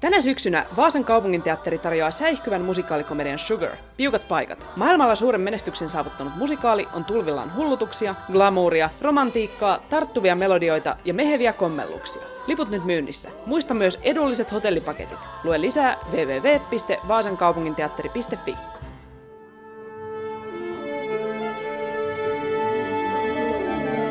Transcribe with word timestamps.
Tänä 0.00 0.20
syksynä 0.20 0.66
Vaasan 0.76 1.04
kaupunginteatteri 1.04 1.78
tarjoaa 1.78 2.10
säihkyvän 2.10 2.62
musikaalikomedian 2.62 3.38
Sugar, 3.38 3.70
piukat 3.96 4.28
paikat. 4.28 4.66
Maailmalla 4.76 5.14
suuren 5.14 5.40
menestyksen 5.40 5.88
saavuttanut 5.88 6.36
musikaali 6.36 6.88
on 6.94 7.04
tulvillaan 7.04 7.54
hullutuksia, 7.54 8.14
glamouria, 8.32 8.90
romantiikkaa, 9.00 9.78
tarttuvia 9.90 10.36
melodioita 10.36 10.96
ja 11.04 11.14
meheviä 11.14 11.52
kommelluksia. 11.52 12.22
Liput 12.46 12.70
nyt 12.70 12.84
myynnissä. 12.84 13.30
Muista 13.46 13.74
myös 13.74 13.98
edulliset 14.02 14.52
hotellipaketit. 14.52 15.18
Lue 15.44 15.60
lisää 15.60 15.96
www.vaasankaupunginteatteri.fi. 16.12 18.54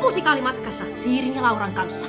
Musikaalimatkassa 0.02 0.84
Siirin 0.94 1.34
ja 1.34 1.42
Lauran 1.42 1.72
kanssa. 1.72 2.06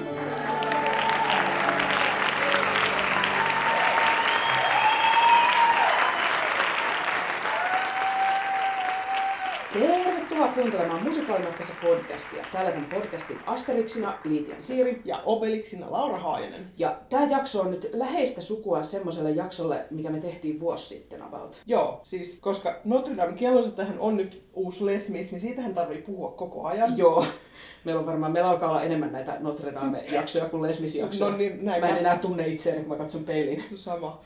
Tervetuloa 10.41 10.63
kuuntelemaan 10.63 11.03
Musikaalimatkassa 11.03 11.73
podcastia. 11.81 12.45
Täällä 12.51 12.71
tämän 12.71 12.89
podcastin 12.93 13.37
Asteriksina 13.45 14.13
Liitian 14.23 14.63
Siiri. 14.63 15.01
Ja 15.05 15.21
Obelixina 15.25 15.91
Laura 15.91 16.17
Haajanen. 16.17 16.65
Ja 16.77 16.99
tämä 17.09 17.25
jakso 17.25 17.61
on 17.61 17.71
nyt 17.71 17.89
läheistä 17.93 18.41
sukua 18.41 18.83
semmoiselle 18.83 19.31
jaksolle, 19.31 19.85
mikä 19.91 20.09
me 20.09 20.19
tehtiin 20.19 20.59
vuosi 20.59 20.87
sitten 20.87 21.21
about. 21.21 21.61
Joo, 21.65 22.01
siis 22.03 22.39
koska 22.39 22.79
Notre 22.85 23.17
Dame 23.17 23.35
tähän 23.75 23.99
on 23.99 24.17
nyt 24.17 24.43
uusi 24.53 24.85
lesmis, 24.85 25.31
niin 25.31 25.41
siitähän 25.41 25.73
tarvii 25.73 26.01
puhua 26.01 26.31
koko 26.31 26.67
ajan. 26.67 26.97
Joo. 26.97 27.25
Meillä 27.83 27.99
on 27.99 28.05
varmaan, 28.05 28.31
meillä 28.31 28.49
alkaa 28.49 28.69
olla 28.69 28.83
enemmän 28.83 29.11
näitä 29.11 29.37
Notre 29.39 29.73
Dame-jaksoja 29.73 30.45
kuin 30.45 30.61
lesmisjaksoja. 30.61 31.31
No 31.31 31.37
niin, 31.37 31.65
näin 31.65 31.81
mä 31.81 31.89
en 31.89 31.97
enää 31.97 32.17
tunne 32.17 32.47
itseäni, 32.47 32.79
kun 32.79 32.89
mä 32.89 32.95
katson 32.95 33.23
peiliin. 33.23 33.63
Sama. 33.75 34.21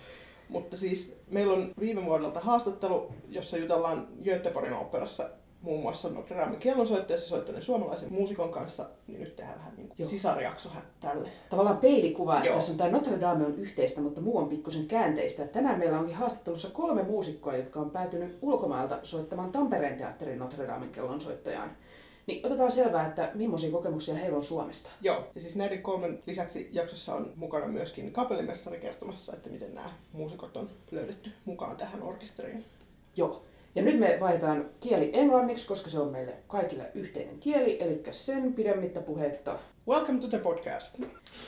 Mutta 0.49 0.77
siis 0.77 1.17
meillä 1.27 1.53
on 1.53 1.71
viime 1.79 2.05
vuodelta 2.05 2.39
haastattelu, 2.39 3.11
jossa 3.29 3.57
jutellaan 3.57 4.07
Göteborgin 4.23 4.73
operassa 4.73 5.29
muun 5.65 5.81
muassa 5.81 6.09
Notre 6.09 6.37
Damen 6.37 6.59
kellonsoittajassa 6.59 7.27
soittaneen 7.27 7.63
suomalaisen 7.63 8.13
muusikon 8.13 8.51
kanssa, 8.51 8.85
niin 9.07 9.19
nyt 9.19 9.35
tehdään 9.35 9.57
vähän 9.57 9.73
niin 9.77 9.89
kuin 9.97 10.09
sisarjakso 10.09 10.69
tälle. 10.99 11.29
Tavallaan 11.49 11.77
peilikuva, 11.77 12.37
että 12.37 12.53
tässä 12.53 12.71
on 12.71 12.77
tämä 12.77 12.89
Notre 12.89 13.21
Dame 13.21 13.45
on 13.45 13.59
yhteistä, 13.59 14.01
mutta 14.01 14.21
muu 14.21 14.37
on 14.37 14.49
pikkusen 14.49 14.87
käänteistä. 14.87 15.47
Tänään 15.47 15.79
meillä 15.79 15.99
onkin 15.99 16.15
haastattelussa 16.15 16.69
kolme 16.69 17.03
muusikkoa, 17.03 17.55
jotka 17.55 17.79
on 17.79 17.89
päätynyt 17.89 18.37
ulkomailta 18.41 18.99
soittamaan 19.03 19.51
Tampereen 19.51 19.97
teatterin 19.97 20.39
Notre 20.39 20.67
Damen 20.67 20.89
kellonsoittajaan. 20.89 21.71
Niin 22.27 22.45
otetaan 22.45 22.71
selvää, 22.71 23.07
että 23.07 23.31
millaisia 23.33 23.71
kokemuksia 23.71 24.15
heillä 24.15 24.37
on 24.37 24.43
Suomesta. 24.43 24.89
Joo, 25.01 25.27
ja 25.35 25.41
siis 25.41 25.55
näiden 25.55 25.81
kolmen 25.81 26.23
lisäksi 26.25 26.69
jaksossa 26.71 27.15
on 27.15 27.33
mukana 27.35 27.67
myöskin 27.67 28.13
kapellimestari 28.13 28.79
kertomassa, 28.79 29.33
että 29.33 29.49
miten 29.49 29.75
nämä 29.75 29.89
muusikot 30.13 30.57
on 30.57 30.69
löydetty 30.91 31.31
mukaan 31.45 31.77
tähän 31.77 32.03
orkesteriin. 32.03 32.65
Joo. 33.15 33.43
Ja 33.75 33.83
nyt 33.83 33.99
me 33.99 34.17
vaihdetaan 34.19 34.69
kieli 34.79 35.09
englanniksi, 35.13 35.67
koska 35.67 35.89
se 35.89 35.99
on 35.99 36.11
meille 36.11 36.33
kaikille 36.47 36.91
yhteinen 36.93 37.39
kieli, 37.39 37.77
eli 37.83 38.03
sen 38.11 38.53
pidemmittä 38.53 39.01
puhetta. 39.01 39.59
Welcome 39.87 40.19
to 40.19 40.27
the 40.27 40.37
podcast. 40.37 41.01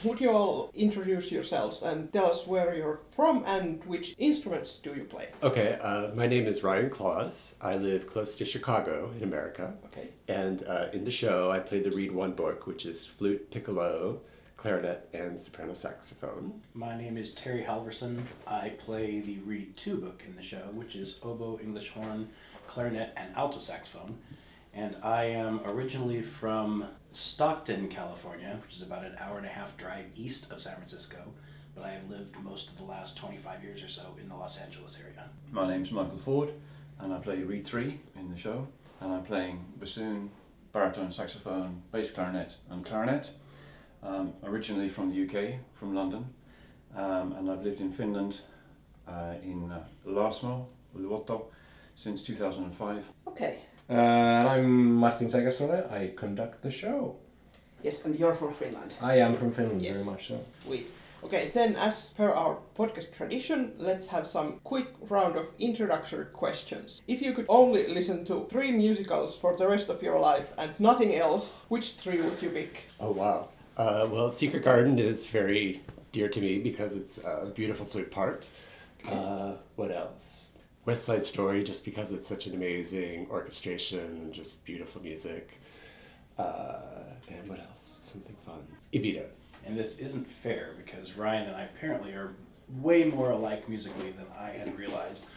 Would 0.06 0.22
you 0.22 0.36
all 0.36 0.68
introduce 0.74 1.36
yourselves 1.36 1.84
and 1.84 2.08
tell 2.12 2.30
us 2.32 2.48
where 2.48 2.80
you're 2.80 2.98
from 3.16 3.44
and 3.46 3.82
which 3.90 4.16
instruments 4.18 4.82
do 4.84 4.90
you 4.90 5.06
play? 5.06 5.28
Okay, 5.44 5.74
uh, 5.74 6.16
my 6.16 6.28
name 6.28 6.52
is 6.52 6.64
Ryan 6.64 6.90
Claus. 6.90 7.56
I 7.62 7.78
live 7.78 8.06
close 8.14 8.38
to 8.38 8.46
Chicago 8.46 9.12
in 9.18 9.24
America. 9.24 9.74
Okay. 9.86 10.10
And 10.28 10.64
uh, 10.68 10.94
in 10.94 11.06
the 11.06 11.12
show, 11.12 11.52
I 11.56 11.60
play 11.60 11.82
the 11.82 11.92
Reed 11.92 12.12
One 12.12 12.34
book, 12.34 12.68
which 12.68 12.86
is 12.86 13.08
flute, 13.18 13.50
piccolo, 13.52 14.20
clarinet, 14.58 15.08
and 15.14 15.40
soprano 15.40 15.76
saxophone. 15.76 16.62
My 16.74 16.98
name 16.98 17.16
is 17.16 17.32
Terry 17.32 17.64
Halverson. 17.64 18.24
I 18.48 18.70
play 18.70 19.20
the 19.20 19.38
Reed 19.46 19.78
2 19.78 19.98
book 19.98 20.24
in 20.28 20.36
the 20.36 20.42
show, 20.42 20.70
which 20.74 20.96
is 20.96 21.18
oboe, 21.22 21.60
English 21.62 21.92
horn, 21.92 22.30
clarinet, 22.66 23.14
and 23.16 23.36
alto 23.36 23.60
saxophone. 23.60 24.18
And 24.74 24.98
I 25.04 25.26
am 25.26 25.62
originally 25.64 26.24
from 26.24 26.86
Stockton, 27.12 27.88
California, 27.88 28.58
which 28.64 28.76
is 28.76 28.82
about 28.82 29.06
an 29.06 29.16
hour 29.20 29.38
and 29.38 29.46
a 29.46 29.50
half 29.50 29.78
drive 29.78 30.06
east 30.16 30.52
of 30.52 30.60
San 30.60 30.76
Francisco. 30.76 31.20
But 31.76 31.86
I 31.86 31.92
have 31.92 32.10
lived 32.10 32.36
most 32.42 32.72
of 32.72 32.78
the 32.78 32.84
last 32.84 33.16
25 33.16 33.64
years 33.64 33.84
or 33.84 33.88
so 33.88 34.16
in 34.20 34.28
the 34.28 34.36
Los 34.36 34.58
Angeles 34.58 34.98
area. 35.00 35.30
My 35.52 35.68
name's 35.68 35.92
Michael 35.92 36.18
Ford, 36.18 36.50
and 37.00 37.14
I 37.14 37.20
play 37.20 37.44
Reed 37.44 37.64
3 37.64 38.00
in 38.16 38.32
the 38.32 38.38
show. 38.38 38.68
And 39.02 39.14
I'm 39.14 39.24
playing 39.24 39.64
bassoon, 39.80 40.32
baritone 40.74 41.12
saxophone, 41.12 41.84
bass 41.92 42.10
clarinet, 42.10 42.56
and 42.72 42.84
clarinet. 42.84 43.30
Um, 44.04 44.34
originally 44.44 44.90
from 44.90 45.10
the 45.12 45.24
UK, 45.26 45.56
from 45.74 45.96
London, 45.96 46.26
um, 46.96 47.34
and 47.34 47.50
I've 47.50 47.64
lived 47.64 47.82
in 47.82 47.92
Finland, 47.92 48.42
uh, 49.08 49.34
in 49.44 49.72
uh, 49.72 49.84
Larsmo, 50.06 50.66
Luoto, 50.96 51.46
since 51.96 52.22
2005. 52.22 53.06
Okay. 53.28 53.58
Uh, 53.90 53.94
and 53.94 54.48
I'm 54.48 54.94
Martin 54.96 55.28
Segerstråle. 55.28 55.92
I 55.92 56.14
conduct 56.16 56.62
the 56.62 56.72
show. 56.72 57.16
Yes, 57.84 58.06
and 58.06 58.18
you're 58.20 58.36
from 58.36 58.54
Finland. 58.54 58.94
I 59.02 59.18
am 59.20 59.36
from 59.36 59.52
Finland, 59.52 59.82
Yes. 59.82 59.94
very 59.98 60.06
much 60.06 60.28
so. 60.28 60.40
Sweet. 60.66 60.92
Okay, 61.24 61.50
then 61.54 61.76
as 61.76 62.14
per 62.16 62.30
our 62.30 62.58
podcast 62.78 63.12
tradition, 63.18 63.72
let's 63.80 64.08
have 64.08 64.28
some 64.28 64.60
quick 64.64 64.88
round 65.10 65.36
of 65.36 65.46
introductory 65.58 66.26
questions. 66.26 67.02
If 67.08 67.22
you 67.22 67.34
could 67.34 67.46
only 67.50 67.88
listen 67.88 68.24
to 68.26 68.46
three 68.50 68.72
musicals 68.72 69.36
for 69.36 69.56
the 69.58 69.68
rest 69.68 69.90
of 69.90 70.02
your 70.04 70.20
life 70.20 70.54
and 70.58 70.72
nothing 70.80 71.16
else, 71.16 71.62
which 71.70 71.94
three 71.94 72.22
would 72.22 72.42
you 72.42 72.50
pick? 72.50 72.84
Oh, 73.00 73.12
wow. 73.12 73.50
Uh, 73.78 74.08
well, 74.12 74.32
Secret 74.32 74.64
Garden 74.64 74.98
is 74.98 75.28
very 75.28 75.82
dear 76.12 76.28
to 76.30 76.42
me 76.42 76.58
because 76.58 76.96
it's 76.96 77.20
a 77.20 77.52
beautiful 77.54 77.86
flute 77.86 78.10
part. 78.10 78.50
Uh, 79.08 79.54
what 79.76 79.92
else? 79.92 80.50
West 80.86 81.06
Side 81.06 81.24
Story, 81.24 81.64
just 81.64 81.86
because 81.86 82.12
it's 82.12 82.28
such 82.28 82.48
an 82.48 82.56
amazing 82.56 83.28
orchestration 83.30 84.00
and 84.00 84.34
just 84.34 84.66
beautiful 84.66 85.04
music. 85.04 85.60
Uh, 86.40 86.80
and 87.30 87.48
what 87.48 87.60
else? 87.60 88.00
Something 88.02 88.36
fun. 88.44 88.66
Evita. 88.94 89.26
And 89.64 89.78
this 89.78 90.00
isn't 90.00 90.28
fair 90.28 90.72
because 90.84 91.16
Ryan 91.16 91.50
and 91.50 91.56
I 91.56 91.64
apparently 91.64 92.14
are 92.14 92.34
way 92.80 93.04
more 93.04 93.30
alike 93.30 93.70
musically 93.70 94.10
than 94.10 94.26
I 94.40 94.50
had 94.50 94.76
realized. 94.76 95.28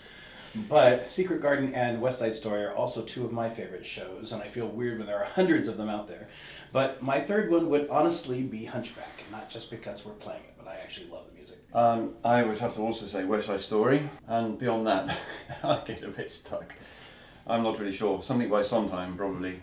But 0.54 1.08
Secret 1.08 1.40
Garden 1.40 1.74
and 1.74 2.00
West 2.00 2.18
Side 2.18 2.34
Story 2.34 2.64
are 2.64 2.74
also 2.74 3.02
two 3.02 3.24
of 3.24 3.32
my 3.32 3.48
favorite 3.48 3.86
shows, 3.86 4.32
and 4.32 4.42
I 4.42 4.48
feel 4.48 4.66
weird 4.66 4.98
when 4.98 5.06
there 5.06 5.18
are 5.18 5.24
hundreds 5.34 5.68
of 5.68 5.76
them 5.76 5.88
out 5.88 6.08
there. 6.08 6.28
But 6.72 7.02
my 7.02 7.20
third 7.20 7.50
one 7.50 7.70
would 7.70 7.88
honestly 7.88 8.42
be 8.42 8.64
Hunchback, 8.64 9.22
and 9.22 9.30
not 9.30 9.48
just 9.48 9.70
because 9.70 10.04
we're 10.04 10.12
playing 10.12 10.42
it, 10.42 10.54
but 10.58 10.66
I 10.66 10.76
actually 10.76 11.08
love 11.08 11.26
the 11.28 11.36
music. 11.36 11.58
Um, 11.72 12.14
I 12.24 12.42
would 12.42 12.58
have 12.58 12.74
to 12.74 12.80
also 12.80 13.06
say 13.06 13.24
West 13.24 13.46
Side 13.46 13.60
Story, 13.60 14.08
and 14.26 14.58
beyond 14.58 14.86
that, 14.86 15.16
I 15.62 15.80
get 15.84 16.02
a 16.02 16.08
bit 16.08 16.30
stuck. 16.30 16.74
I'm 17.46 17.62
not 17.62 17.78
really 17.78 17.92
sure. 17.92 18.22
Something 18.22 18.48
by 18.48 18.62
Sondheim, 18.62 19.16
probably. 19.16 19.60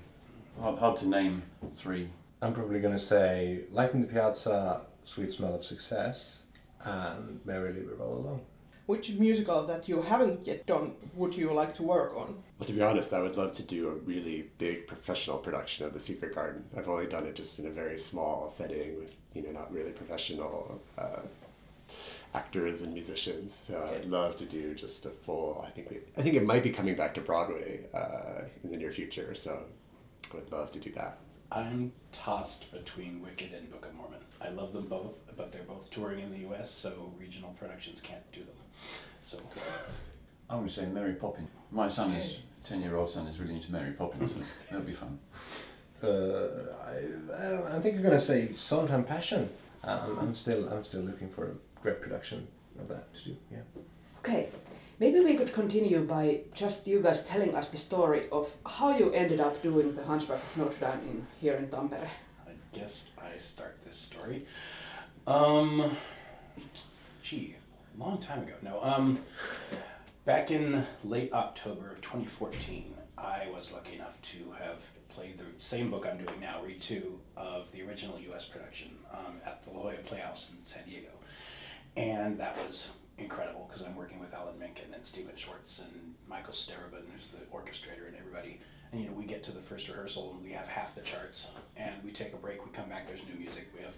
Hard, 0.60 0.80
hard 0.80 0.98
to 0.98 1.08
name 1.08 1.44
three. 1.76 2.10
I'm 2.42 2.54
probably 2.54 2.80
gonna 2.80 2.98
say 3.00 3.62
Light 3.72 3.94
in 3.94 4.02
the 4.02 4.08
Piazza, 4.08 4.82
Sweet 5.06 5.32
Smell 5.32 5.56
of 5.56 5.64
Success, 5.64 6.44
and 6.84 7.40
Merrily 7.46 7.82
We 7.82 7.94
Roll 7.94 8.18
Along. 8.18 8.42
Which 8.88 9.10
musical 9.12 9.68
that 9.68 9.90
you 9.90 10.02
haven't 10.02 10.48
yet 10.48 10.66
done 10.66 10.94
would 11.14 11.36
you 11.36 11.52
like 11.52 11.76
to 11.76 11.84
work 11.84 12.16
on? 12.16 12.42
Well, 12.58 12.68
to 12.68 12.72
be 12.72 12.82
honest, 12.82 13.12
I 13.14 13.20
would 13.20 13.36
love 13.36 13.54
to 13.56 13.64
do 13.64 13.90
a 13.90 13.96
really 13.96 14.50
big 14.58 14.88
professional 14.88 15.40
production 15.40 15.86
of 15.86 15.92
The 15.92 16.00
Secret 16.00 16.34
Garden. 16.34 16.64
I've 16.76 16.88
only 16.88 17.06
done 17.06 17.26
it 17.26 17.36
just 17.36 17.60
in 17.60 17.66
a 17.66 17.70
very 17.70 18.00
small 18.00 18.50
setting 18.50 18.98
with, 18.98 19.14
you 19.34 19.42
know, 19.42 19.52
not 19.52 19.74
really 19.74 19.92
professional 19.92 20.82
uh, 20.98 21.20
actors 22.34 22.82
and 22.82 22.94
musicians. 22.94 23.54
So 23.54 23.92
I'd 23.94 24.06
love 24.06 24.38
to 24.38 24.46
do 24.46 24.74
just 24.74 25.06
a 25.06 25.10
full. 25.10 25.66
I 25.68 25.72
think 25.72 25.92
it, 25.92 26.08
I 26.18 26.22
think 26.22 26.36
it 26.36 26.46
might 26.46 26.64
be 26.64 26.70
coming 26.70 26.96
back 26.96 27.14
to 27.16 27.22
Broadway 27.22 27.82
uh, 27.94 28.44
in 28.64 28.72
the 28.72 28.78
near 28.78 28.92
future. 28.92 29.36
So 29.36 29.64
I 30.32 30.36
would 30.38 30.50
love 30.50 30.72
to 30.72 30.80
do 30.80 30.94
that. 30.94 31.18
I'm 31.52 31.92
tossed 32.14 32.72
between 32.72 33.22
Wicked 33.22 33.52
and 33.52 33.70
Book 33.70 33.86
of 33.86 33.96
Mormon. 33.96 34.20
I 34.40 34.48
love 34.48 34.72
them 34.72 34.88
both, 34.88 35.16
but 35.36 35.52
they're 35.52 35.64
both 35.64 35.90
touring 35.90 36.22
in 36.22 36.30
the 36.30 36.50
US, 36.50 36.72
so 36.72 37.12
regional 37.20 37.52
productions 37.60 38.00
can't 38.00 38.32
do 38.32 38.40
them. 38.40 38.56
So 39.22 39.38
I'm 40.50 40.58
going 40.60 40.68
to 40.70 40.74
say 40.74 40.86
Mary 40.86 41.14
Poppins. 41.14 41.50
My 41.72 41.88
son 41.88 42.12
is, 42.14 42.38
10 42.64 42.82
year 42.82 42.96
old 42.96 43.10
son 43.10 43.28
is 43.28 43.40
really 43.40 43.56
into 43.56 43.72
Mary 43.72 43.92
Poppins, 43.92 44.32
and 44.34 44.46
that'll 44.70 44.86
be 44.86 44.94
fun. 44.94 45.20
Uh, 46.04 46.08
I, 46.86 47.34
I- 47.44 47.76
I 47.78 47.80
think 47.80 47.96
you're 47.96 48.04
gonna 48.04 48.20
say 48.20 48.54
Sondheim 48.54 49.04
Passion. 49.04 49.50
Um, 49.84 50.18
I'm 50.20 50.36
still 50.36 50.70
I'm 50.70 50.84
still 50.84 51.02
looking 51.02 51.28
for 51.30 51.46
a 51.48 51.82
great 51.82 52.02
production 52.02 52.48
of 52.80 52.88
that 52.90 53.12
to 53.16 53.24
do. 53.26 53.36
Yeah. 53.52 53.58
Okay, 54.20 54.50
maybe 55.00 55.20
we 55.22 55.36
could 55.36 55.52
continue 55.54 56.02
by 56.04 56.42
just 56.54 56.86
you 56.88 57.02
guys 57.02 57.24
telling 57.26 57.56
us 57.56 57.70
the 57.70 57.78
story 57.78 58.30
of 58.32 58.48
how 58.66 58.96
you 58.98 59.12
ended 59.12 59.40
up 59.40 59.62
doing 59.64 59.96
the 59.96 60.04
Hunchback 60.04 60.38
of 60.44 60.58
Notre 60.58 60.80
Dame 60.80 61.02
in 61.10 61.28
here 61.42 61.54
in 61.56 61.68
Tampere. 61.68 62.10
I 62.48 62.52
guess 62.78 63.08
I 63.18 63.38
start 63.38 63.78
this 63.84 63.96
story. 63.96 64.46
Um, 65.26 65.98
gee, 67.24 67.56
long 67.98 68.20
time 68.20 68.44
ago. 68.44 68.54
No, 68.62 68.82
um, 68.82 69.20
back 70.26 70.52
in 70.52 70.86
late 71.04 71.34
October 71.34 71.92
of 71.92 72.02
2014, 72.02 72.94
I 73.18 73.48
was 73.54 73.72
lucky 73.72 73.96
enough 73.96 74.22
to 74.24 74.38
have 74.60 74.84
played 75.10 75.38
the 75.40 75.46
same 75.58 75.90
book 75.90 76.06
I'm 76.06 76.18
doing 76.18 76.40
now, 76.40 76.62
reed 76.64 76.80
two, 76.82 77.20
of 77.36 77.72
the 77.72 77.82
original 77.82 78.20
U.S. 78.20 78.46
production 78.46 78.90
um, 79.12 79.36
at 79.46 79.64
the 79.64 79.72
La 79.72 79.82
Jolla 79.82 79.94
Playhouse 80.06 80.52
in 80.52 80.64
San 80.64 80.84
Diego. 80.86 81.10
and 81.96 82.40
that 82.40 82.56
was 82.64 82.90
incredible 83.18 83.66
because 83.68 83.82
I'm 83.82 83.96
working 83.96 84.20
with 84.20 84.32
Alan 84.34 84.60
Menken 84.60 84.94
and 84.94 85.04
Stephen 85.04 85.36
Schwartz 85.36 85.80
and 85.80 86.14
Michael 86.28 86.54
Starobin, 86.54 87.02
who's 87.16 87.30
the 87.30 87.40
orchestrator 87.52 88.06
and 88.08 88.16
everybody. 88.16 88.60
And 88.92 89.02
you 89.02 89.08
know, 89.08 89.14
we 89.14 89.26
get 89.26 89.42
to 89.44 89.52
the 89.52 89.60
first 89.60 89.88
rehearsal 89.90 90.34
and 90.36 90.44
we 90.44 90.52
have 90.52 90.68
half 90.68 90.94
the 90.94 91.02
charts, 91.02 91.48
and 91.76 91.96
we 92.06 92.12
take 92.12 92.34
a 92.34 92.38
break. 92.38 92.64
We 92.64 92.72
come 92.72 92.88
back. 92.90 93.08
There's 93.08 93.24
new 93.28 93.40
music. 93.40 93.70
We 93.76 93.82
have. 93.82 93.94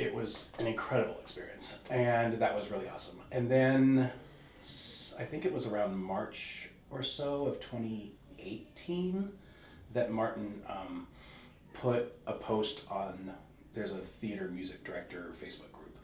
It 0.00 0.14
was 0.14 0.48
an 0.58 0.66
incredible 0.66 1.18
experience, 1.20 1.76
and 1.90 2.40
that 2.40 2.54
was 2.56 2.70
really 2.70 2.88
awesome. 2.88 3.20
And 3.30 3.50
then, 3.50 4.10
I 5.18 5.24
think 5.24 5.44
it 5.44 5.52
was 5.52 5.66
around 5.66 6.02
March 6.02 6.70
or 6.90 7.02
so 7.02 7.44
of 7.44 7.60
2018 7.60 9.30
that 9.92 10.10
Martin 10.10 10.62
um, 10.66 11.06
put 11.74 12.14
a 12.26 12.32
post 12.32 12.80
on. 12.90 13.34
There's 13.74 13.90
a 13.90 13.98
theater 13.98 14.48
music 14.50 14.84
director 14.84 15.32
Facebook 15.38 15.70
group, 15.70 15.94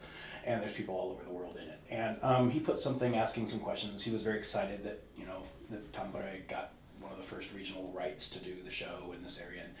and 0.45 0.61
there's 0.61 0.73
people 0.73 0.93
all 0.93 1.09
over 1.09 1.23
the 1.23 1.31
world 1.31 1.57
in 1.59 1.67
it. 1.67 1.79
And 1.89 2.17
um, 2.21 2.51
he 2.51 2.59
put 2.59 2.79
something 2.79 3.15
asking 3.17 3.47
some 3.47 3.59
questions. 3.59 4.03
He 4.03 4.11
was 4.11 4.21
very 4.21 4.37
excited 4.37 4.83
that 4.83 5.01
you 5.17 5.25
know 5.25 5.41
that 5.71 5.91
Tampere 5.91 6.47
got 6.47 6.73
one 6.99 7.11
of 7.11 7.17
the 7.17 7.23
first 7.23 7.51
regional 7.51 7.91
rights 7.95 8.29
to 8.29 8.39
do 8.39 8.53
the 8.63 8.69
show 8.69 9.11
in 9.15 9.23
this 9.23 9.39
area. 9.41 9.63
And 9.63 9.73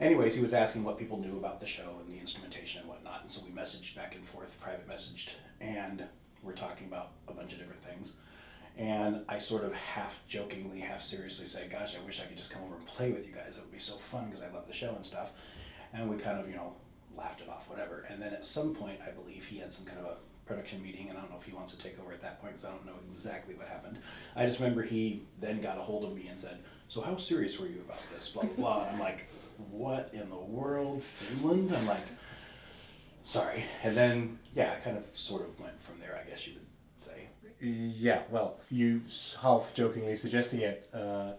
anyways, 0.00 0.34
he 0.34 0.42
was 0.42 0.54
asking 0.54 0.84
what 0.84 0.98
people 0.98 1.18
knew 1.18 1.36
about 1.36 1.60
the 1.60 1.66
show 1.66 1.96
and 2.00 2.10
the 2.10 2.18
instrumentation 2.18 2.80
and 2.80 2.88
whatnot. 2.88 3.20
And 3.20 3.30
so 3.30 3.42
we 3.44 3.50
messaged 3.50 3.94
back 3.94 4.14
and 4.14 4.26
forth, 4.26 4.58
private 4.60 4.88
messaged, 4.88 5.30
and 5.60 6.04
we're 6.42 6.52
talking 6.52 6.86
about 6.86 7.12
a 7.28 7.32
bunch 7.32 7.52
of 7.52 7.58
different 7.58 7.82
things. 7.82 8.14
And 8.76 9.22
I 9.28 9.38
sort 9.38 9.64
of 9.64 9.74
half 9.74 10.20
jokingly, 10.26 10.80
half 10.80 11.02
seriously 11.02 11.46
said, 11.46 11.70
Gosh, 11.70 11.94
I 12.00 12.04
wish 12.04 12.20
I 12.20 12.24
could 12.24 12.36
just 12.36 12.50
come 12.50 12.62
over 12.64 12.76
and 12.76 12.86
play 12.86 13.10
with 13.10 13.26
you 13.26 13.34
guys. 13.34 13.56
It 13.56 13.60
would 13.60 13.72
be 13.72 13.78
so 13.78 13.94
fun 13.94 14.26
because 14.26 14.42
I 14.42 14.50
love 14.50 14.66
the 14.66 14.72
show 14.72 14.94
and 14.94 15.04
stuff. 15.04 15.32
And 15.92 16.08
we 16.08 16.16
kind 16.16 16.40
of, 16.40 16.48
you 16.48 16.54
know, 16.54 16.72
laughed 17.16 17.40
it 17.40 17.48
off, 17.48 17.68
whatever. 17.68 18.06
And 18.08 18.22
then 18.22 18.32
at 18.32 18.44
some 18.44 18.74
point, 18.74 19.00
I 19.06 19.10
believe 19.10 19.44
he 19.44 19.58
had 19.58 19.72
some 19.72 19.84
kind 19.84 19.98
of 19.98 20.06
a 20.06 20.16
production 20.46 20.82
meeting, 20.82 21.08
and 21.08 21.18
I 21.18 21.20
don't 21.20 21.30
know 21.30 21.36
if 21.36 21.44
he 21.44 21.52
wants 21.52 21.72
to 21.72 21.78
take 21.78 22.00
over 22.00 22.12
at 22.12 22.22
that 22.22 22.40
point 22.40 22.54
because 22.54 22.64
I 22.64 22.70
don't 22.70 22.86
know 22.86 22.94
exactly 23.06 23.54
what 23.54 23.68
happened. 23.68 23.98
I 24.34 24.46
just 24.46 24.58
remember 24.60 24.82
he 24.82 25.22
then 25.40 25.60
got 25.60 25.76
a 25.76 25.80
hold 25.80 26.04
of 26.04 26.14
me 26.14 26.28
and 26.28 26.38
said, 26.38 26.58
So, 26.88 27.00
how 27.00 27.16
serious 27.16 27.58
were 27.58 27.66
you 27.66 27.80
about 27.80 28.00
this? 28.14 28.30
Blah, 28.30 28.44
blah, 28.44 28.54
blah. 28.54 28.82
And 28.84 28.94
I'm 28.94 29.00
like, 29.00 29.26
What 29.70 30.10
in 30.12 30.28
the 30.30 30.36
world? 30.36 31.02
Finland? 31.02 31.72
I'm 31.72 31.86
like, 31.86 32.04
Sorry. 33.22 33.64
And 33.82 33.96
then, 33.96 34.38
yeah, 34.54 34.74
I 34.76 34.80
kind 34.80 34.96
of 34.96 35.04
sort 35.12 35.42
of 35.42 35.58
went 35.60 35.78
from 35.80 35.98
there, 35.98 36.18
I 36.24 36.28
guess 36.28 36.46
you 36.46 36.54
would 36.54 36.66
say. 36.96 37.28
Yeah, 37.60 38.22
well, 38.30 38.58
you 38.70 39.02
half 39.42 39.74
jokingly 39.74 40.16
suggesting 40.16 40.60
it. 40.60 40.88
Uh, 40.94 41.32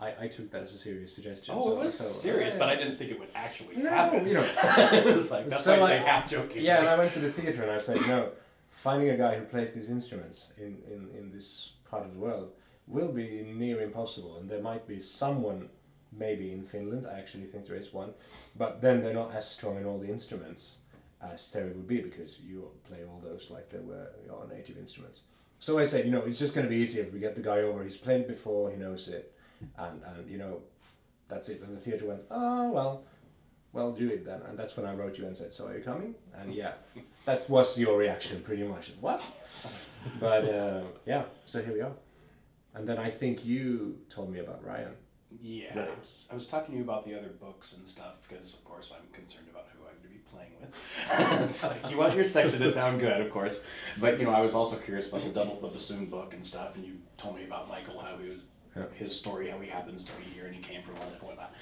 I, 0.00 0.14
I 0.24 0.28
took 0.28 0.50
that 0.50 0.62
as 0.62 0.74
a 0.74 0.78
serious 0.78 1.14
suggestion. 1.14 1.54
Oh, 1.56 1.62
so- 1.64 1.80
it 1.80 1.84
was 1.84 1.98
so- 1.98 2.04
serious, 2.04 2.54
yeah. 2.54 2.58
but 2.58 2.68
I 2.68 2.74
didn't 2.76 2.98
think 2.98 3.12
it 3.12 3.20
would 3.20 3.28
actually 3.34 3.76
No, 3.76 3.88
happen. 3.90 4.26
you 4.26 4.34
know. 4.34 4.42
it 4.64 5.04
was 5.04 5.30
like 5.30 5.48
that's 5.48 5.62
So 5.62 5.78
why 5.78 5.86
I 5.86 5.88
say 5.90 5.98
half 5.98 6.28
joking. 6.28 6.64
Yeah, 6.64 6.80
and 6.80 6.88
I 6.88 6.96
went 6.98 7.12
to 7.12 7.20
the 7.20 7.30
theater 7.30 7.62
and 7.62 7.70
I 7.70 7.78
said, 7.78 8.00
no, 8.02 8.30
finding 8.70 9.10
a 9.10 9.16
guy 9.16 9.36
who 9.38 9.44
plays 9.44 9.72
these 9.72 9.90
instruments 9.90 10.48
in, 10.56 10.78
in, 10.90 11.08
in 11.16 11.30
this 11.32 11.70
part 11.88 12.04
of 12.04 12.12
the 12.14 12.18
world 12.18 12.50
will 12.88 13.12
be 13.12 13.44
near 13.54 13.80
impossible. 13.80 14.38
And 14.38 14.48
there 14.50 14.62
might 14.62 14.86
be 14.88 14.98
someone, 14.98 15.68
maybe 16.12 16.52
in 16.52 16.62
Finland, 16.62 17.06
I 17.06 17.18
actually 17.18 17.44
think 17.44 17.66
there 17.66 17.76
is 17.76 17.92
one, 17.92 18.12
but 18.56 18.80
then 18.80 19.02
they're 19.02 19.14
not 19.14 19.34
as 19.34 19.48
strong 19.48 19.76
in 19.76 19.84
all 19.84 19.98
the 19.98 20.08
instruments 20.08 20.76
as 21.20 21.48
Terry 21.48 21.72
would 21.72 21.88
be 21.88 22.00
because 22.00 22.38
you 22.38 22.68
play 22.86 22.98
all 23.04 23.20
those 23.22 23.50
like 23.50 23.70
they 23.70 23.78
were 23.78 24.08
your 24.24 24.46
native 24.48 24.78
instruments. 24.78 25.22
So 25.58 25.78
I 25.78 25.84
said, 25.84 26.04
you 26.04 26.12
know, 26.12 26.22
it's 26.22 26.38
just 26.38 26.54
going 26.54 26.66
to 26.66 26.70
be 26.70 26.76
easier 26.76 27.02
if 27.02 27.12
we 27.12 27.18
get 27.18 27.34
the 27.34 27.42
guy 27.42 27.58
over. 27.58 27.82
He's 27.82 27.96
played 27.96 28.20
it 28.20 28.28
before, 28.28 28.70
he 28.70 28.76
knows 28.76 29.08
it, 29.08 29.34
and, 29.76 30.00
and 30.04 30.30
you 30.30 30.38
know, 30.38 30.60
that's 31.28 31.48
it. 31.48 31.60
And 31.62 31.76
the 31.76 31.80
theater 31.80 32.06
went, 32.06 32.22
oh, 32.30 32.70
well, 32.70 33.02
well, 33.72 33.92
do 33.92 34.08
it 34.08 34.24
then. 34.24 34.40
And 34.48 34.58
that's 34.58 34.76
when 34.76 34.86
I 34.86 34.94
wrote 34.94 35.18
you 35.18 35.26
and 35.26 35.36
said, 35.36 35.52
so 35.52 35.66
are 35.66 35.76
you 35.76 35.82
coming? 35.82 36.14
And 36.40 36.54
yeah, 36.54 36.74
that 37.24 37.48
was 37.50 37.76
your 37.78 37.98
reaction 37.98 38.40
pretty 38.42 38.62
much. 38.62 38.92
What? 39.00 39.26
But 40.20 40.44
uh, 40.44 40.82
yeah, 41.04 41.24
so 41.44 41.60
here 41.60 41.74
we 41.74 41.80
are. 41.80 41.92
And 42.74 42.86
then 42.86 42.98
I 42.98 43.10
think 43.10 43.44
you 43.44 43.98
told 44.08 44.32
me 44.32 44.38
about 44.38 44.64
Ryan. 44.64 44.92
Yeah, 45.40 45.78
Right. 45.78 46.08
I 46.30 46.34
was 46.34 46.46
talking 46.46 46.72
to 46.72 46.78
you 46.78 46.84
about 46.84 47.04
the 47.04 47.16
other 47.18 47.28
books 47.28 47.76
and 47.76 47.88
stuff 47.88 48.26
because, 48.26 48.54
of 48.54 48.64
course, 48.64 48.92
I'm 48.96 49.06
concerned 49.12 49.46
about 49.50 49.66
who 49.74 49.80
I'm 49.84 49.94
going 49.98 50.02
to 50.02 50.08
be 50.08 50.24
playing 50.30 50.52
with. 50.60 51.42
it's 51.42 51.62
like 51.64 51.90
you 51.90 51.98
want 51.98 52.14
your 52.14 52.24
section 52.24 52.60
to 52.60 52.70
sound 52.70 53.00
good, 53.00 53.20
of 53.20 53.30
course, 53.30 53.60
but 54.00 54.18
you 54.18 54.24
know, 54.24 54.32
I 54.32 54.40
was 54.40 54.54
also 54.54 54.76
curious 54.76 55.08
about 55.08 55.24
the 55.24 55.30
double 55.30 55.60
the 55.60 55.68
Bassoon 55.68 56.06
book 56.06 56.32
and 56.32 56.44
stuff, 56.44 56.76
and 56.76 56.84
you 56.84 56.94
told 57.18 57.36
me 57.36 57.44
about 57.44 57.68
Michael, 57.68 57.98
how 57.98 58.16
he 58.16 58.30
was, 58.30 58.40
his 58.94 59.14
story, 59.14 59.50
how 59.50 59.58
he 59.58 59.68
happens 59.68 60.04
to 60.04 60.12
be 60.12 60.22
here 60.24 60.46
and 60.46 60.54
he 60.54 60.62
came 60.62 60.82
from 60.82 60.94
London 60.94 61.14
and 61.18 61.28
whatnot. 61.28 61.52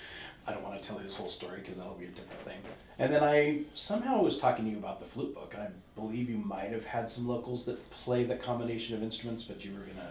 I 0.47 0.53
don't 0.53 0.63
want 0.63 0.81
to 0.81 0.87
tell 0.87 0.99
his 0.99 1.17
whole 1.17 1.29
story 1.29 1.61
because 1.61 1.77
that'll 1.79 1.95
be 1.95 2.05
a 2.05 2.09
different 2.09 2.41
thing. 2.43 2.59
And 2.99 3.13
then 3.13 3.25
I 3.25 3.63
somehow 3.75 4.23
was 4.23 4.39
talking 4.39 4.65
to 4.67 4.71
you 4.71 4.77
about 4.77 5.01
the 5.01 5.07
flute 5.07 5.35
book, 5.35 5.55
and 5.55 5.63
I 5.63 5.69
believe 5.95 6.31
you 6.31 6.37
might 6.39 6.71
have 6.71 6.85
had 6.85 7.09
some 7.11 7.27
locals 7.27 7.65
that 7.65 7.91
play 7.91 8.23
the 8.25 8.37
combination 8.37 8.95
of 8.95 9.03
instruments, 9.03 9.43
but 9.43 9.65
you 9.65 9.73
were 9.73 9.81
gonna 9.81 10.11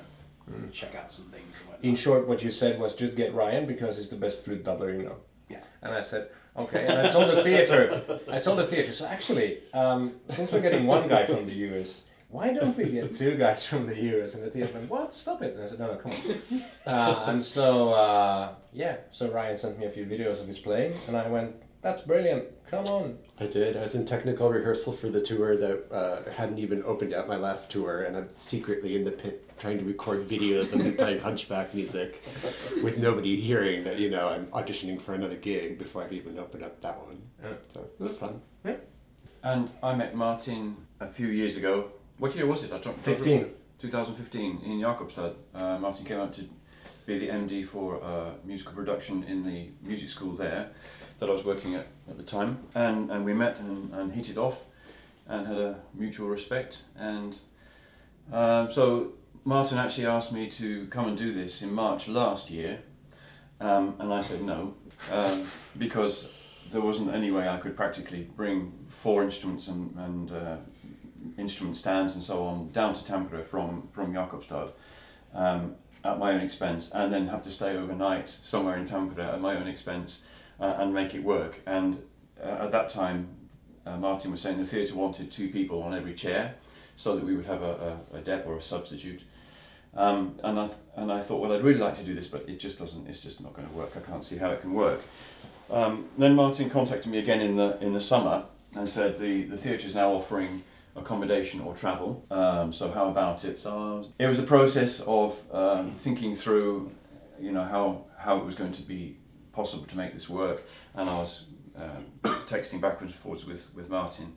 check 0.71 0.95
out 0.95 1.12
some 1.12 1.25
things 1.25 1.59
and. 1.69 1.83
In 1.83 1.95
short, 1.95 2.27
what 2.27 2.44
you 2.44 2.51
said 2.51 2.80
was 2.80 2.95
just 2.95 3.15
get 3.15 3.33
Ryan 3.33 3.65
because 3.65 3.97
he's 3.97 4.09
the 4.09 4.15
best 4.15 4.44
flute 4.44 4.63
doubler 4.63 4.95
you 4.95 5.03
know. 5.03 5.18
Yeah. 5.50 5.63
And 5.81 5.94
I 5.94 6.01
said, 6.01 6.30
okay. 6.57 6.86
And 6.88 7.07
I 7.07 7.12
told 7.12 7.36
the 7.36 7.44
theater, 7.44 8.19
I 8.31 8.39
told 8.39 8.59
the 8.59 8.65
theater, 8.65 8.92
so 8.94 9.06
actually, 9.06 9.59
um, 9.74 10.13
since 10.30 10.51
we're 10.51 10.62
getting 10.62 10.86
one 10.86 11.07
guy 11.07 11.25
from 11.25 11.45
the 11.45 11.53
US, 11.53 12.01
why 12.30 12.53
don't 12.53 12.75
we 12.75 12.86
get 12.86 13.15
two 13.15 13.36
guys 13.38 13.65
from 13.65 13.86
the 13.86 13.95
US? 13.95 14.36
And 14.36 14.44
the 14.44 14.50
theater 14.50 14.74
went, 14.74 14.89
what? 14.89 15.13
Stop 15.13 15.42
it. 15.42 15.56
And 15.56 15.63
I 15.63 15.68
said, 15.68 15.80
no, 15.80 15.94
no, 15.94 15.97
come 15.97 16.12
on. 16.12 16.62
Uh, 16.86 17.25
and 17.27 17.44
so, 17.44 17.94
uh, 17.94 18.53
yeah, 18.74 18.97
so 19.12 19.31
Ryan 19.31 19.57
sent 19.57 19.80
me 19.80 19.86
a 19.86 19.89
few 19.89 20.06
videos 20.06 20.39
of 20.42 20.47
his 20.47 20.59
playing, 20.59 20.94
and 21.07 21.15
I 21.15 21.27
went, 21.30 21.56
that's 21.81 22.01
brilliant. 22.01 22.45
Come 22.69 22.86
on. 22.88 23.18
I 23.39 23.45
did. 23.45 23.77
I 23.77 23.81
was 23.81 23.95
in 23.95 24.06
technical 24.06 24.50
rehearsal 24.50 24.92
for 24.92 25.09
the 25.09 25.21
tour 25.21 25.56
that 25.56 25.92
uh, 25.92 26.31
hadn't 26.31 26.57
even 26.57 26.83
opened 26.83 27.12
yet, 27.12 27.27
my 27.27 27.38
last 27.38 27.69
tour, 27.69 28.03
and 28.03 28.18
I'm 28.18 28.30
secretly 28.33 28.95
in 28.95 29.03
the 29.03 29.12
pit 29.12 29.44
trying 29.57 29.78
to 29.78 29.86
record 29.86 30.28
videos 30.28 30.74
of 30.74 30.80
me 30.80 30.92
playing 31.04 31.19
Hunchback 31.19 31.74
music 31.74 32.24
with 32.84 32.98
nobody 32.98 33.40
hearing 33.40 33.84
that, 33.84 34.00
you 34.00 34.10
know, 34.10 34.28
I'm 34.30 34.48
auditioning 34.48 35.02
for 35.02 35.13
another 35.13 35.36
gig 35.36 35.78
before 35.78 36.04
I've 36.04 36.13
even 36.13 36.38
opened 36.40 36.63
up 36.63 36.81
that 36.81 36.98
one. 37.06 37.22
Yeah. 37.44 37.54
So 37.69 37.81
it 37.81 38.04
was 38.04 38.18
fun. 38.18 38.42
Yeah. 38.63 38.75
And 39.44 39.72
I 39.81 39.96
met 39.96 40.16
Martin 40.16 40.78
a 41.00 41.07
few 41.07 41.28
years 41.28 41.56
ago. 41.56 41.92
What 42.18 42.36
year 42.36 42.46
was 42.46 42.63
it? 42.63 42.72
I 42.72 42.80
don't 42.80 43.02
15. 43.02 43.52
2015 43.80 44.62
in 44.66 44.80
Jakobstad. 44.80 45.36
Uh, 45.54 45.78
Martin 45.78 46.06
came 46.06 46.19
out 46.19 46.34
to 46.34 46.48
be 47.06 47.19
the 47.19 47.28
MD 47.28 47.68
for 47.68 48.04
uh, 48.04 48.31
musical 48.44 48.74
production 48.74 49.24
in 49.24 49.46
the 49.46 49.69
music 49.81 50.10
school 50.10 50.34
there 50.34 50.72
that 51.19 51.30
I 51.30 51.31
was 51.31 51.46
working 51.46 51.75
at 51.75 51.88
at 52.10 52.18
the 52.18 52.24
time. 52.24 52.60
And, 52.74 53.12
and 53.12 53.24
we 53.24 53.34
met 53.34 53.60
and, 53.60 53.94
and 53.94 54.12
hit 54.12 54.30
it 54.30 54.38
off 54.38 54.63
and 55.28 55.46
had 55.48 55.57
a 55.57 55.80
mutual 55.94 56.28
respect. 56.28 56.81
And 56.98 57.36
um, 58.31 58.71
so 58.71 59.14
Martin 59.47 59.78
actually 59.78 60.07
asked 60.07 60.31
me 60.31 60.49
to 60.49 60.87
come 60.87 61.07
and 61.07 61.16
do 61.16 61.31
this 61.31 61.61
in 61.61 61.71
March 61.71 62.07
last 62.07 62.49
year. 62.49 62.80
Um, 63.61 63.95
and 63.99 64.11
I 64.11 64.21
said 64.21 64.42
no, 64.42 64.73
um, 65.11 65.47
because 65.78 66.30
there 66.71 66.81
wasn't 66.81 67.14
any 67.14 67.30
way 67.30 67.47
I 67.47 67.57
could 67.57 67.78
practically 67.78 68.23
bring 68.35 68.73
four 68.90 69.23
instruments 69.23 69.68
and, 69.68 69.95
and 69.97 70.31
uh, 70.31 70.57
instrument 71.37 71.78
stands 71.78 72.16
and 72.16 72.23
so 72.23 72.44
on 72.44 72.71
down 72.71 72.95
to 72.95 73.04
Tampere 73.04 73.45
from, 73.45 73.87
from 73.94 74.14
Jakobstad 74.14 74.71
um, 75.35 75.75
at 76.04 76.18
my 76.18 76.33
own 76.33 76.42
expense 76.42 76.90
and 76.92 77.14
then 77.14 77.28
have 77.28 77.44
to 77.44 77.52
stay 77.52 77.78
overnight 77.78 78.35
somewhere 78.42 78.75
in 78.78 78.87
Tampere 78.87 79.33
at 79.33 79.42
my 79.42 79.56
own 79.56 79.68
expense 79.68 80.21
uh, 80.59 80.73
and 80.78 80.92
make 80.92 81.14
it 81.14 81.23
work. 81.23 81.61
And 81.68 82.02
uh, 82.44 82.64
at 82.64 82.71
that 82.71 82.90
time, 82.90 83.30
uh, 83.85 83.95
Martin 83.95 84.31
was 84.31 84.42
saying 84.42 84.57
the 84.57 84.66
theatre 84.66 84.95
wanted 84.95 85.31
two 85.31 85.49
people 85.49 85.83
on 85.83 85.94
every 85.94 86.16
chair 86.16 86.56
so 86.95 87.16
that 87.16 87.23
we 87.23 87.35
would 87.35 87.45
have 87.45 87.61
a, 87.61 87.99
a, 88.11 88.18
a 88.18 88.21
dep 88.21 88.47
or 88.47 88.57
a 88.57 88.61
substitute. 88.61 89.23
Um, 89.95 90.37
and 90.44 90.59
I 90.59 90.66
th- 90.68 90.78
and 90.97 91.11
I 91.11 91.21
thought, 91.21 91.42
well, 91.42 91.54
I'd 91.54 91.64
really 91.64 91.80
like 91.80 91.95
to 91.95 92.04
do 92.04 92.14
this, 92.14 92.28
but 92.28 92.47
it 92.47 92.59
just 92.59 92.80
doesn't. 92.80 93.07
It's 93.07 93.19
just 93.19 93.42
not 93.42 93.54
going 93.54 93.68
to 93.68 93.73
work. 93.73 93.92
I 93.95 93.99
can't 93.99 94.23
see 94.23 94.37
how 94.37 94.52
it 94.52 94.61
can 94.61 94.73
work. 94.73 95.02
Um, 95.69 96.06
then 96.18 96.35
Martin 96.35 96.69
contacted 96.69 97.11
me 97.11 97.18
again 97.18 97.42
in 97.42 97.56
the 97.56 97.78
in 97.81 97.94
the 97.94 98.02
summer 98.02 98.45
and 98.75 98.87
said 98.87 99.18
the 99.18 99.44
the 99.44 99.57
theatre 99.57 99.87
is 99.87 99.95
now 99.95 100.11
offering 100.11 100.64
accommodation 100.95 101.61
or 101.61 101.73
travel. 101.73 102.25
Um, 102.31 102.71
so 102.71 102.92
how 102.92 103.09
about 103.09 103.44
it? 103.45 103.59
So 103.59 104.04
it 104.19 104.28
was 104.28 104.40
a 104.40 104.44
process 104.44 105.02
of 105.02 105.42
um, 105.54 105.94
thinking 105.94 106.35
through, 106.35 106.92
you 107.40 107.52
know, 107.52 107.64
how 107.64 108.06
how 108.18 108.37
it 108.37 108.45
was 108.45 108.56
going 108.56 108.71
to 108.73 108.81
be 108.81 109.18
possible 109.52 109.85
to 109.85 109.97
make 109.97 110.14
this 110.14 110.30
work, 110.30 110.64
and 110.94 111.09
I 111.09 111.14
was 111.19 111.45
uh, 111.78 112.30
texting 112.47 112.81
backwards 112.81 113.14
and 113.14 113.21
forwards 113.21 113.45
with 113.45 113.73
with 113.73 113.90
Martin, 113.90 114.33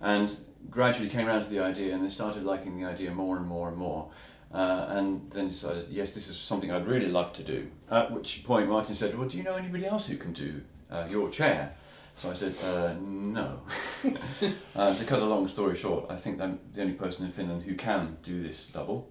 and 0.00 0.36
gradually 0.70 1.08
came 1.08 1.26
around 1.28 1.42
to 1.42 1.50
the 1.50 1.60
idea, 1.60 1.94
and 1.94 2.04
they 2.04 2.08
started 2.08 2.44
liking 2.44 2.80
the 2.80 2.86
idea 2.86 3.10
more 3.10 3.36
and 3.36 3.46
more 3.46 3.68
and 3.68 3.76
more. 3.76 4.10
Uh, 4.54 4.86
and 4.90 5.28
then 5.32 5.48
decided, 5.48 5.86
yes, 5.90 6.12
this 6.12 6.28
is 6.28 6.36
something 6.36 6.70
I'd 6.70 6.86
really 6.86 7.08
love 7.08 7.32
to 7.32 7.42
do. 7.42 7.66
At 7.90 8.12
which 8.12 8.44
point 8.44 8.68
Martin 8.68 8.94
said, 8.94 9.18
well, 9.18 9.28
do 9.28 9.36
you 9.36 9.42
know 9.42 9.56
anybody 9.56 9.84
else 9.84 10.06
who 10.06 10.16
can 10.16 10.32
do 10.32 10.62
uh, 10.92 11.06
your 11.10 11.28
chair? 11.28 11.74
So 12.14 12.30
I 12.30 12.34
said, 12.34 12.54
uh, 12.62 12.94
no. 13.00 13.62
uh, 14.76 14.94
to 14.94 15.04
cut 15.04 15.20
a 15.20 15.24
long 15.24 15.48
story 15.48 15.74
short, 15.74 16.06
I 16.08 16.14
think 16.14 16.40
I'm 16.40 16.60
the 16.72 16.82
only 16.82 16.94
person 16.94 17.26
in 17.26 17.32
Finland 17.32 17.64
who 17.64 17.74
can 17.74 18.18
do 18.22 18.44
this 18.44 18.66
double. 18.66 19.10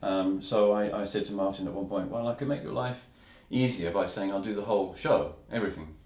Um, 0.00 0.40
so 0.40 0.70
I, 0.70 1.00
I 1.00 1.04
said 1.04 1.24
to 1.26 1.32
Martin 1.32 1.66
at 1.66 1.74
one 1.74 1.88
point, 1.88 2.08
well, 2.08 2.28
I 2.28 2.34
could 2.34 2.46
make 2.46 2.62
your 2.62 2.72
life 2.72 3.08
easier 3.50 3.90
by 3.90 4.06
saying 4.06 4.30
I'll 4.30 4.40
do 4.40 4.54
the 4.54 4.62
whole 4.62 4.94
show, 4.94 5.34
everything. 5.50 5.96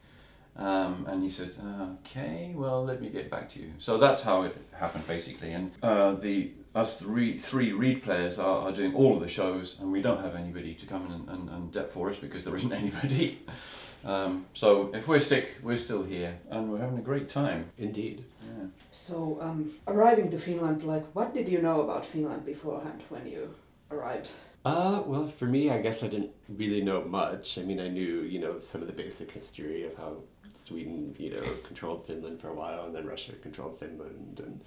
Um, 0.56 1.06
and 1.08 1.22
he 1.22 1.30
said, 1.30 1.56
"Okay, 2.04 2.52
well, 2.54 2.84
let 2.84 3.00
me 3.00 3.08
get 3.08 3.30
back 3.30 3.48
to 3.50 3.58
you." 3.58 3.72
So 3.78 3.96
that's 3.96 4.20
how 4.20 4.42
it 4.42 4.54
happened, 4.72 5.06
basically. 5.06 5.52
And 5.52 5.72
uh, 5.82 6.12
the 6.12 6.52
us 6.74 6.98
three 6.98 7.36
three 7.38 7.72
reed 7.72 8.02
players 8.02 8.38
are, 8.38 8.68
are 8.68 8.72
doing 8.72 8.94
all 8.94 9.14
of 9.14 9.20
the 9.20 9.28
shows, 9.28 9.78
and 9.80 9.92
we 9.92 10.00
don't 10.00 10.22
have 10.22 10.34
anybody 10.34 10.74
to 10.74 10.86
come 10.86 11.06
in 11.06 11.12
and, 11.12 11.28
and, 11.28 11.48
and 11.50 11.72
dep 11.72 11.92
for 11.92 12.10
us 12.10 12.16
because 12.16 12.44
there 12.44 12.56
isn't 12.56 12.72
anybody. 12.82 13.40
Um, 14.04 14.46
so 14.52 14.90
if 14.92 15.06
we're 15.06 15.20
sick, 15.20 15.56
we're 15.62 15.78
still 15.78 16.02
here, 16.02 16.38
and 16.50 16.70
we're 16.70 16.78
having 16.78 16.98
a 16.98 17.02
great 17.02 17.28
time. 17.28 17.70
Indeed. 17.78 18.24
Yeah. 18.42 18.66
So, 18.90 19.38
um, 19.40 19.72
arriving 19.86 20.30
to 20.30 20.38
Finland, 20.38 20.82
like, 20.82 21.04
what 21.12 21.32
did 21.32 21.48
you 21.48 21.62
know 21.62 21.82
about 21.82 22.04
Finland 22.04 22.44
beforehand 22.44 23.04
when 23.08 23.26
you 23.26 23.54
arrived? 23.90 24.28
Uh, 24.64 25.02
well, 25.06 25.26
for 25.26 25.46
me, 25.46 25.70
I 25.70 25.80
guess 25.80 26.02
I 26.02 26.08
didn't 26.08 26.30
really 26.48 26.82
know 26.82 27.02
much. 27.02 27.58
I 27.58 27.62
mean, 27.62 27.80
I 27.80 27.88
knew, 27.88 28.22
you 28.22 28.38
know, 28.38 28.58
some 28.58 28.80
of 28.80 28.86
the 28.86 28.92
basic 28.92 29.30
history 29.32 29.84
of 29.84 29.96
how 29.96 30.16
Sweden, 30.54 31.14
you 31.18 31.30
know, 31.30 31.42
controlled 31.66 32.06
Finland 32.06 32.40
for 32.40 32.48
a 32.48 32.54
while, 32.54 32.84
and 32.86 32.94
then 32.94 33.06
Russia 33.06 33.32
controlled 33.42 33.78
Finland, 33.78 34.40
and 34.44 34.60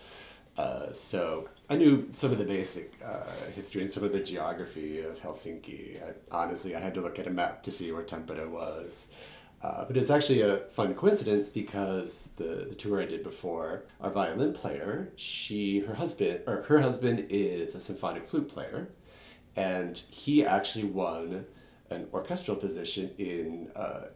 uh, 0.57 0.93
so 0.93 1.49
I 1.69 1.75
knew 1.75 2.09
some 2.11 2.31
of 2.31 2.37
the 2.37 2.45
basic 2.45 2.93
uh, 3.03 3.23
history 3.53 3.81
and 3.81 3.91
some 3.91 4.03
of 4.03 4.13
the 4.13 4.21
geography 4.21 5.01
of 5.01 5.19
Helsinki. 5.19 6.01
I, 6.01 6.13
honestly, 6.31 6.75
I 6.75 6.79
had 6.79 6.93
to 6.93 7.01
look 7.01 7.19
at 7.19 7.27
a 7.27 7.31
map 7.31 7.63
to 7.63 7.71
see 7.71 7.91
where 7.91 8.03
Tampere 8.03 8.49
was. 8.49 9.07
Uh, 9.61 9.83
but 9.85 9.97
it's 9.97 10.09
actually 10.11 10.41
a 10.41 10.57
fun 10.73 10.93
coincidence 10.93 11.49
because 11.49 12.29
the, 12.35 12.67
the 12.69 12.75
tour 12.75 13.01
I 13.01 13.05
did 13.05 13.23
before, 13.23 13.85
our 13.99 14.11
violin 14.11 14.53
player, 14.53 15.11
she 15.15 15.79
her 15.79 15.95
husband 15.95 16.41
or 16.45 16.63
her 16.63 16.81
husband 16.81 17.27
is 17.29 17.73
a 17.73 17.79
symphonic 17.79 18.29
flute 18.29 18.47
player, 18.47 18.89
and 19.55 19.97
he 20.09 20.45
actually 20.45 20.83
won 20.83 21.45
an 21.89 22.07
orchestral 22.13 22.57
position 22.57 23.11
in 23.17 23.71
uh, 23.75 24.07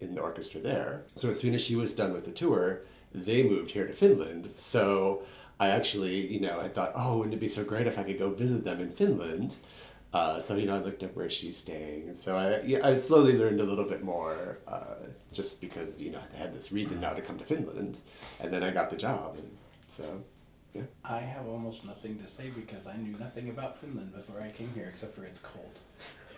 in 0.00 0.14
the 0.14 0.20
orchestra 0.20 0.60
there. 0.60 1.04
So 1.16 1.30
as 1.30 1.40
soon 1.40 1.54
as 1.54 1.62
she 1.62 1.74
was 1.74 1.92
done 1.92 2.12
with 2.12 2.24
the 2.24 2.30
tour, 2.30 2.82
they 3.14 3.42
moved 3.42 3.72
here 3.72 3.86
to 3.86 3.92
Finland. 3.92 4.50
So 4.52 5.22
I 5.58 5.68
actually, 5.68 6.26
you 6.32 6.40
know, 6.40 6.60
I 6.60 6.68
thought, 6.68 6.92
oh, 6.94 7.18
wouldn't 7.18 7.34
it 7.34 7.40
be 7.40 7.48
so 7.48 7.64
great 7.64 7.86
if 7.86 7.98
I 7.98 8.02
could 8.02 8.18
go 8.18 8.30
visit 8.30 8.64
them 8.64 8.80
in 8.80 8.90
Finland? 8.92 9.56
Uh, 10.12 10.40
so 10.40 10.56
you 10.56 10.66
know, 10.66 10.76
I 10.76 10.78
looked 10.78 11.02
up 11.02 11.14
where 11.14 11.28
she's 11.28 11.58
staying. 11.58 12.14
So 12.14 12.36
I, 12.36 12.62
yeah, 12.62 12.86
I 12.86 12.96
slowly 12.96 13.34
learned 13.34 13.60
a 13.60 13.64
little 13.64 13.84
bit 13.84 14.02
more, 14.02 14.58
uh, 14.66 14.94
just 15.32 15.60
because 15.60 16.00
you 16.00 16.10
know 16.10 16.20
I 16.34 16.38
had 16.38 16.54
this 16.54 16.72
reason 16.72 17.00
now 17.00 17.12
to 17.12 17.20
come 17.20 17.38
to 17.38 17.44
Finland, 17.44 17.98
and 18.40 18.52
then 18.52 18.62
I 18.62 18.70
got 18.70 18.88
the 18.88 18.96
job, 18.96 19.36
and 19.36 19.50
so 19.88 20.22
yeah. 20.72 20.82
I 21.04 21.18
have 21.18 21.46
almost 21.46 21.84
nothing 21.84 22.18
to 22.18 22.26
say 22.26 22.50
because 22.50 22.86
I 22.86 22.96
knew 22.96 23.16
nothing 23.18 23.50
about 23.50 23.78
Finland 23.78 24.14
before 24.14 24.40
I 24.40 24.50
came 24.50 24.70
here, 24.74 24.86
except 24.86 25.14
for 25.16 25.24
it's 25.24 25.40
cold. 25.40 25.78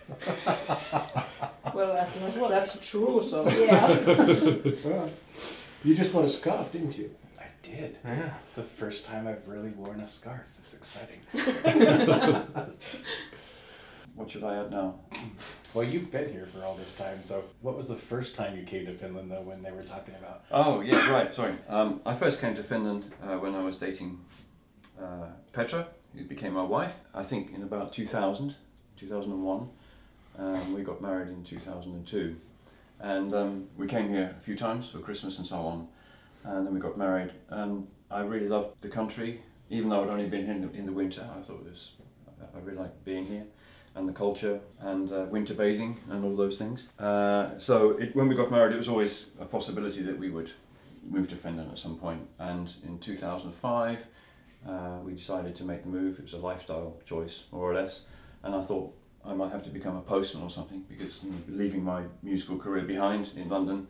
Well, 1.73 1.95
at 1.95 2.09
least 2.23 2.39
that's 2.39 2.89
true, 2.89 3.21
so. 3.21 3.47
Yeah. 3.47 5.07
You 5.83 5.95
just 5.95 6.11
bought 6.11 6.25
a 6.25 6.29
scarf, 6.29 6.71
didn't 6.71 6.97
you? 6.97 7.15
I 7.39 7.45
did. 7.61 7.97
Yeah. 8.03 8.33
It's 8.47 8.57
the 8.57 8.63
first 8.63 9.05
time 9.05 9.27
I've 9.27 9.47
really 9.47 9.69
worn 9.71 10.01
a 10.01 10.07
scarf. 10.07 10.45
It's 10.63 10.73
exciting. 10.73 11.21
What 14.19 14.29
should 14.29 14.43
I 14.43 14.57
add 14.57 14.69
now? 14.69 14.95
Well, 15.73 15.85
you've 15.87 16.11
been 16.11 16.29
here 16.29 16.45
for 16.53 16.65
all 16.65 16.75
this 16.75 16.91
time, 16.91 17.21
so 17.21 17.45
what 17.61 17.77
was 17.77 17.87
the 17.87 17.95
first 17.95 18.35
time 18.35 18.57
you 18.57 18.63
came 18.63 18.85
to 18.87 18.93
Finland, 18.93 19.31
though, 19.31 19.39
when 19.39 19.63
they 19.63 19.71
were 19.71 19.81
talking 19.83 20.13
about? 20.15 20.43
Oh 20.51 20.81
yeah, 20.81 21.09
right. 21.09 21.33
Sorry. 21.33 21.53
Um, 21.69 22.01
I 22.05 22.13
first 22.15 22.41
came 22.41 22.53
to 22.55 22.63
Finland 22.63 23.13
uh, 23.23 23.37
when 23.37 23.55
I 23.55 23.61
was 23.61 23.77
dating 23.77 24.19
uh, 25.01 25.27
Petra, 25.53 25.87
who 26.13 26.25
became 26.25 26.51
my 26.51 26.63
wife. 26.63 26.95
I 27.13 27.23
think 27.23 27.53
in 27.53 27.63
about 27.63 27.93
2000, 27.93 28.55
2001. 28.97 29.69
Um, 30.37 30.73
we 30.73 30.81
got 30.81 31.01
married 31.01 31.29
in 31.29 31.45
2002, 31.45 32.35
and 32.99 33.33
um, 33.33 33.67
we 33.77 33.87
came 33.87 34.09
here 34.09 34.35
a 34.37 34.41
few 34.41 34.55
times 34.55 34.89
for 34.89 34.99
Christmas 34.99 35.37
and 35.37 35.47
so 35.47 35.57
on, 35.57 35.87
and 36.43 36.65
then 36.65 36.73
we 36.73 36.79
got 36.79 36.97
married. 36.97 37.31
And 37.49 37.87
I 38.11 38.21
really 38.21 38.47
loved 38.47 38.81
the 38.81 38.89
country, 38.89 39.41
even 39.69 39.89
though 39.89 40.03
I'd 40.03 40.09
only 40.09 40.27
been 40.27 40.45
here 40.45 40.55
in 40.55 40.61
the, 40.61 40.71
in 40.71 40.85
the 40.85 40.91
winter. 40.91 41.27
I 41.37 41.41
thought 41.41 41.61
it 41.65 41.71
was, 41.71 41.91
I 42.55 42.59
really 42.59 42.77
liked 42.77 43.03
being 43.05 43.25
here 43.25 43.45
and 43.95 44.07
the 44.07 44.13
culture 44.13 44.59
and 44.79 45.11
uh, 45.11 45.25
winter 45.29 45.53
bathing 45.53 45.99
and 46.09 46.23
all 46.23 46.35
those 46.35 46.57
things. 46.57 46.87
Uh, 46.97 47.57
so 47.57 47.91
it, 47.91 48.15
when 48.15 48.27
we 48.27 48.35
got 48.35 48.51
married, 48.51 48.73
it 48.73 48.77
was 48.77 48.87
always 48.87 49.27
a 49.39 49.45
possibility 49.45 50.01
that 50.03 50.17
we 50.17 50.29
would 50.29 50.51
move 51.07 51.27
to 51.29 51.35
Finland 51.35 51.71
at 51.71 51.77
some 51.77 51.97
point. 51.97 52.27
And 52.37 52.71
in 52.83 52.99
2005, 52.99 53.99
uh, 54.67 54.97
we 55.03 55.13
decided 55.13 55.55
to 55.55 55.63
make 55.63 55.83
the 55.83 55.89
move. 55.89 56.19
It 56.19 56.23
was 56.23 56.33
a 56.33 56.37
lifestyle 56.37 56.97
choice, 57.05 57.43
more 57.51 57.71
or 57.71 57.73
less. 57.73 58.01
And 58.43 58.55
I 58.55 58.61
thought 58.61 58.93
I 59.25 59.33
might 59.33 59.51
have 59.51 59.63
to 59.63 59.69
become 59.69 59.97
a 59.97 60.01
postman 60.01 60.43
or 60.43 60.49
something 60.49 60.85
because 60.87 61.19
leaving 61.47 61.83
my 61.83 62.03
musical 62.23 62.57
career 62.57 62.83
behind 62.83 63.31
in 63.35 63.49
London, 63.49 63.87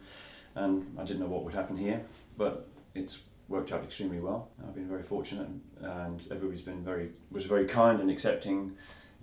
and 0.55 0.95
I 0.97 1.03
didn't 1.03 1.19
know 1.19 1.27
what 1.27 1.43
would 1.43 1.53
happen 1.53 1.77
here. 1.77 2.01
But 2.37 2.67
it's 2.95 3.19
worked 3.47 3.71
out 3.71 3.83
extremely 3.83 4.19
well. 4.19 4.49
I've 4.63 4.75
been 4.75 4.87
very 4.87 5.03
fortunate, 5.03 5.47
and 5.81 6.21
everybody's 6.31 6.61
been 6.61 6.83
very 6.83 7.11
was 7.31 7.45
very 7.45 7.65
kind 7.65 7.99
and 7.99 8.09
accepting 8.09 8.73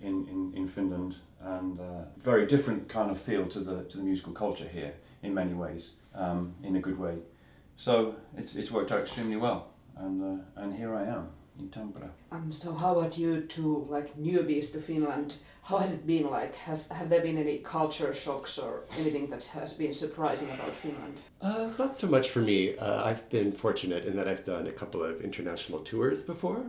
in, 0.01 0.27
in, 0.29 0.53
in 0.55 0.69
Finland, 0.69 1.17
and 1.41 1.81
uh, 1.81 2.05
very 2.19 2.47
different 2.47 2.89
kind 2.89 3.11
of 3.11 3.19
feel 3.21 3.47
to 3.47 3.61
the 3.61 3.85
to 3.85 3.97
the 3.97 4.03
musical 4.03 4.33
culture 4.33 4.69
here 4.69 4.95
in 5.23 5.35
many 5.35 5.55
ways, 5.55 5.93
um, 6.15 6.55
in 6.63 6.77
a 6.77 6.81
good 6.81 6.99
way. 6.99 7.19
So 7.77 8.17
it's 8.37 8.55
it's 8.57 8.71
worked 8.71 8.93
out 8.93 9.01
extremely 9.01 9.37
well, 9.37 9.69
and 9.97 10.23
uh, 10.23 10.61
and 10.63 10.75
here 10.75 10.95
I 10.95 11.05
am 11.05 11.29
in 11.59 11.69
Tampere. 11.69 12.11
Um, 12.31 12.53
so 12.53 12.75
how 12.75 12.99
about 12.99 13.19
you 13.19 13.41
two, 13.43 13.87
like 13.89 14.17
newbies 14.17 14.73
to 14.73 14.81
Finland? 14.81 15.35
How 15.63 15.79
has 15.79 15.95
it 15.95 16.07
been 16.07 16.31
like? 16.31 16.55
Have 16.55 16.87
have 16.91 17.09
there 17.11 17.21
been 17.21 17.39
any 17.39 17.59
culture 17.59 18.15
shocks 18.15 18.59
or 18.59 18.85
anything 18.97 19.31
that 19.31 19.45
has 19.47 19.75
been 19.75 19.93
surprising 19.93 20.51
about 20.51 20.75
Finland? 20.75 21.19
Uh, 21.41 21.71
not 21.79 21.97
so 21.97 22.07
much 22.07 22.31
for 22.31 22.41
me. 22.41 22.77
Uh, 22.79 23.05
I've 23.05 23.29
been 23.31 23.53
fortunate 23.53 24.05
in 24.05 24.17
that 24.17 24.29
I've 24.29 24.45
done 24.45 24.67
a 24.67 24.73
couple 24.73 25.03
of 25.03 25.21
international 25.21 25.81
tours 25.81 26.23
before. 26.23 26.67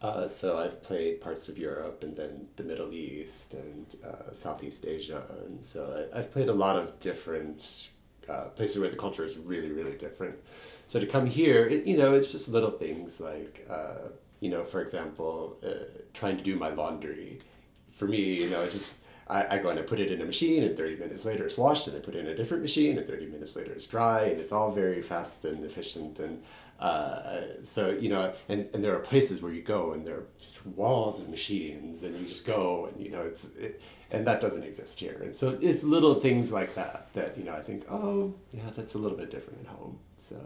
Uh, 0.00 0.26
so 0.26 0.58
I've 0.58 0.82
played 0.82 1.20
parts 1.20 1.48
of 1.48 1.56
Europe 1.56 2.02
and 2.02 2.16
then 2.16 2.48
the 2.56 2.64
Middle 2.64 2.92
East 2.92 3.54
and 3.54 3.86
uh, 4.04 4.34
Southeast 4.34 4.84
Asia. 4.84 5.22
And 5.46 5.64
so 5.64 6.08
I, 6.12 6.18
I've 6.18 6.32
played 6.32 6.48
a 6.48 6.52
lot 6.52 6.76
of 6.76 6.98
different 6.98 7.90
uh, 8.28 8.46
places 8.56 8.80
where 8.80 8.90
the 8.90 8.96
culture 8.96 9.24
is 9.24 9.38
really, 9.38 9.70
really 9.70 9.96
different. 9.96 10.36
So 10.92 11.00
to 11.00 11.06
come 11.06 11.24
here, 11.24 11.66
it, 11.66 11.86
you 11.86 11.96
know, 11.96 12.12
it's 12.12 12.32
just 12.32 12.50
little 12.50 12.70
things 12.70 13.18
like, 13.18 13.66
uh, 13.70 14.10
you 14.40 14.50
know, 14.50 14.62
for 14.62 14.82
example, 14.82 15.56
uh, 15.64 15.86
trying 16.12 16.36
to 16.36 16.42
do 16.44 16.54
my 16.54 16.68
laundry. 16.68 17.38
For 17.96 18.06
me, 18.06 18.20
you 18.20 18.50
know, 18.50 18.60
it's 18.60 18.74
just 18.74 18.98
I, 19.26 19.56
I 19.56 19.58
go 19.58 19.70
and 19.70 19.78
I 19.78 19.84
put 19.84 20.00
it 20.00 20.12
in 20.12 20.20
a 20.20 20.26
machine, 20.26 20.62
and 20.62 20.76
30 20.76 20.96
minutes 20.96 21.24
later 21.24 21.46
it's 21.46 21.56
washed, 21.56 21.86
and 21.86 21.96
I 21.96 22.00
put 22.00 22.14
it 22.14 22.18
in 22.18 22.26
a 22.26 22.34
different 22.34 22.62
machine, 22.62 22.98
and 22.98 23.06
30 23.06 23.24
minutes 23.28 23.56
later 23.56 23.72
it's 23.72 23.86
dry, 23.86 24.24
and 24.24 24.38
it's 24.38 24.52
all 24.52 24.70
very 24.70 25.00
fast 25.00 25.46
and 25.46 25.64
efficient. 25.64 26.18
And 26.18 26.42
uh, 26.78 27.40
so, 27.62 27.92
you 27.92 28.10
know, 28.10 28.34
and, 28.50 28.68
and 28.74 28.84
there 28.84 28.94
are 28.94 29.00
places 29.00 29.40
where 29.40 29.54
you 29.54 29.62
go, 29.62 29.92
and 29.92 30.06
there 30.06 30.16
are 30.16 30.26
just 30.38 30.66
walls 30.66 31.20
of 31.20 31.30
machines, 31.30 32.02
and 32.02 32.20
you 32.20 32.26
just 32.26 32.44
go, 32.44 32.90
and, 32.92 33.02
you 33.02 33.10
know, 33.10 33.22
it's, 33.22 33.46
it, 33.58 33.80
and 34.10 34.26
that 34.26 34.42
doesn't 34.42 34.62
exist 34.62 35.00
here. 35.00 35.22
And 35.22 35.34
so 35.34 35.58
it's 35.62 35.82
little 35.82 36.20
things 36.20 36.52
like 36.52 36.74
that 36.74 37.08
that, 37.14 37.38
you 37.38 37.44
know, 37.44 37.54
I 37.54 37.62
think, 37.62 37.90
oh, 37.90 38.34
yeah, 38.52 38.68
that's 38.76 38.92
a 38.92 38.98
little 38.98 39.16
bit 39.16 39.30
different 39.30 39.60
at 39.60 39.68
home. 39.68 39.98
So, 40.18 40.36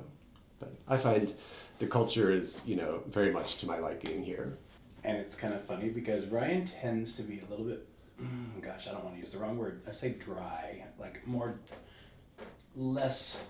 but 0.58 0.74
I 0.88 0.96
find 0.96 1.34
the 1.78 1.86
culture 1.86 2.30
is, 2.30 2.60
you 2.64 2.76
know, 2.76 3.02
very 3.08 3.30
much 3.32 3.58
to 3.58 3.66
my 3.66 3.78
liking 3.78 4.22
here. 4.22 4.56
And 5.04 5.16
it's 5.18 5.34
kind 5.34 5.54
of 5.54 5.64
funny 5.64 5.88
because 5.88 6.26
Ryan 6.26 6.64
tends 6.64 7.12
to 7.14 7.22
be 7.22 7.40
a 7.40 7.50
little 7.50 7.64
bit, 7.64 7.86
mm, 8.20 8.60
gosh, 8.62 8.88
I 8.88 8.92
don't 8.92 9.04
want 9.04 9.14
to 9.14 9.20
use 9.20 9.30
the 9.30 9.38
wrong 9.38 9.56
word. 9.56 9.82
I 9.88 9.92
say 9.92 10.10
dry, 10.10 10.84
like 10.98 11.24
more, 11.26 11.54
less 12.74 13.42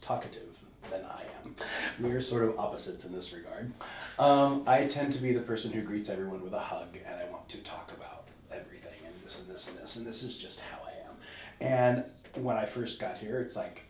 talkative 0.00 0.58
than 0.90 1.04
I 1.04 1.22
am. 1.42 1.54
We're 2.00 2.20
sort 2.20 2.44
of 2.44 2.58
opposites 2.58 3.04
in 3.04 3.12
this 3.12 3.32
regard. 3.32 3.72
Um, 4.18 4.64
I 4.66 4.84
tend 4.86 5.12
to 5.12 5.18
be 5.18 5.32
the 5.32 5.40
person 5.40 5.72
who 5.72 5.82
greets 5.82 6.08
everyone 6.08 6.42
with 6.42 6.52
a 6.52 6.58
hug, 6.58 6.96
and 7.06 7.14
I 7.14 7.30
want 7.30 7.48
to 7.50 7.58
talk 7.58 7.92
about 7.96 8.26
everything 8.50 8.92
and 9.06 9.14
this 9.22 9.40
and 9.40 9.48
this 9.48 9.68
and 9.68 9.78
this, 9.78 9.96
and 9.96 10.06
this 10.06 10.22
is 10.22 10.36
just 10.36 10.60
how 10.60 10.78
I 10.84 10.90
am. 11.08 11.14
And 11.60 12.04
when 12.42 12.56
I 12.56 12.66
first 12.66 12.98
got 12.98 13.18
here, 13.18 13.38
it's 13.40 13.56
like 13.56 13.83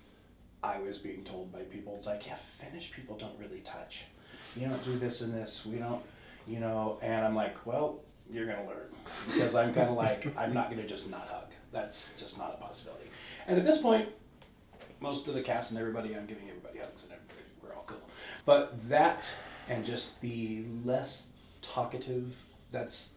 I 0.64 0.78
was 0.78 0.96
being 0.98 1.22
told 1.24 1.52
by 1.52 1.60
people, 1.60 1.94
it's 1.96 2.06
like, 2.06 2.26
yeah, 2.26 2.36
Finnish 2.58 2.90
people 2.90 3.16
don't 3.16 3.38
really 3.38 3.60
touch. 3.60 4.06
You 4.56 4.66
don't 4.66 4.82
do 4.82 4.98
this 4.98 5.20
and 5.20 5.34
this. 5.34 5.66
We 5.66 5.78
don't, 5.78 6.02
you 6.46 6.58
know. 6.58 6.98
And 7.02 7.24
I'm 7.24 7.34
like, 7.34 7.66
well, 7.66 8.00
you're 8.30 8.46
gonna 8.46 8.66
learn 8.66 8.88
because 9.26 9.54
I'm 9.54 9.74
kind 9.74 9.90
of 9.90 9.96
like, 9.96 10.26
I'm 10.38 10.54
not 10.54 10.70
gonna 10.70 10.86
just 10.86 11.10
not 11.10 11.28
hug. 11.28 11.50
That's 11.70 12.18
just 12.18 12.38
not 12.38 12.56
a 12.58 12.62
possibility. 12.64 13.10
And 13.46 13.58
at 13.58 13.66
this 13.66 13.78
point, 13.78 14.08
most 15.00 15.28
of 15.28 15.34
the 15.34 15.42
cast 15.42 15.70
and 15.70 15.78
everybody, 15.78 16.16
I'm 16.16 16.26
giving 16.26 16.48
everybody 16.48 16.78
hugs 16.78 17.04
and 17.04 17.12
everybody, 17.12 17.40
we're 17.62 17.74
all 17.74 17.84
cool. 17.86 18.08
But 18.46 18.88
that 18.88 19.28
and 19.68 19.84
just 19.84 20.20
the 20.22 20.64
less 20.84 21.28
talkative, 21.60 22.34
that's 22.70 23.14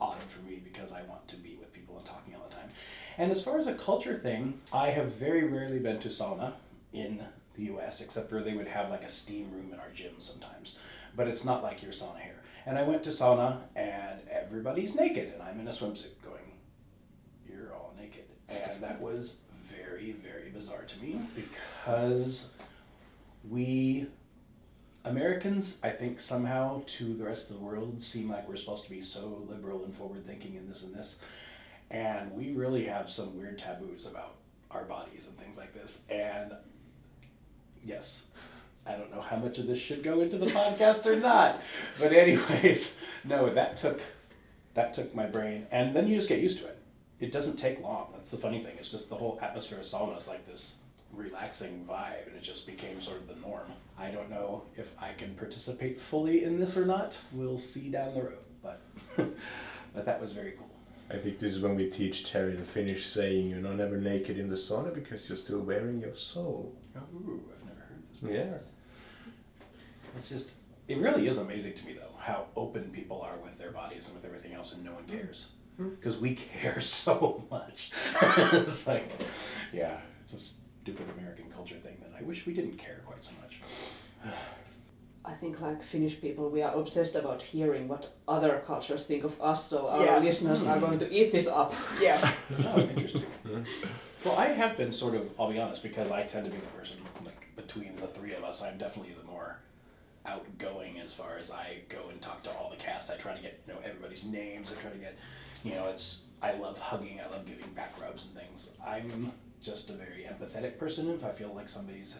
odd 0.00 0.22
for 0.28 0.40
me 0.42 0.60
because 0.62 0.92
I 0.92 1.02
want 1.02 1.26
to 1.28 1.36
be 1.36 1.56
with 1.58 1.72
people 1.72 1.96
and 1.96 2.04
talking 2.04 2.34
all 2.34 2.46
the 2.48 2.54
time. 2.54 2.68
And 3.16 3.30
as 3.30 3.42
far 3.42 3.58
as 3.58 3.66
a 3.66 3.74
culture 3.74 4.18
thing, 4.18 4.60
I 4.72 4.88
have 4.88 5.12
very 5.14 5.44
rarely 5.44 5.78
been 5.78 5.98
to 6.00 6.08
sauna 6.08 6.54
in 6.92 7.24
the 7.54 7.64
US, 7.64 8.00
except 8.00 8.30
for 8.30 8.40
they 8.40 8.54
would 8.54 8.68
have 8.68 8.90
like 8.90 9.04
a 9.04 9.08
steam 9.08 9.50
room 9.52 9.70
in 9.72 9.78
our 9.78 9.90
gym 9.94 10.14
sometimes. 10.18 10.76
But 11.16 11.28
it's 11.28 11.44
not 11.44 11.62
like 11.62 11.82
your 11.82 11.92
sauna 11.92 12.20
here. 12.20 12.40
And 12.64 12.78
I 12.78 12.82
went 12.82 13.02
to 13.04 13.10
sauna 13.10 13.58
and 13.76 14.20
everybody's 14.30 14.94
naked 14.94 15.32
and 15.32 15.42
I'm 15.42 15.60
in 15.60 15.68
a 15.68 15.72
swimsuit 15.72 16.22
going, 16.24 16.52
You're 17.48 17.74
all 17.74 17.94
naked. 17.98 18.24
And 18.48 18.82
that 18.82 19.00
was 19.00 19.36
very, 19.64 20.12
very 20.12 20.50
bizarre 20.50 20.84
to 20.84 20.98
me 21.00 21.20
because 21.34 22.48
we 23.48 24.06
Americans, 25.04 25.78
I 25.82 25.90
think 25.90 26.20
somehow 26.20 26.82
to 26.86 27.14
the 27.14 27.24
rest 27.24 27.50
of 27.50 27.56
the 27.56 27.62
world 27.62 28.00
seem 28.00 28.30
like 28.30 28.48
we're 28.48 28.56
supposed 28.56 28.84
to 28.84 28.90
be 28.90 29.00
so 29.00 29.44
liberal 29.48 29.84
and 29.84 29.94
forward 29.94 30.24
thinking 30.24 30.56
and 30.56 30.70
this 30.70 30.84
and 30.84 30.94
this. 30.94 31.18
And 31.90 32.32
we 32.32 32.52
really 32.52 32.84
have 32.84 33.10
some 33.10 33.36
weird 33.36 33.58
taboos 33.58 34.06
about 34.06 34.36
our 34.70 34.84
bodies 34.84 35.26
and 35.26 35.36
things 35.36 35.58
like 35.58 35.74
this. 35.74 36.04
And 36.08 36.52
yes, 37.84 38.26
I 38.86 38.92
don't 38.92 39.12
know 39.14 39.20
how 39.20 39.36
much 39.36 39.58
of 39.58 39.66
this 39.66 39.78
should 39.78 40.02
go 40.02 40.20
into 40.20 40.38
the 40.38 40.46
podcast 40.46 41.06
or 41.06 41.16
not. 41.16 41.60
But 41.98 42.12
anyways, 42.12 42.94
no, 43.24 43.52
that 43.52 43.76
took 43.76 44.00
that 44.74 44.94
took 44.94 45.14
my 45.14 45.26
brain 45.26 45.66
and 45.70 45.94
then 45.94 46.08
you 46.08 46.16
just 46.16 46.28
get 46.28 46.40
used 46.40 46.58
to 46.58 46.66
it. 46.66 46.78
It 47.20 47.30
doesn't 47.30 47.56
take 47.56 47.80
long. 47.80 48.08
That's 48.12 48.30
the 48.30 48.38
funny 48.38 48.62
thing. 48.62 48.74
It's 48.78 48.88
just 48.88 49.08
the 49.08 49.14
whole 49.14 49.38
atmosphere 49.42 49.78
of 49.78 49.84
sauna 49.84 50.16
is 50.16 50.26
like 50.28 50.46
this 50.46 50.76
relaxing 51.12 51.86
vibe 51.88 52.26
and 52.26 52.36
it 52.36 52.42
just 52.42 52.66
became 52.66 53.00
sort 53.00 53.18
of 53.18 53.28
the 53.28 53.36
norm. 53.46 53.70
I 53.98 54.10
don't 54.10 54.30
know 54.30 54.62
if 54.76 54.92
I 54.98 55.12
can 55.12 55.34
participate 55.34 56.00
fully 56.00 56.44
in 56.44 56.58
this 56.58 56.76
or 56.76 56.86
not. 56.86 57.16
We'll 57.32 57.58
see 57.58 57.90
down 57.90 58.14
the 58.14 58.22
road, 58.22 58.38
but 58.62 58.80
but 59.16 60.06
that 60.06 60.20
was 60.20 60.32
very 60.32 60.52
cool. 60.52 60.68
I 61.10 61.18
think 61.18 61.38
this 61.38 61.52
is 61.52 61.60
when 61.60 61.76
we 61.76 61.90
teach 61.90 62.30
Terry 62.30 62.56
the 62.56 62.64
Finnish 62.64 63.06
saying, 63.06 63.50
you're 63.50 63.58
not 63.58 63.78
ever 63.80 63.98
naked 63.98 64.38
in 64.38 64.48
the 64.48 64.56
sauna 64.56 64.94
because 64.94 65.28
you're 65.28 65.36
still 65.36 65.60
wearing 65.60 66.00
your 66.00 66.14
soul. 66.14 66.74
Ooh, 66.96 67.42
Yeah. 68.22 68.54
It's 70.16 70.28
just 70.28 70.52
it 70.88 70.98
really 70.98 71.26
is 71.26 71.38
amazing 71.38 71.74
to 71.74 71.86
me 71.86 71.94
though 71.94 72.12
how 72.18 72.46
open 72.56 72.90
people 72.90 73.20
are 73.20 73.36
with 73.38 73.58
their 73.58 73.72
bodies 73.72 74.06
and 74.06 74.14
with 74.14 74.24
everything 74.24 74.52
else 74.52 74.72
and 74.72 74.84
no 74.84 74.92
one 74.92 75.04
hmm. 75.04 75.12
cares. 75.12 75.48
Hmm. 75.76 75.90
Because 75.90 76.18
we 76.18 76.34
care 76.60 76.80
so 76.80 77.44
much. 77.50 77.90
it's 78.52 78.86
like 78.86 79.10
yeah, 79.72 79.98
it's 80.20 80.32
a 80.32 80.38
stupid 80.38 81.06
American 81.18 81.50
culture 81.50 81.76
thing 81.76 81.96
that 82.02 82.18
I 82.18 82.22
wish 82.22 82.46
we 82.46 82.52
didn't 82.52 82.78
care 82.78 83.00
quite 83.06 83.24
so 83.24 83.32
much. 83.42 83.60
I 85.24 85.34
think 85.34 85.60
like 85.60 85.82
Finnish 85.82 86.20
people, 86.20 86.50
we 86.50 86.62
are 86.62 86.74
obsessed 86.74 87.14
about 87.14 87.40
hearing 87.42 87.86
what 87.86 88.12
other 88.26 88.60
cultures 88.66 89.04
think 89.04 89.22
of 89.22 89.40
us, 89.40 89.68
so 89.68 89.88
our 89.88 90.04
Yeah. 90.04 90.18
listeners 90.18 90.64
are 90.64 90.78
hmm. 90.78 90.84
going 90.84 90.98
to 90.98 91.12
eat 91.12 91.30
this 91.30 91.46
up. 91.46 91.72
Yeah. 92.00 92.32
Oh, 92.66 92.80
interesting. 92.80 93.24
well, 94.24 94.36
I 94.36 94.46
have 94.46 94.76
been 94.76 94.90
sort 94.90 95.14
of, 95.14 95.30
I'll 95.38 95.52
be 95.52 95.60
honest, 95.60 95.82
because 95.82 96.10
I 96.10 96.24
tend 96.24 96.46
to 96.46 96.50
be 96.50 96.56
the 96.56 96.66
person, 96.78 96.96
like, 97.04 97.11
between 97.72 97.96
the 97.96 98.06
three 98.06 98.34
of 98.34 98.44
us, 98.44 98.62
I'm 98.62 98.78
definitely 98.78 99.14
the 99.18 99.26
more 99.26 99.56
outgoing 100.26 101.00
as 101.00 101.12
far 101.12 101.36
as 101.38 101.50
I 101.50 101.78
go 101.88 102.08
and 102.10 102.20
talk 102.20 102.42
to 102.44 102.50
all 102.50 102.70
the 102.70 102.76
cast. 102.76 103.10
I 103.10 103.16
try 103.16 103.34
to 103.34 103.42
get, 103.42 103.60
you 103.66 103.74
know, 103.74 103.80
everybody's 103.84 104.24
names. 104.24 104.70
I 104.70 104.80
try 104.80 104.90
to 104.90 104.98
get, 104.98 105.16
you 105.64 105.72
know, 105.72 105.86
it's, 105.86 106.22
I 106.40 106.52
love 106.52 106.78
hugging, 106.78 107.20
I 107.20 107.30
love 107.30 107.46
giving 107.46 107.70
back 107.74 108.00
rubs 108.00 108.26
and 108.26 108.34
things. 108.34 108.72
I'm 108.86 109.32
just 109.60 109.90
a 109.90 109.94
very 109.94 110.28
empathetic 110.28 110.78
person. 110.78 111.10
If 111.10 111.24
I 111.24 111.30
feel 111.30 111.52
like 111.54 111.68
somebody's, 111.68 112.16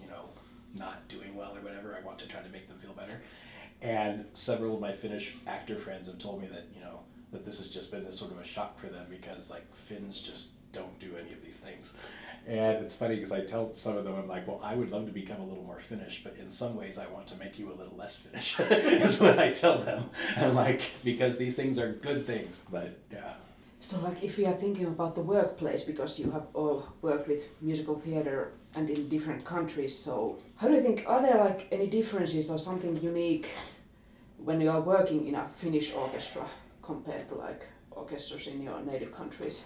you 0.00 0.08
know, 0.08 0.28
not 0.74 1.06
doing 1.08 1.34
well 1.34 1.56
or 1.56 1.60
whatever, 1.60 1.96
I 2.00 2.04
want 2.04 2.18
to 2.20 2.28
try 2.28 2.40
to 2.40 2.48
make 2.48 2.68
them 2.68 2.78
feel 2.78 2.92
better. 2.92 3.20
And 3.82 4.24
several 4.32 4.74
of 4.74 4.80
my 4.80 4.92
Finnish 4.92 5.36
actor 5.46 5.76
friends 5.76 6.08
have 6.08 6.18
told 6.18 6.40
me 6.40 6.48
that, 6.48 6.66
you 6.74 6.80
know, 6.80 7.00
that 7.32 7.44
this 7.44 7.58
has 7.58 7.68
just 7.68 7.90
been 7.90 8.04
this 8.04 8.18
sort 8.18 8.32
of 8.32 8.38
a 8.38 8.44
shock 8.44 8.78
for 8.78 8.86
them 8.86 9.06
because 9.10 9.50
like 9.50 9.64
Finns 9.74 10.20
just 10.20 10.48
don't 10.72 10.98
do 10.98 11.12
any 11.20 11.32
of 11.32 11.42
these 11.42 11.58
things. 11.58 11.94
And 12.46 12.84
it's 12.84 12.94
funny 12.94 13.14
because 13.16 13.32
I 13.32 13.40
tell 13.40 13.72
some 13.72 13.96
of 13.96 14.04
them, 14.04 14.14
I'm 14.16 14.28
like, 14.28 14.46
well, 14.46 14.60
I 14.62 14.74
would 14.74 14.90
love 14.90 15.06
to 15.06 15.12
become 15.12 15.40
a 15.40 15.44
little 15.44 15.64
more 15.64 15.80
Finnish, 15.80 16.22
but 16.22 16.36
in 16.38 16.50
some 16.50 16.76
ways 16.76 16.98
I 16.98 17.06
want 17.06 17.26
to 17.28 17.36
make 17.36 17.58
you 17.58 17.72
a 17.72 17.74
little 17.74 17.96
less 17.96 18.16
Finnish, 18.16 18.60
is 18.60 19.18
what 19.18 19.38
I 19.38 19.50
tell 19.50 19.78
them. 19.78 20.10
And 20.36 20.54
like, 20.54 20.92
because 21.02 21.38
these 21.38 21.54
things 21.54 21.78
are 21.78 21.92
good 21.92 22.26
things. 22.26 22.62
But 22.70 22.98
yeah. 23.10 23.34
So, 23.80 24.00
like, 24.00 24.22
if 24.22 24.38
we 24.38 24.46
are 24.46 24.54
thinking 24.54 24.86
about 24.86 25.14
the 25.14 25.20
workplace, 25.20 25.84
because 25.84 26.18
you 26.18 26.30
have 26.30 26.46
all 26.54 26.88
worked 27.02 27.28
with 27.28 27.42
musical 27.60 27.98
theater 27.98 28.52
and 28.74 28.88
in 28.88 29.08
different 29.08 29.44
countries, 29.44 29.96
so 29.96 30.38
how 30.56 30.68
do 30.68 30.74
you 30.74 30.82
think? 30.82 31.04
Are 31.06 31.22
there 31.22 31.38
like 31.38 31.68
any 31.70 31.86
differences 31.86 32.50
or 32.50 32.58
something 32.58 32.96
unique 33.02 33.48
when 34.38 34.60
you 34.60 34.70
are 34.70 34.80
working 34.80 35.26
in 35.26 35.34
a 35.34 35.48
Finnish 35.56 35.92
orchestra 35.94 36.46
compared 36.82 37.28
to 37.28 37.34
like 37.34 37.68
orchestras 37.90 38.46
in 38.46 38.62
your 38.62 38.80
native 38.80 39.12
countries? 39.12 39.64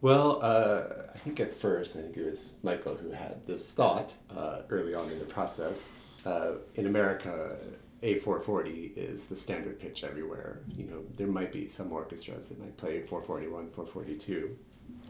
Well, 0.00 0.40
uh, 0.42 0.84
I 1.14 1.18
think 1.18 1.40
at 1.40 1.54
first, 1.54 1.96
I 1.96 2.00
think 2.02 2.16
it 2.16 2.26
was 2.28 2.54
Michael 2.62 2.96
who 2.96 3.10
had 3.12 3.46
this 3.46 3.70
thought 3.70 4.14
uh, 4.36 4.62
early 4.70 4.94
on 4.94 5.10
in 5.10 5.18
the 5.18 5.24
process. 5.24 5.88
Uh, 6.24 6.52
in 6.74 6.86
America, 6.86 7.56
A440 8.02 8.96
is 8.96 9.26
the 9.26 9.36
standard 9.36 9.78
pitch 9.80 10.04
everywhere. 10.04 10.60
You 10.76 10.84
know, 10.84 11.02
there 11.16 11.26
might 11.26 11.52
be 11.52 11.68
some 11.68 11.92
orchestras 11.92 12.48
that 12.48 12.58
might 12.60 12.76
play 12.76 13.00
441, 13.02 13.70
442, 13.70 14.56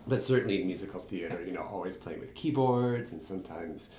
but 0.06 0.22
certainly 0.22 0.60
in 0.60 0.66
musical 0.66 1.00
theater, 1.00 1.42
you 1.44 1.52
know, 1.52 1.62
always 1.62 1.96
playing 1.96 2.20
with 2.20 2.34
keyboards 2.34 3.12
and 3.12 3.20
sometimes 3.22 3.90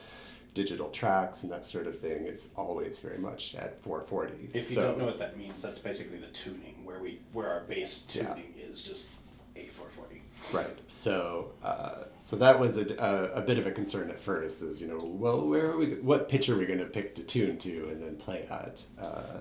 digital 0.53 0.89
tracks 0.89 1.43
and 1.43 1.51
that 1.51 1.65
sort 1.65 1.85
of 1.85 1.99
thing. 1.99 2.25
It's 2.25 2.47
always 2.55 2.99
very 2.99 3.17
much 3.17 3.55
at 3.55 3.81
440. 3.83 4.45
If 4.53 4.55
you 4.55 4.61
So- 4.61 4.81
don't 4.83 4.97
know 4.99 5.05
what 5.05 5.19
that 5.19 5.37
means, 5.37 5.61
that's 5.61 5.79
basically 5.79 6.17
the 6.17 6.27
tuning 6.27 6.85
where 6.85 6.99
we 6.99 7.19
where 7.33 7.49
our 7.49 7.61
bass 7.65 8.07
Yeah. 8.15 8.33
tuning 8.33 8.53
is 8.57 8.83
just 8.83 9.09
A440. 9.55 10.21
Right. 10.53 10.79
So, 10.87 11.51
uh, 11.63 12.05
so 12.19 12.35
that 12.37 12.59
was 12.59 12.77
a, 12.77 12.95
a, 12.95 13.39
a 13.39 13.41
bit 13.41 13.57
of 13.57 13.67
a 13.67 13.71
concern 13.71 14.09
at 14.09 14.19
first. 14.19 14.61
Is 14.61 14.81
you 14.81 14.87
know, 14.87 14.99
well, 14.99 15.45
where 15.45 15.71
are 15.71 15.77
we? 15.77 15.95
What 15.95 16.29
pitch 16.29 16.49
are 16.49 16.57
we 16.57 16.65
going 16.65 16.79
to 16.79 16.85
pick 16.85 17.15
to 17.15 17.23
tune 17.23 17.57
to 17.59 17.89
and 17.89 18.01
then 18.01 18.15
play 18.15 18.47
at? 18.49 18.83
Uh, 18.99 19.39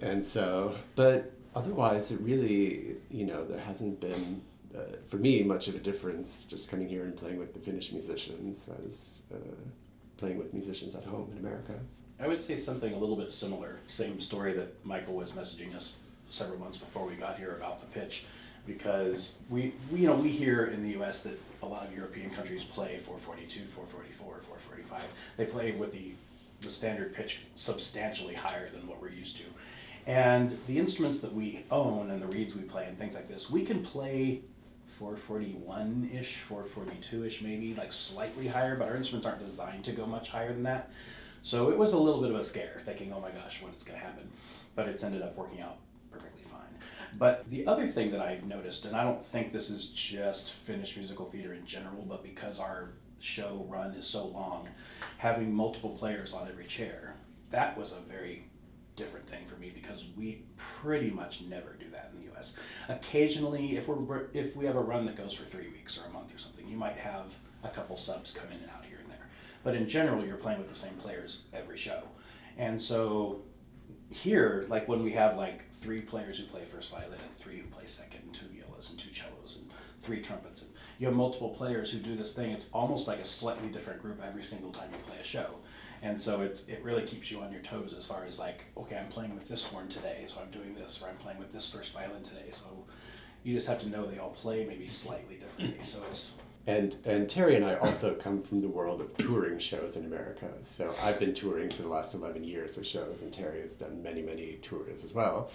and 0.00 0.24
so, 0.24 0.76
but 0.96 1.32
otherwise, 1.54 2.10
it 2.10 2.20
really, 2.20 2.96
you 3.10 3.26
know, 3.26 3.44
there 3.44 3.60
hasn't 3.60 4.00
been 4.00 4.40
uh, 4.76 4.96
for 5.08 5.16
me 5.16 5.42
much 5.42 5.68
of 5.68 5.74
a 5.74 5.78
difference 5.78 6.44
just 6.48 6.70
coming 6.70 6.88
here 6.88 7.02
and 7.02 7.16
playing 7.16 7.38
with 7.38 7.52
the 7.52 7.60
Finnish 7.60 7.92
musicians 7.92 8.70
as 8.86 9.22
uh, 9.34 9.36
playing 10.16 10.38
with 10.38 10.54
musicians 10.54 10.94
at 10.94 11.04
home 11.04 11.28
in 11.32 11.38
America. 11.38 11.74
I 12.20 12.28
would 12.28 12.40
say 12.40 12.56
something 12.56 12.94
a 12.94 12.98
little 12.98 13.16
bit 13.16 13.32
similar. 13.32 13.80
Same 13.88 14.18
story 14.18 14.52
that 14.54 14.84
Michael 14.84 15.14
was 15.14 15.32
messaging 15.32 15.74
us 15.74 15.94
several 16.28 16.58
months 16.58 16.76
before 16.76 17.04
we 17.04 17.14
got 17.14 17.36
here 17.36 17.56
about 17.56 17.80
the 17.80 17.86
pitch, 17.86 18.24
because 18.66 19.38
we, 19.50 19.74
we 19.90 20.00
you 20.00 20.06
know 20.06 20.14
we 20.14 20.30
hear 20.30 20.66
in 20.66 20.82
the 20.82 20.90
U.S. 20.90 21.20
that 21.20 21.38
a 21.62 21.66
lot 21.66 21.86
of 21.86 21.94
European 21.94 22.30
countries 22.30 22.64
play 22.64 22.98
442, 23.04 23.60
444, 23.74 24.40
445. 24.42 25.02
They 25.36 25.46
play 25.46 25.72
with 25.72 25.92
the 25.92 26.12
the 26.60 26.70
standard 26.70 27.12
pitch 27.12 27.40
substantially 27.56 28.34
higher 28.34 28.68
than 28.70 28.86
what 28.86 29.00
we're 29.00 29.10
used 29.10 29.36
to, 29.36 29.42
and 30.06 30.58
the 30.66 30.78
instruments 30.78 31.18
that 31.18 31.32
we 31.32 31.64
own 31.70 32.10
and 32.10 32.22
the 32.22 32.26
reeds 32.26 32.54
we 32.54 32.62
play 32.62 32.86
and 32.86 32.96
things 32.96 33.14
like 33.14 33.28
this, 33.28 33.50
we 33.50 33.64
can 33.64 33.82
play 33.82 34.42
441 34.98 36.10
ish, 36.12 36.36
442 36.36 37.24
ish, 37.24 37.42
maybe 37.42 37.74
like 37.74 37.92
slightly 37.92 38.46
higher, 38.46 38.76
but 38.76 38.88
our 38.88 38.96
instruments 38.96 39.26
aren't 39.26 39.44
designed 39.44 39.84
to 39.84 39.92
go 39.92 40.06
much 40.06 40.28
higher 40.28 40.52
than 40.52 40.62
that. 40.62 40.90
So 41.42 41.70
it 41.70 41.78
was 41.78 41.92
a 41.92 41.98
little 41.98 42.20
bit 42.20 42.30
of 42.30 42.36
a 42.36 42.44
scare, 42.44 42.80
thinking, 42.84 43.12
oh 43.12 43.20
my 43.20 43.30
gosh, 43.30 43.60
when 43.60 43.72
it's 43.72 43.82
going 43.82 43.98
to 43.98 44.04
happen. 44.04 44.28
But 44.76 44.88
it's 44.88 45.02
ended 45.02 45.22
up 45.22 45.36
working 45.36 45.60
out. 45.60 45.78
But 47.18 47.48
the 47.50 47.66
other 47.66 47.86
thing 47.86 48.10
that 48.12 48.20
I've 48.20 48.44
noticed, 48.44 48.84
and 48.84 48.96
I 48.96 49.04
don't 49.04 49.24
think 49.24 49.52
this 49.52 49.70
is 49.70 49.86
just 49.86 50.52
Finnish 50.52 50.96
musical 50.96 51.26
theater 51.26 51.52
in 51.52 51.66
general, 51.66 52.04
but 52.08 52.22
because 52.22 52.58
our 52.58 52.90
show 53.20 53.66
run 53.68 53.92
is 53.92 54.06
so 54.06 54.26
long, 54.26 54.68
having 55.18 55.52
multiple 55.52 55.90
players 55.90 56.32
on 56.32 56.48
every 56.48 56.66
chair, 56.66 57.14
that 57.50 57.76
was 57.76 57.92
a 57.92 58.00
very 58.10 58.44
different 58.96 59.26
thing 59.26 59.46
for 59.46 59.56
me 59.56 59.70
because 59.74 60.04
we 60.16 60.42
pretty 60.56 61.10
much 61.10 61.42
never 61.42 61.74
do 61.74 61.88
that 61.90 62.10
in 62.12 62.20
the 62.20 62.26
U.S. 62.26 62.56
Occasionally, 62.88 63.76
if 63.76 63.88
we're 63.88 64.26
if 64.32 64.56
we 64.56 64.64
have 64.66 64.76
a 64.76 64.80
run 64.80 65.06
that 65.06 65.16
goes 65.16 65.32
for 65.32 65.44
three 65.44 65.68
weeks 65.68 65.98
or 65.98 66.08
a 66.08 66.12
month 66.12 66.34
or 66.34 66.38
something, 66.38 66.66
you 66.68 66.76
might 66.76 66.96
have 66.96 67.34
a 67.64 67.68
couple 67.68 67.96
subs 67.96 68.32
come 68.32 68.48
in 68.48 68.58
and 68.58 68.70
out 68.70 68.84
here 68.84 68.98
and 69.00 69.10
there. 69.10 69.28
But 69.64 69.74
in 69.74 69.88
general, 69.88 70.24
you're 70.24 70.36
playing 70.36 70.58
with 70.58 70.68
the 70.68 70.74
same 70.74 70.94
players 70.94 71.44
every 71.52 71.76
show, 71.76 72.02
and 72.58 72.80
so 72.80 73.42
here, 74.12 74.66
like 74.68 74.88
when 74.88 75.02
we 75.02 75.12
have 75.12 75.36
like 75.36 75.70
three 75.80 76.00
players 76.00 76.38
who 76.38 76.44
play 76.44 76.64
first 76.64 76.90
violin 76.90 77.18
and 77.24 77.34
three 77.36 77.58
who 77.58 77.66
play 77.66 77.86
second, 77.86 78.20
and 78.24 78.34
two 78.34 78.46
violas 78.46 78.90
and 78.90 78.98
two 78.98 79.10
cellos 79.14 79.58
and 79.60 79.70
three 80.00 80.20
trumpets, 80.20 80.62
and 80.62 80.70
you 80.98 81.06
have 81.06 81.16
multiple 81.16 81.50
players 81.50 81.90
who 81.90 81.98
do 81.98 82.16
this 82.16 82.32
thing. 82.32 82.50
It's 82.50 82.66
almost 82.72 83.08
like 83.08 83.18
a 83.18 83.24
slightly 83.24 83.68
different 83.68 84.02
group 84.02 84.20
every 84.24 84.44
single 84.44 84.72
time 84.72 84.90
you 84.92 84.98
play 85.08 85.20
a 85.20 85.24
show, 85.24 85.56
and 86.02 86.20
so 86.20 86.40
it's 86.42 86.66
it 86.68 86.80
really 86.82 87.02
keeps 87.02 87.30
you 87.30 87.40
on 87.40 87.52
your 87.52 87.62
toes 87.62 87.94
as 87.96 88.06
far 88.06 88.24
as 88.24 88.38
like 88.38 88.64
okay, 88.76 88.96
I'm 88.96 89.08
playing 89.08 89.34
with 89.34 89.48
this 89.48 89.64
horn 89.64 89.88
today, 89.88 90.22
so 90.26 90.40
I'm 90.40 90.50
doing 90.50 90.74
this, 90.74 91.00
or 91.02 91.08
I'm 91.08 91.16
playing 91.16 91.38
with 91.38 91.52
this 91.52 91.70
first 91.70 91.92
violin 91.92 92.22
today, 92.22 92.50
so 92.50 92.66
you 93.44 93.54
just 93.54 93.66
have 93.66 93.80
to 93.80 93.88
know 93.88 94.06
they 94.06 94.18
all 94.18 94.30
play 94.30 94.64
maybe 94.64 94.86
slightly 94.86 95.36
differently. 95.36 95.82
So 95.82 96.00
it's 96.08 96.32
And 96.66 96.96
and 97.04 97.28
Terry 97.28 97.56
and 97.56 97.64
I 97.64 97.74
also 97.76 98.14
come 98.14 98.40
from 98.40 98.60
the 98.60 98.68
world 98.68 99.00
of 99.00 99.16
touring 99.16 99.58
shows 99.58 99.96
in 99.96 100.04
America. 100.04 100.48
So 100.62 100.94
I've 101.02 101.18
been 101.18 101.34
touring 101.34 101.70
for 101.70 101.82
the 101.82 101.88
last 101.88 102.14
eleven 102.14 102.44
years 102.44 102.76
with 102.76 102.86
shows, 102.86 103.22
and 103.22 103.32
Terry 103.32 103.60
has 103.62 103.74
done 103.74 104.02
many 104.02 104.22
many 104.22 104.58
tours 104.62 105.02
as 105.04 105.12
well. 105.12 105.50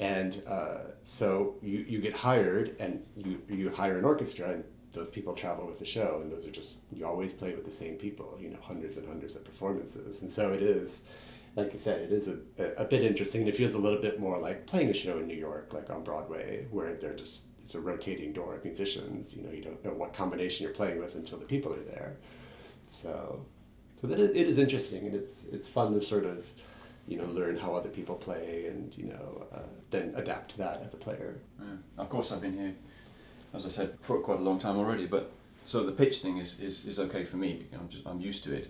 And 0.00 0.42
uh, 0.48 0.78
so 1.04 1.56
you, 1.62 1.84
you 1.86 1.98
get 2.00 2.14
hired, 2.14 2.74
and 2.80 3.02
you 3.16 3.40
you 3.48 3.70
hire 3.70 3.98
an 3.98 4.04
orchestra, 4.04 4.50
and 4.54 4.64
those 4.92 5.10
people 5.10 5.34
travel 5.34 5.66
with 5.66 5.78
the 5.78 5.84
show, 5.84 6.20
and 6.22 6.32
those 6.32 6.46
are 6.46 6.50
just 6.50 6.78
you 6.92 7.06
always 7.06 7.32
play 7.32 7.54
with 7.54 7.64
the 7.64 7.70
same 7.70 7.94
people. 7.94 8.36
You 8.40 8.50
know, 8.50 8.58
hundreds 8.60 8.96
and 8.96 9.06
hundreds 9.06 9.36
of 9.36 9.44
performances, 9.44 10.22
and 10.22 10.30
so 10.30 10.52
it 10.52 10.62
is. 10.62 11.04
Like 11.56 11.72
I 11.74 11.78
said, 11.78 12.00
it 12.02 12.12
is 12.12 12.28
a, 12.28 12.38
a 12.76 12.84
bit 12.84 13.02
interesting. 13.02 13.48
It 13.48 13.56
feels 13.56 13.74
a 13.74 13.78
little 13.78 14.00
bit 14.00 14.20
more 14.20 14.38
like 14.38 14.68
playing 14.68 14.88
a 14.88 14.94
show 14.94 15.18
in 15.18 15.26
New 15.26 15.36
York, 15.36 15.72
like 15.72 15.90
on 15.90 16.04
Broadway, 16.04 16.68
where 16.70 16.94
they're 16.94 17.12
just 17.12 17.42
it's 17.70 17.76
a 17.76 17.80
rotating 17.80 18.32
door 18.32 18.56
of 18.56 18.64
musicians. 18.64 19.36
You 19.36 19.44
know, 19.44 19.52
you 19.52 19.62
don't 19.62 19.84
know 19.84 19.92
what 19.92 20.12
combination 20.12 20.64
you're 20.64 20.74
playing 20.74 20.98
with 20.98 21.14
until 21.14 21.38
the 21.38 21.44
people 21.44 21.72
are 21.72 21.84
there. 21.84 22.16
so 22.86 23.46
so 24.00 24.08
that 24.08 24.18
it, 24.18 24.34
it 24.34 24.48
is 24.48 24.58
interesting 24.58 25.06
and 25.06 25.14
it's 25.14 25.44
it's 25.52 25.68
fun 25.68 25.92
to 25.92 26.00
sort 26.00 26.24
of 26.24 26.44
you 27.06 27.16
know 27.16 27.26
learn 27.26 27.56
how 27.56 27.76
other 27.76 27.88
people 27.88 28.16
play 28.16 28.66
and 28.66 28.96
you 28.98 29.04
know 29.04 29.46
uh, 29.54 29.68
then 29.90 30.12
adapt 30.16 30.50
to 30.52 30.58
that 30.58 30.82
as 30.84 30.94
a 30.94 30.96
player. 30.96 31.38
Yeah. 31.60 32.02
Of 32.02 32.08
course, 32.08 32.32
I've 32.32 32.40
been 32.40 32.58
here, 32.58 32.74
as 33.54 33.64
I 33.64 33.68
said, 33.68 33.96
for 34.00 34.18
quite 34.18 34.40
a 34.40 34.42
long 34.42 34.58
time 34.58 34.76
already. 34.76 35.06
But 35.06 35.30
so 35.64 35.84
the 35.84 35.92
pitch 35.92 36.18
thing 36.18 36.38
is, 36.38 36.58
is, 36.58 36.84
is 36.86 36.98
okay 36.98 37.24
for 37.24 37.36
me 37.36 37.52
because 37.52 37.78
I'm 37.80 37.88
just 37.88 38.06
I'm 38.06 38.20
used 38.20 38.42
to 38.44 38.52
it. 38.52 38.68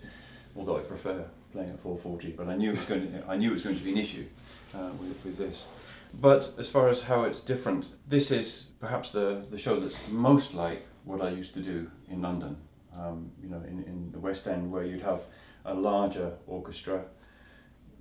Although 0.55 0.77
I 0.77 0.81
prefer 0.81 1.25
playing 1.53 1.71
at 1.71 1.81
440, 1.81 2.33
but 2.33 2.49
I 2.49 2.57
knew 2.57 2.71
it 2.71 2.77
was 2.77 2.87
going 2.87 3.13
to 3.13 3.25
I 3.27 3.37
knew 3.39 3.49
it 3.49 3.55
was 3.55 3.63
going 3.63 3.79
to 3.79 3.85
be 3.85 3.93
an 3.93 3.99
issue 3.99 4.27
uh, 4.75 4.91
with 5.01 5.25
with 5.25 5.39
this. 5.39 5.65
But 6.13 6.55
as 6.59 6.69
far 6.69 6.89
as 6.89 7.03
how 7.03 7.25
it's 7.25 7.41
different, 7.41 7.87
this 8.07 8.31
is 8.31 8.71
perhaps 8.81 9.13
the, 9.13 9.45
the 9.51 9.59
show 9.59 9.81
that's 9.81 9.97
most 10.09 10.55
like 10.55 10.87
what 11.05 11.21
I 11.21 11.31
used 11.31 11.55
to 11.55 11.61
do 11.61 11.91
in 12.09 12.23
London. 12.23 12.57
Um, 12.97 13.31
you 13.43 13.49
know, 13.49 13.63
in, 13.67 13.85
in 13.85 14.11
the 14.13 14.19
West 14.19 14.47
End, 14.47 14.71
where 14.71 14.85
you'd 14.85 15.03
have 15.03 15.23
a 15.65 15.75
larger 15.75 16.33
orchestra, 16.47 17.05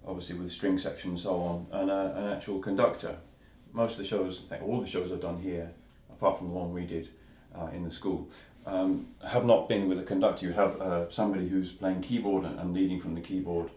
obviously 0.05 0.37
with 0.37 0.51
string 0.51 0.77
section 0.77 1.11
and 1.11 1.19
so 1.19 1.35
on, 1.35 1.67
and 1.71 1.89
a, 1.89 2.17
an 2.17 2.27
actual 2.27 2.59
conductor. 2.59 3.17
Most 3.71 3.93
of 3.93 3.97
the 3.99 4.05
shows, 4.05 4.43
I 4.47 4.57
think 4.57 4.67
all 4.67 4.81
the 4.81 4.87
shows 4.87 5.11
I've 5.11 5.21
done 5.21 5.41
here, 5.41 5.71
apart 6.11 6.39
from 6.39 6.47
the 6.47 6.53
one 6.53 6.73
we 6.73 6.85
did 6.85 7.09
uh, 7.55 7.67
in 7.67 7.83
the 7.83 7.91
school, 7.91 8.29
um, 8.65 9.07
have 9.25 9.45
not 9.45 9.69
been 9.69 9.87
with 9.87 9.99
a 9.99 10.03
conductor. 10.03 10.45
You 10.45 10.53
have 10.53 10.81
uh, 10.81 11.09
somebody 11.09 11.47
who's 11.47 11.71
playing 11.71 12.01
keyboard 12.01 12.45
and, 12.45 12.59
and 12.59 12.73
leading 12.73 12.99
from 12.99 13.13
the 13.13 13.21
keyboard, 13.21 13.69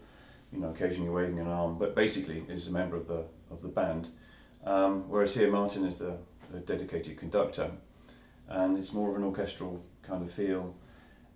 you 0.53 0.59
know, 0.59 0.71
occasionally 0.71 1.11
waving 1.11 1.39
an 1.39 1.49
arm, 1.49 1.79
but 1.79 1.95
basically 1.95 2.43
is 2.49 2.67
a 2.67 2.71
member 2.71 2.97
of 2.97 3.07
the 3.07 3.25
of 3.53 3.63
the 3.63 3.69
band. 3.69 4.09
Um, 4.65 5.09
whereas 5.09 5.35
here, 5.35 5.51
Martin 5.51 5.85
is 5.85 5.97
the, 5.97 6.17
the 6.51 6.61
dedicated 6.61 7.19
conductor, 7.19 7.71
and 8.49 8.79
it's 8.79 8.93
more 8.93 9.11
of 9.11 9.17
an 9.17 9.25
orchestral 9.25 9.85
kind 10.03 10.23
of 10.23 10.33
feel. 10.33 10.75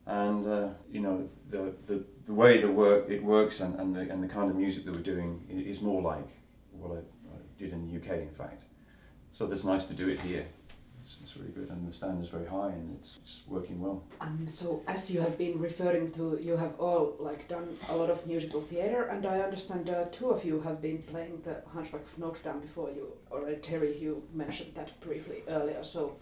And 0.07 0.47
uh, 0.47 0.69
you 0.91 1.01
know 1.01 1.29
the, 1.49 1.75
the 1.87 2.05
the 2.27 2.33
way 2.33 2.61
the 2.61 2.71
work 2.71 3.11
it 3.11 3.25
works 3.25 3.59
and, 3.59 3.75
and 3.81 3.95
the 3.95 4.03
and 4.03 4.23
the 4.23 4.29
kind 4.29 4.49
of 4.51 4.57
music 4.57 4.85
that 4.85 4.95
we're 4.95 5.03
doing 5.03 5.45
is 5.49 5.81
more 5.81 6.01
like 6.01 6.29
what 6.71 6.93
I, 6.93 6.99
I 6.99 7.39
did 7.59 7.73
in 7.73 7.89
the 7.89 7.97
UK, 7.99 8.21
in 8.21 8.31
fact. 8.31 8.63
So 9.33 9.51
it's 9.51 9.65
nice 9.65 9.85
to 9.85 9.95
do 9.95 10.09
it 10.09 10.21
here. 10.21 10.47
It's, 11.07 11.19
it's 11.23 11.37
really 11.37 11.53
good, 11.53 11.69
and 11.71 11.89
the 11.89 11.95
standard 11.95 12.25
is 12.25 12.31
very 12.31 12.47
high, 12.47 12.71
and 12.71 12.97
it's, 12.99 13.19
it's 13.23 13.43
working 13.47 13.81
well. 13.81 14.03
Um, 14.21 14.45
so 14.45 14.83
as 14.89 15.09
you 15.09 15.21
have 15.21 15.39
been 15.39 15.57
referring 15.61 16.11
to, 16.13 16.37
you 16.43 16.57
have 16.57 16.75
all 16.81 17.15
like 17.21 17.47
done 17.47 17.79
a 17.89 17.97
lot 17.97 18.11
of 18.11 18.27
musical 18.27 18.61
theater, 18.61 19.05
and 19.05 19.25
I 19.25 19.39
understand 19.39 19.89
uh, 19.89 20.07
two 20.11 20.31
of 20.31 20.45
you 20.45 20.61
have 20.63 20.83
been 20.83 20.99
playing 21.05 21.43
the 21.45 21.63
Hunchback 21.73 22.03
of 22.03 22.19
Notre 22.19 22.43
Dame 22.43 22.59
before 22.61 22.91
you, 22.91 23.13
already 23.31 23.59
Terry, 23.59 23.97
you 23.97 24.25
mentioned 24.35 24.75
that 24.75 24.99
briefly 25.01 25.45
earlier. 25.47 25.85
So 25.85 26.17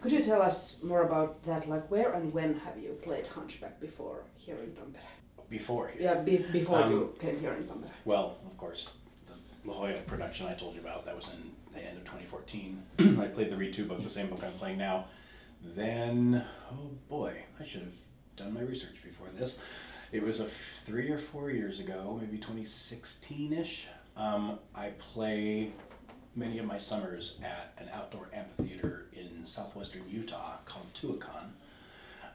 could 0.00 0.10
you 0.10 0.22
tell 0.22 0.40
us 0.40 0.76
more 0.82 1.02
about 1.02 1.42
that? 1.42 1.68
Like 1.68 1.90
where 1.90 2.12
and 2.14 2.32
when 2.32 2.54
have 2.60 2.78
you 2.78 2.96
played 3.02 3.26
Hunchback 3.26 3.78
before 3.78 4.24
here 4.36 4.56
in 4.64 4.70
Tampere? 4.70 5.10
Before 5.50 5.88
here. 5.88 6.00
Yeah, 6.00 6.14
be, 6.22 6.38
before 6.50 6.80
Um, 6.82 6.90
you 6.90 7.14
came 7.20 7.38
here 7.38 7.52
in 7.52 7.64
Tampere. 7.64 7.90
Well, 8.06 8.38
of 8.46 8.56
course, 8.56 8.94
the 9.26 9.70
La 9.70 9.74
Jolla 9.76 10.00
production 10.06 10.46
I 10.46 10.54
told 10.54 10.74
you 10.76 10.80
about, 10.80 11.04
that 11.04 11.14
was 11.14 11.26
in 11.26 11.50
the 11.80 11.88
end 11.88 11.98
of 11.98 12.04
2014. 12.04 12.82
I 13.20 13.26
played 13.26 13.50
the 13.50 13.56
Reed 13.56 13.72
2 13.72 13.84
book, 13.86 14.02
the 14.02 14.10
same 14.10 14.28
book 14.28 14.42
I'm 14.44 14.52
playing 14.52 14.78
now. 14.78 15.06
Then, 15.62 16.44
oh 16.72 16.90
boy, 17.08 17.36
I 17.58 17.64
should 17.64 17.82
have 17.82 17.94
done 18.36 18.54
my 18.54 18.60
research 18.62 18.96
before 19.02 19.28
this. 19.36 19.60
It 20.12 20.22
was 20.22 20.40
a 20.40 20.44
f- 20.44 20.52
three 20.84 21.10
or 21.10 21.18
four 21.18 21.50
years 21.50 21.78
ago, 21.78 22.18
maybe 22.20 22.38
2016 22.38 23.52
ish. 23.52 23.86
Um, 24.16 24.58
I 24.74 24.88
play 24.98 25.72
many 26.34 26.58
of 26.58 26.66
my 26.66 26.78
summers 26.78 27.38
at 27.42 27.74
an 27.78 27.88
outdoor 27.92 28.28
amphitheater 28.32 29.06
in 29.12 29.44
southwestern 29.44 30.02
Utah 30.08 30.56
called 30.64 30.92
Tuacahn. 30.94 31.50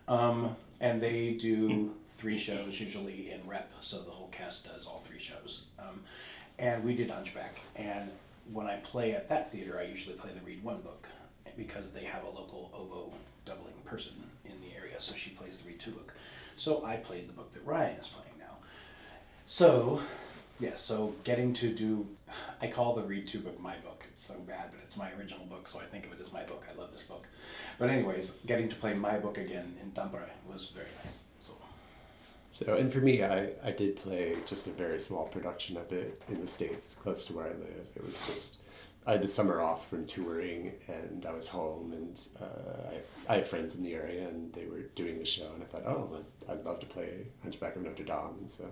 Um, 0.07 0.55
and 0.79 1.01
they 1.01 1.31
do 1.31 1.95
three 2.11 2.37
shows 2.37 2.79
usually 2.79 3.31
in 3.31 3.47
rep, 3.47 3.71
so 3.81 4.01
the 4.01 4.11
whole 4.11 4.27
cast 4.27 4.65
does 4.65 4.85
all 4.85 5.03
three 5.05 5.19
shows. 5.19 5.63
Um, 5.79 6.03
and 6.59 6.83
we 6.83 6.95
did 6.95 7.09
Hunchback, 7.09 7.59
and 7.75 8.11
when 8.51 8.67
I 8.67 8.77
play 8.77 9.13
at 9.13 9.27
that 9.29 9.51
theater, 9.51 9.79
I 9.79 9.83
usually 9.83 10.15
play 10.15 10.31
the 10.33 10.45
Reed 10.45 10.63
One 10.63 10.81
book 10.81 11.07
because 11.57 11.91
they 11.91 12.03
have 12.03 12.23
a 12.23 12.29
local 12.29 12.71
oboe 12.73 13.13
doubling 13.45 13.73
person 13.85 14.13
in 14.43 14.59
the 14.61 14.75
area, 14.77 14.99
so 14.99 15.13
she 15.13 15.29
plays 15.31 15.57
the 15.57 15.67
Reed 15.67 15.79
Two 15.79 15.91
book. 15.91 16.13
So 16.55 16.85
I 16.85 16.97
played 16.97 17.27
the 17.27 17.33
book 17.33 17.51
that 17.53 17.65
Ryan 17.65 17.99
is 17.99 18.07
playing 18.07 18.37
now. 18.39 18.57
So, 19.45 20.01
yeah, 20.59 20.75
so 20.75 21.15
getting 21.23 21.53
to 21.55 21.73
do, 21.73 22.07
I 22.61 22.67
call 22.67 22.95
the 22.95 23.03
Reed 23.03 23.27
Two 23.27 23.39
book 23.39 23.59
my 23.59 23.75
book. 23.77 24.05
It's 24.11 24.25
so 24.25 24.35
bad, 24.35 24.71
but 24.71 24.79
it's 24.83 24.97
my 24.97 25.11
original 25.19 25.45
book, 25.45 25.67
so 25.67 25.79
I 25.79 25.85
think 25.85 26.05
of 26.05 26.13
it 26.13 26.19
as 26.19 26.31
my 26.31 26.43
book. 26.43 26.65
I 26.71 26.79
love 26.79 26.93
this 26.93 27.03
book. 27.03 27.27
But 27.77 27.89
anyways, 27.89 28.31
getting 28.45 28.69
to 28.69 28.75
play 28.75 28.93
my 28.93 29.17
book 29.17 29.37
again 29.37 29.75
in 29.81 29.91
Tampere 29.91 30.29
was 30.49 30.71
very 30.73 30.87
nice. 31.03 31.23
So 31.39 31.53
So, 32.55 32.75
and 32.75 32.89
for 32.91 32.99
me, 32.99 33.21
I, 33.21 33.49
I 33.61 33.71
did 33.71 33.97
play 33.97 34.37
just 34.45 34.65
a 34.67 34.69
very 34.69 34.97
small 34.97 35.25
production 35.25 35.75
of 35.75 35.91
it 35.91 36.23
in 36.29 36.39
the 36.39 36.47
States, 36.47 36.95
close 36.95 37.25
to 37.25 37.33
where 37.33 37.47
I 37.47 37.49
live. 37.49 37.87
It 37.97 38.05
was 38.05 38.15
just, 38.27 38.59
I 39.05 39.11
had 39.11 39.21
the 39.21 39.27
summer 39.27 39.59
off 39.59 39.89
from 39.89 40.05
touring 40.05 40.71
and 40.87 41.25
I 41.25 41.33
was 41.33 41.49
home 41.49 41.91
and 41.91 42.17
uh, 42.41 42.93
I, 43.27 43.33
I 43.33 43.37
have 43.39 43.47
friends 43.49 43.75
in 43.75 43.83
the 43.83 43.93
area 43.93 44.29
and 44.29 44.53
they 44.53 44.67
were 44.67 44.83
doing 44.95 45.19
the 45.19 45.25
show 45.25 45.51
and 45.53 45.63
I 45.63 45.65
thought, 45.65 45.85
oh, 45.85 46.23
I'd 46.47 46.63
love 46.63 46.79
to 46.79 46.85
play 46.85 47.27
Hunchback 47.43 47.75
of 47.75 47.81
Notre 47.81 48.05
Dame. 48.05 48.37
And 48.39 48.49
so 48.49 48.69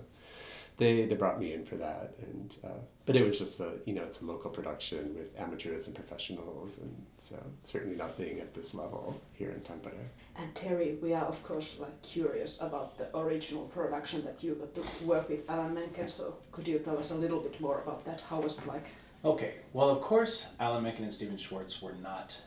they, 0.78 1.06
they 1.06 1.16
brought 1.16 1.40
me 1.40 1.54
in 1.54 1.66
for 1.66 1.76
that. 1.76 2.16
And, 2.22 2.56
uh, 2.64 2.80
but 3.06 3.16
it 3.16 3.26
was 3.26 3.38
just 3.40 3.60
a, 3.60 3.74
you 3.86 3.94
know, 3.94 4.04
it's 4.04 4.22
a 4.22 4.26
local 4.26 4.50
production 4.50 5.16
with 5.16 5.38
amateurs 5.38 5.88
and 5.88 5.96
professionals. 5.96 6.80
And 6.80 7.06
so 7.20 7.36
certainly 7.64 7.96
nothing 7.96 8.40
at 8.40 8.54
this 8.54 8.74
level 8.74 9.20
here 9.34 9.52
in 9.52 9.62
Tampere. 9.62 10.08
And 10.36 10.54
Terry, 10.56 10.98
we 11.02 11.14
are 11.14 11.26
of 11.26 11.44
course 11.44 11.78
like 11.80 12.02
curious 12.02 12.60
about 12.62 12.98
the 12.98 13.16
original 13.18 13.66
production 13.66 14.24
that 14.26 14.44
you 14.44 14.56
got 14.56 14.74
to 14.76 15.06
work 15.06 15.30
with 15.30 15.50
Alan 15.50 15.74
Menken. 15.74 16.08
So 16.08 16.38
could 16.52 16.68
you 16.68 16.80
tell 16.80 16.98
us 16.98 17.12
a 17.12 17.16
little 17.16 17.40
bit 17.40 17.60
more 17.62 17.82
about 17.82 18.06
that? 18.06 18.22
How 18.22 18.40
was 18.40 18.58
it 18.58 18.68
like? 18.68 18.86
Okay, 19.26 19.56
well, 19.72 19.90
of 19.90 20.02
course, 20.02 20.48
Alan 20.60 20.84
Menken 20.84 21.04
and 21.04 21.14
Stephen 21.14 21.38
Schwartz 21.38 21.82
were 21.82 21.94
not 21.94 22.38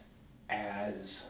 as 0.51 1.27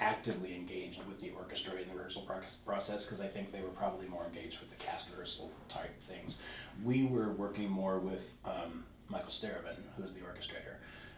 actively 0.00 0.54
engaged 0.54 1.04
with 1.06 1.20
the 1.20 1.30
orchestra 1.36 1.74
in 1.74 1.88
the 1.88 1.94
rehearsal 1.94 2.26
process 2.64 3.04
because 3.04 3.20
I 3.20 3.26
think 3.26 3.52
they 3.52 3.60
were 3.60 3.68
probably 3.68 4.06
more 4.06 4.24
engaged 4.24 4.60
with 4.60 4.70
the 4.70 4.76
cast 4.76 5.10
rehearsal 5.10 5.50
type 5.68 6.00
things. 6.02 6.38
We 6.84 7.04
were 7.04 7.32
working 7.32 7.70
more 7.70 7.98
with 7.98 8.34
um, 8.44 8.84
Michael 9.08 9.30
Starobin, 9.30 9.76
who 9.96 10.02
is 10.02 10.14
the 10.14 10.20
orchestrator, 10.20 10.76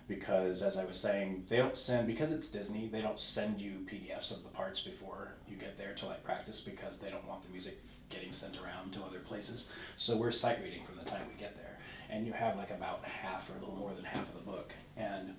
because 0.09 0.63
as 0.63 0.77
I 0.77 0.85
was 0.85 0.97
saying, 0.97 1.45
they 1.49 1.57
don't 1.57 1.77
send 1.77 2.07
because 2.07 2.33
it's 2.33 2.49
Disney. 2.49 2.89
They 2.89 3.01
don't 3.01 3.19
send 3.19 3.61
you 3.61 3.87
PDFs 3.91 4.31
of 4.31 4.43
the 4.43 4.51
parts 4.51 4.81
before 4.81 5.35
you 5.49 5.57
get 5.57 5.77
there 5.77 5.95
to 5.95 6.07
like 6.07 6.25
practice 6.25 6.61
because 6.61 6.99
they 6.99 7.11
don't 7.11 7.27
want 7.29 7.43
the 7.43 7.49
music 7.51 7.79
getting 8.09 8.33
sent 8.33 8.59
around 8.61 8.93
to 8.93 9.03
other 9.03 9.21
places. 9.21 9.69
So 9.97 10.17
we're 10.17 10.33
sight 10.33 10.59
reading 10.63 10.85
from 10.85 10.97
the 10.97 11.05
time 11.05 11.23
we 11.29 11.39
get 11.39 11.57
there, 11.57 11.79
and 12.11 12.27
you 12.27 12.33
have 12.33 12.57
like 12.57 12.71
about 12.71 13.05
half 13.05 13.49
or 13.51 13.57
a 13.57 13.61
little 13.61 13.77
more 13.77 13.93
than 13.95 14.05
half 14.05 14.29
of 14.29 14.35
the 14.35 14.51
book, 14.51 14.73
and 14.97 15.35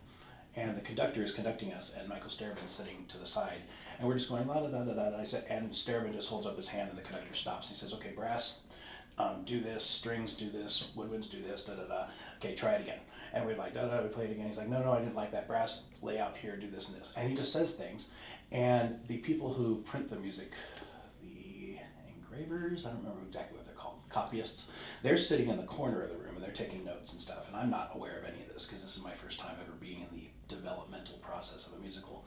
and 0.56 0.76
the 0.76 0.82
conductor 0.82 1.24
is 1.24 1.32
conducting 1.32 1.72
us, 1.74 1.94
and 1.98 2.10
Michael 2.10 2.30
Starobin 2.30 2.68
sitting 2.68 3.06
to 3.08 3.18
the 3.18 3.26
side, 3.26 3.62
and 4.00 4.08
we're 4.08 4.16
just 4.16 4.30
going 4.30 4.48
la 4.48 4.60
da 4.60 4.68
da 4.68 4.84
da 4.84 4.94
da. 4.94 5.10
da. 5.12 5.18
I 5.20 5.24
said, 5.24 5.46
and 5.50 5.72
Starobin 5.72 6.14
just 6.14 6.30
holds 6.30 6.46
up 6.46 6.58
his 6.58 6.68
hand, 6.68 6.90
and 6.90 6.98
the 6.98 7.04
conductor 7.04 7.34
stops. 7.34 7.70
He 7.70 7.76
says, 7.76 7.94
"Okay, 7.94 8.12
brass, 8.12 8.62
um, 9.18 9.44
do 9.46 9.62
this. 9.62 9.84
Strings, 9.84 10.34
do 10.36 10.50
this. 10.50 10.90
Woodwinds, 10.96 11.30
do 11.30 11.42
this. 11.42 11.64
Da 11.64 11.76
da 11.76 11.84
da. 11.88 12.08
Okay, 12.38 12.56
try 12.56 12.74
it 12.74 12.82
again." 12.82 13.00
And 13.34 13.46
we're 13.46 13.56
like, 13.56 13.74
"Da 13.74 13.84
da." 13.88 13.98
da. 13.98 14.04
We 14.04 14.10
play 14.10 14.26
it 14.26 14.32
again. 14.32 14.48
He's 14.48 14.58
like, 14.58 14.68
"No, 14.68 14.84
no, 14.84 14.92
I 14.92 15.00
didn't 15.00 15.16
like 15.16 15.32
that 15.32 15.48
brass 15.48 15.84
layout 16.02 16.38
here. 16.38 16.58
Do 16.58 16.70
this 16.70 16.90
and 16.90 17.00
this." 17.00 17.14
And 17.16 17.30
he 17.30 17.36
just 17.36 17.54
says 17.54 17.74
things, 17.74 18.10
and 18.52 19.00
the 19.08 19.18
people 19.18 19.54
who 19.54 19.78
print 19.84 20.10
the 20.10 20.18
music, 20.18 20.52
the 21.22 21.78
engravers, 22.14 22.86
I 22.86 22.90
don't 22.90 23.00
remember 23.00 23.22
exactly 23.26 23.58
what 23.58 23.66
they're 23.66 23.76
called, 23.76 24.00
copyists, 24.10 24.68
they're 25.04 25.16
sitting 25.18 25.50
in 25.50 25.58
the 25.58 25.64
corner 25.64 26.02
of 26.02 26.10
the 26.10 26.18
room 26.18 26.36
and 26.36 26.44
they're 26.44 26.52
taking 26.52 26.84
notes 26.84 27.14
and 27.14 27.22
stuff. 27.22 27.48
And 27.48 27.56
I'm 27.56 27.70
not 27.70 27.92
aware 27.96 28.18
of 28.20 28.26
any 28.26 28.42
of 28.42 28.50
this 28.52 28.66
because 28.66 28.84
this 28.84 28.98
is 28.98 29.04
my 29.04 29.14
first 29.14 29.40
time 29.40 29.56
ever 29.62 29.72
being 29.80 30.02
in 30.02 30.08
the 30.18 30.31
developmental 30.56 31.16
process 31.18 31.68
of 31.68 31.74
a 31.74 31.80
musical. 31.80 32.26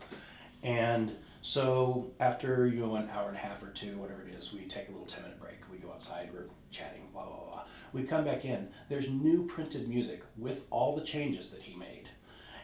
And 0.63 1.17
so 1.43 2.11
after 2.21 2.67
you 2.67 2.81
know 2.81 2.97
an 2.97 3.11
hour 3.11 3.29
and 3.29 3.37
a 3.37 3.41
half 3.41 3.63
or 3.63 3.69
two, 3.69 3.99
whatever 3.99 4.23
it 4.23 4.35
is, 4.35 4.53
we 4.53 4.61
take 4.61 4.89
a 4.89 4.93
little 4.93 5.07
ten 5.07 5.23
minute 5.23 5.41
break. 5.41 5.59
We 5.71 5.79
go 5.79 5.93
outside, 5.93 6.31
we're 6.33 6.47
chatting, 6.71 7.09
blah 7.13 7.27
blah 7.27 7.45
blah. 7.51 7.65
We 7.93 8.03
come 8.03 8.25
back 8.25 8.45
in. 8.45 8.69
There's 8.89 9.09
new 9.09 9.47
printed 9.47 9.89
music 9.89 10.23
with 10.37 10.65
all 10.71 10.97
the 10.97 11.03
changes 11.03 11.49
that 11.49 11.61
he 11.61 11.77
made. 11.77 12.09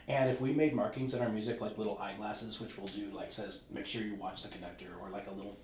And 0.09 0.31
if 0.31 0.41
we 0.41 0.53
made 0.53 0.75
markings 0.75 1.15
in 1.15 1.23
our 1.23 1.29
music 1.29 1.61
like 1.61 1.79
little 1.79 1.99
eyeglasses, 1.99 2.59
which 2.59 2.77
we'll 2.77 2.89
do 2.89 3.11
like 3.15 3.33
says 3.33 3.63
make 3.71 3.87
sure 3.87 4.03
you 4.03 4.15
watch 4.15 4.43
the 4.43 4.49
conductor, 4.49 4.89
or 5.01 5.11
like 5.11 5.29
a 5.29 5.33
little 5.33 5.59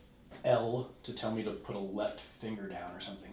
L 0.44 0.90
to 1.02 1.12
tell 1.12 1.32
me 1.32 1.42
to 1.42 1.52
put 1.52 1.74
a 1.74 1.80
left 1.80 2.20
finger 2.20 2.68
down 2.68 2.92
or 2.94 3.00
something. 3.00 3.32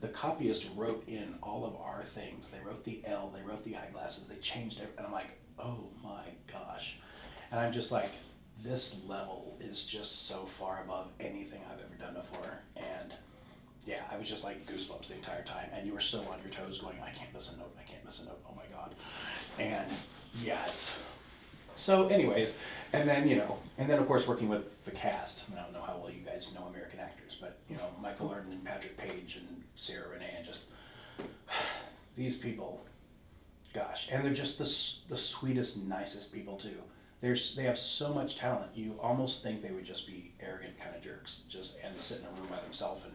The 0.00 0.08
copyist 0.08 0.66
wrote 0.76 1.04
in 1.08 1.34
all 1.42 1.64
of 1.64 1.76
our 1.76 2.02
things. 2.02 2.50
They 2.50 2.60
wrote 2.64 2.84
the 2.84 3.00
L, 3.04 3.32
they 3.34 3.42
wrote 3.42 3.64
the 3.64 3.76
eyeglasses, 3.76 4.28
they 4.28 4.36
changed 4.36 4.80
it, 4.80 4.92
and 4.96 5.06
I'm 5.06 5.12
like, 5.12 5.38
oh 5.58 5.88
my 6.02 6.24
gosh. 6.50 6.96
And 7.50 7.60
I'm 7.60 7.72
just 7.72 7.92
like, 7.92 8.10
this 8.62 8.98
level 9.06 9.56
is 9.60 9.84
just 9.84 10.26
so 10.26 10.46
far 10.58 10.82
above 10.84 11.08
anything 11.20 11.60
I've 11.70 11.80
ever 11.80 11.94
done 11.98 12.14
before. 12.14 12.58
And 12.76 13.14
yeah, 13.86 14.02
I 14.10 14.16
was 14.16 14.28
just 14.28 14.44
like 14.44 14.66
goosebumps 14.66 15.08
the 15.08 15.14
entire 15.14 15.42
time. 15.42 15.68
And 15.72 15.86
you 15.86 15.92
were 15.92 16.00
so 16.00 16.20
on 16.32 16.40
your 16.42 16.50
toes 16.50 16.80
going, 16.80 16.96
I 17.04 17.10
can't 17.10 17.32
miss 17.34 17.52
a 17.52 17.58
note, 17.58 17.74
I 17.78 17.88
can't 17.88 18.04
miss 18.04 18.22
a 18.22 18.26
note, 18.26 18.40
oh 18.48 18.54
my 18.54 18.64
God. 18.74 18.94
And 19.58 19.90
yeah, 20.42 20.64
it's. 20.68 20.98
So, 21.76 22.06
anyways, 22.06 22.56
and 22.92 23.08
then 23.08 23.26
you 23.26 23.34
know, 23.34 23.58
and 23.78 23.90
then 23.90 23.98
of 23.98 24.06
course 24.06 24.28
working 24.28 24.48
with 24.48 24.84
the 24.84 24.92
cast. 24.92 25.42
I 25.52 25.60
don't 25.60 25.72
know 25.72 25.82
how 25.82 25.98
well 26.00 26.10
you 26.10 26.20
guys 26.20 26.52
know 26.54 26.66
American 26.66 27.00
actors, 27.00 27.36
but 27.40 27.58
you 27.68 27.76
know 27.76 27.82
Michael 28.00 28.28
Arden 28.30 28.52
and 28.52 28.64
Patrick 28.64 28.96
Page 28.96 29.36
and 29.36 29.62
Ciara 29.76 30.06
Renée 30.16 30.36
and 30.36 30.46
just 30.46 30.64
these 32.16 32.36
people. 32.36 32.80
Gosh, 33.74 34.08
and 34.10 34.24
they're 34.24 34.32
just 34.32 34.56
the 34.58 35.12
the 35.12 35.18
sweetest, 35.18 35.76
nicest 35.78 36.32
people 36.32 36.56
too. 36.56 36.76
There's 37.20 37.56
they 37.56 37.64
have 37.64 37.76
so 37.76 38.14
much 38.14 38.36
talent. 38.36 38.70
You 38.74 38.96
almost 39.02 39.42
think 39.42 39.62
they 39.62 39.72
would 39.72 39.84
just 39.84 40.06
be 40.06 40.32
arrogant 40.40 40.78
kind 40.78 40.94
of 40.94 41.02
jerks, 41.02 41.40
just 41.48 41.76
and 41.84 42.00
sit 42.00 42.20
in 42.20 42.26
a 42.26 42.40
room 42.40 42.48
by 42.48 42.60
themselves. 42.60 43.04
And 43.04 43.12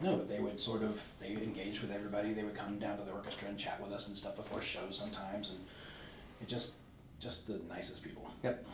no, 0.00 0.16
but 0.16 0.26
they 0.26 0.40
would 0.40 0.58
sort 0.58 0.82
of 0.82 1.00
they 1.20 1.32
engage 1.32 1.82
with 1.82 1.90
everybody. 1.90 2.32
They 2.32 2.42
would 2.42 2.54
come 2.54 2.78
down 2.78 2.96
to 2.96 3.04
the 3.04 3.12
orchestra 3.12 3.48
and 3.48 3.58
chat 3.58 3.80
with 3.82 3.92
us 3.92 4.08
and 4.08 4.16
stuff 4.16 4.36
before 4.36 4.62
shows 4.62 4.96
sometimes, 4.96 5.50
and 5.50 5.58
it 6.40 6.48
just 6.48 6.72
just 7.20 7.46
the 7.46 7.60
nicest 7.68 8.02
people. 8.02 8.30
Yep. 8.42 8.64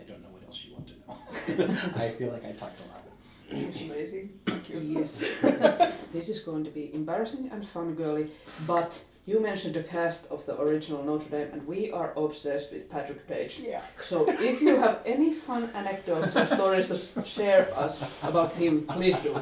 I 0.00 0.02
don't 0.02 0.22
know 0.22 0.30
what 0.30 0.42
else 0.44 0.64
you 0.64 0.72
want 0.74 0.88
to 0.88 1.66
know. 1.68 1.74
I 1.96 2.10
feel 2.10 2.32
like 2.32 2.44
I 2.44 2.52
talked 2.52 2.80
a 2.80 2.88
lot. 2.88 3.04
It's 3.52 3.80
amazing. 3.80 4.38
Thank 4.46 4.70
you. 4.70 4.78
Yes. 4.78 5.18
this 6.12 6.28
is 6.28 6.40
going 6.40 6.64
to 6.64 6.70
be 6.70 6.94
embarrassing 6.94 7.50
and 7.52 7.66
fun, 7.66 7.94
girly. 7.94 8.30
But 8.66 9.02
you 9.26 9.40
mentioned 9.40 9.74
the 9.74 9.82
cast 9.82 10.26
of 10.30 10.44
the 10.46 10.60
original 10.60 11.02
Notre 11.04 11.28
Dame, 11.28 11.48
and 11.52 11.66
we 11.66 11.90
are 11.90 12.12
obsessed 12.16 12.72
with 12.72 12.88
Patrick 12.90 13.26
Page. 13.28 13.60
Yeah. 13.62 13.82
So 14.02 14.28
if 14.28 14.60
you 14.60 14.76
have 14.76 15.00
any 15.04 15.34
fun 15.34 15.70
anecdotes 15.74 16.36
or 16.36 16.46
stories 16.46 16.88
to 16.88 17.24
share 17.24 17.76
us 17.76 18.02
about 18.22 18.52
him, 18.52 18.86
please 18.86 19.16
do. 19.18 19.40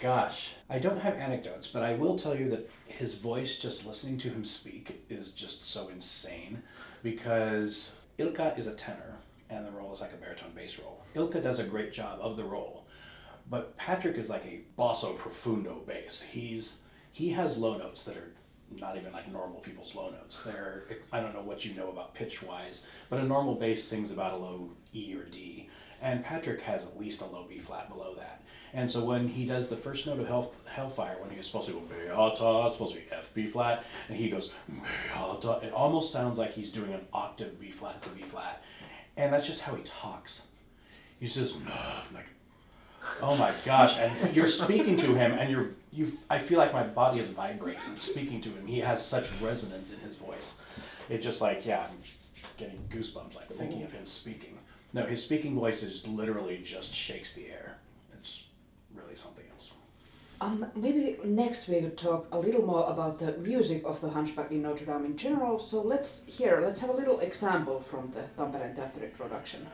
Gosh, 0.00 0.52
I 0.68 0.78
don't 0.78 1.00
have 1.00 1.14
anecdotes, 1.14 1.68
but 1.68 1.82
I 1.82 1.94
will 1.94 2.18
tell 2.18 2.36
you 2.36 2.50
that 2.50 2.68
his 2.86 3.14
voice, 3.14 3.56
just 3.56 3.86
listening 3.86 4.18
to 4.18 4.28
him 4.28 4.44
speak, 4.44 5.04
is 5.08 5.30
just 5.30 5.62
so 5.62 5.88
insane 5.88 6.62
because 7.02 7.96
Ilkka 8.18 8.58
is 8.58 8.66
a 8.66 8.74
tenor 8.74 9.16
and 9.48 9.66
the 9.66 9.70
role 9.70 9.92
is 9.92 10.00
like 10.00 10.12
a 10.12 10.16
baritone 10.16 10.52
bass 10.54 10.78
role. 10.78 11.02
Ilkka 11.14 11.42
does 11.42 11.58
a 11.58 11.64
great 11.64 11.92
job 11.92 12.18
of 12.20 12.36
the 12.36 12.44
role, 12.44 12.84
but 13.48 13.76
Patrick 13.78 14.16
is 14.16 14.28
like 14.28 14.44
a 14.44 14.60
basso 14.76 15.14
profundo 15.14 15.82
bass. 15.86 16.20
He's 16.20 16.80
he 17.14 17.30
has 17.30 17.56
low 17.56 17.78
notes 17.78 18.02
that 18.02 18.16
are 18.16 18.32
not 18.76 18.96
even 18.96 19.12
like 19.12 19.30
normal 19.30 19.60
people's 19.60 19.94
low 19.94 20.10
notes. 20.10 20.42
They're 20.44 20.82
I 21.12 21.20
don't 21.20 21.32
know 21.32 21.42
what 21.42 21.64
you 21.64 21.72
know 21.74 21.88
about 21.88 22.12
pitch 22.12 22.42
wise, 22.42 22.84
but 23.08 23.20
a 23.20 23.22
normal 23.22 23.54
bass 23.54 23.84
sings 23.84 24.10
about 24.10 24.34
a 24.34 24.36
low 24.36 24.70
E 24.92 25.14
or 25.14 25.22
D, 25.22 25.68
and 26.02 26.24
Patrick 26.24 26.60
has 26.62 26.84
at 26.84 26.98
least 26.98 27.22
a 27.22 27.26
low 27.26 27.46
B 27.48 27.58
flat 27.58 27.88
below 27.88 28.16
that. 28.16 28.42
And 28.72 28.90
so 28.90 29.04
when 29.04 29.28
he 29.28 29.46
does 29.46 29.68
the 29.68 29.76
first 29.76 30.08
note 30.08 30.18
of 30.18 30.26
Hell, 30.26 30.52
Hellfire, 30.64 31.18
when 31.20 31.30
he 31.30 31.36
was 31.36 31.46
supposed 31.46 31.68
to 31.68 31.74
go 31.74 31.80
Beata, 31.80 32.66
it's 32.66 32.74
supposed 32.74 32.94
to 32.94 33.00
be 33.00 33.06
F 33.12 33.32
B 33.32 33.46
flat, 33.46 33.84
and 34.08 34.18
he 34.18 34.28
goes 34.28 34.50
Beata, 35.14 35.64
it 35.64 35.72
almost 35.72 36.10
sounds 36.10 36.36
like 36.36 36.52
he's 36.52 36.70
doing 36.70 36.92
an 36.92 37.06
octave 37.12 37.60
B 37.60 37.70
flat 37.70 38.02
to 38.02 38.08
B 38.08 38.22
flat, 38.22 38.64
and 39.16 39.32
that's 39.32 39.46
just 39.46 39.60
how 39.60 39.76
he 39.76 39.84
talks. 39.84 40.42
He 41.20 41.28
says 41.28 41.54
like, 42.12 42.26
oh 43.22 43.36
my 43.36 43.52
gosh, 43.64 43.98
and 43.98 44.34
you're 44.34 44.46
speaking 44.46 44.96
to 44.98 45.14
him, 45.14 45.32
and 45.32 45.50
you're 45.50 45.70
you. 45.92 46.12
I 46.28 46.38
feel 46.38 46.58
like 46.58 46.72
my 46.72 46.82
body 46.82 47.20
is 47.20 47.28
vibrating 47.28 47.80
speaking 47.98 48.40
to 48.42 48.50
him. 48.50 48.66
He 48.66 48.80
has 48.80 49.04
such 49.04 49.30
resonance 49.40 49.92
in 49.92 50.00
his 50.00 50.16
voice. 50.16 50.60
It's 51.08 51.24
just 51.24 51.40
like 51.40 51.66
yeah, 51.66 51.86
I'm 51.88 51.98
getting 52.56 52.80
goosebumps 52.88 53.36
like 53.36 53.48
thinking 53.48 53.82
of 53.82 53.92
him 53.92 54.06
speaking. 54.06 54.58
No, 54.92 55.04
his 55.06 55.22
speaking 55.22 55.54
voice 55.54 55.82
is 55.82 56.06
literally 56.06 56.58
just 56.58 56.94
shakes 56.94 57.32
the 57.32 57.48
air. 57.48 57.78
It's 58.12 58.44
really 58.94 59.16
something 59.16 59.44
else. 59.52 59.72
Um, 60.40 60.66
maybe 60.74 61.16
next 61.24 61.68
we 61.68 61.80
could 61.80 61.96
talk 61.96 62.28
a 62.32 62.38
little 62.38 62.64
more 62.66 62.90
about 62.90 63.18
the 63.18 63.32
music 63.38 63.82
of 63.84 64.00
the 64.00 64.10
Hunchback 64.10 64.50
in 64.50 64.62
Notre 64.62 64.84
Dame 64.84 65.06
in 65.06 65.16
general. 65.16 65.58
So 65.58 65.80
let's 65.80 66.24
hear, 66.26 66.60
let's 66.60 66.80
have 66.80 66.90
a 66.90 66.92
little 66.92 67.20
example 67.20 67.80
from 67.80 68.10
the 68.10 68.22
Tampere 68.36 68.74
Teatteri 68.76 69.16
production. 69.16 69.66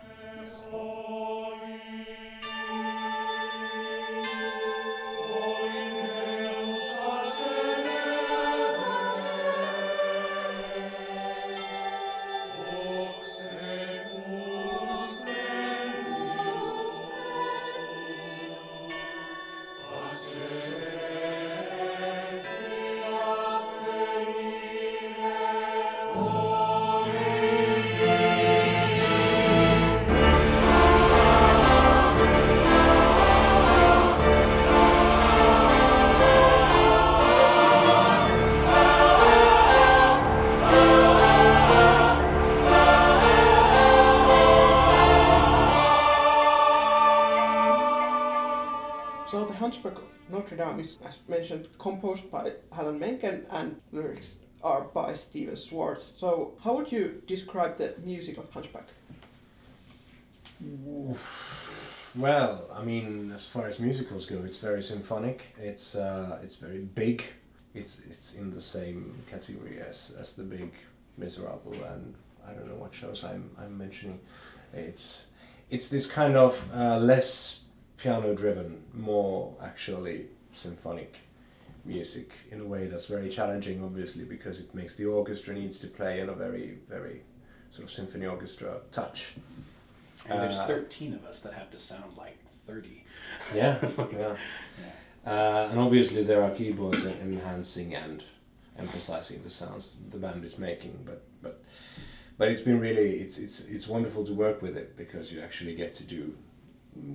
As 51.04 51.18
mentioned, 51.28 51.68
composed 51.78 52.30
by 52.30 52.52
Alan 52.72 52.98
Menken 52.98 53.46
and 53.50 53.80
lyrics 53.92 54.36
are 54.62 54.82
by 54.82 55.14
Stephen 55.14 55.56
Schwartz. 55.56 56.12
So 56.16 56.54
how 56.62 56.76
would 56.76 56.92
you 56.92 57.22
describe 57.26 57.78
the 57.78 57.94
music 58.04 58.38
of 58.38 58.50
Hunchback? 58.52 58.88
Well, 62.16 62.68
I 62.74 62.82
mean, 62.84 63.32
as 63.34 63.46
far 63.46 63.66
as 63.66 63.78
musicals 63.78 64.26
go, 64.26 64.42
it's 64.44 64.58
very 64.58 64.82
symphonic. 64.82 65.54
It's 65.58 65.94
uh, 65.94 66.38
it's 66.42 66.56
very 66.56 66.80
big. 66.80 67.24
It's 67.74 68.00
it's 68.00 68.34
in 68.34 68.50
the 68.50 68.60
same 68.60 69.22
category 69.30 69.80
as, 69.80 70.14
as 70.18 70.32
the 70.32 70.42
big 70.42 70.72
Miserable 71.16 71.74
and 71.74 72.14
I 72.46 72.52
don't 72.52 72.66
know 72.68 72.76
what 72.76 72.94
shows 72.94 73.24
I'm 73.24 73.50
I'm 73.58 73.76
mentioning. 73.76 74.20
It's 74.72 75.24
it's 75.68 75.88
this 75.88 76.06
kind 76.06 76.36
of 76.36 76.68
uh, 76.74 76.98
less 76.98 77.60
piano 77.96 78.34
driven, 78.34 78.82
more 78.94 79.54
actually 79.62 80.26
symphonic 80.52 81.16
music 81.84 82.30
in 82.50 82.60
a 82.60 82.64
way 82.64 82.86
that's 82.86 83.06
very 83.06 83.28
challenging, 83.28 83.82
obviously, 83.82 84.24
because 84.24 84.60
it 84.60 84.74
makes 84.74 84.96
the 84.96 85.06
orchestra 85.06 85.54
needs 85.54 85.78
to 85.80 85.86
play 85.86 86.20
in 86.20 86.28
a 86.28 86.34
very 86.34 86.78
very 86.88 87.22
sort 87.70 87.84
of 87.84 87.90
symphony 87.90 88.26
orchestra 88.26 88.80
touch. 88.90 89.32
And 90.28 90.40
there's 90.40 90.58
Uh, 90.58 90.66
13 90.66 91.14
of 91.14 91.24
us 91.24 91.40
that 91.40 91.54
have 91.54 91.70
to 91.70 91.78
sound 91.78 92.16
like 92.16 92.36
30. 92.66 93.04
Yeah, 93.54 93.78
yeah. 94.12 94.36
Uh, 95.24 95.68
and 95.70 95.78
obviously 95.78 96.22
there 96.24 96.42
are 96.42 96.50
keyboards 96.50 97.04
enhancing 97.04 97.94
and 97.94 98.24
emphasizing 98.78 99.42
the 99.42 99.50
sounds 99.50 99.96
the 100.10 100.16
band 100.18 100.44
is 100.44 100.58
making, 100.58 100.98
but 101.04 101.22
but 101.42 101.62
but 102.38 102.48
it's 102.48 102.62
been 102.62 102.80
really 102.80 103.20
it's 103.20 103.36
it's 103.38 103.60
it's 103.66 103.86
wonderful 103.86 104.24
to 104.24 104.32
work 104.32 104.62
with 104.62 104.76
it 104.76 104.96
because 104.96 105.30
you 105.32 105.40
actually 105.42 105.74
get 105.74 105.94
to 105.96 106.04
do 106.04 106.34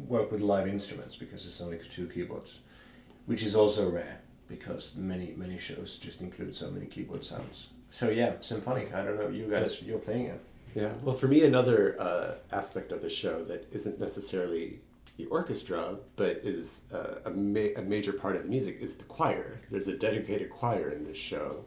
work 0.08 0.32
with 0.32 0.42
live 0.42 0.68
instruments 0.68 1.16
because 1.16 1.46
it's 1.46 1.60
only 1.62 1.80
two 1.90 2.08
keyboards, 2.08 2.60
which 3.26 3.44
is 3.44 3.56
also 3.56 3.90
rare 3.90 4.22
because 4.48 4.96
many 4.96 5.34
many 5.36 5.58
shows 5.58 5.98
just 5.98 6.22
include 6.22 6.56
so 6.56 6.70
many 6.70 6.86
keyboard 6.86 7.24
sounds. 7.24 7.68
So 7.90 8.10
yeah, 8.10 8.34
symphonic. 8.42 8.94
I 8.94 9.04
don't 9.04 9.18
know. 9.20 9.30
You 9.30 9.50
guys, 9.50 9.82
you're 9.82 10.00
playing 10.00 10.26
it. 10.26 10.42
Yeah, 10.76 10.92
well, 11.04 11.16
for 11.16 11.28
me, 11.28 11.44
another 11.44 11.96
uh, 12.00 12.34
aspect 12.52 12.92
of 12.92 13.02
the 13.02 13.10
show 13.10 13.46
that 13.46 13.66
isn't 13.72 13.98
necessarily 13.98 14.82
the 15.18 15.26
orchestra, 15.28 15.96
but 16.18 16.42
is 16.44 16.82
uh, 16.94 17.20
a, 17.26 17.30
ma- 17.32 17.74
a 17.78 17.82
major 17.82 18.12
part 18.12 18.36
of 18.36 18.44
the 18.44 18.50
music 18.50 18.80
is 18.82 18.96
the 18.96 19.06
choir. 19.06 19.62
There's 19.72 19.88
a 19.88 19.98
dedicated 19.98 20.50
choir 20.50 20.90
in 20.90 21.06
this 21.06 21.18
show. 21.18 21.64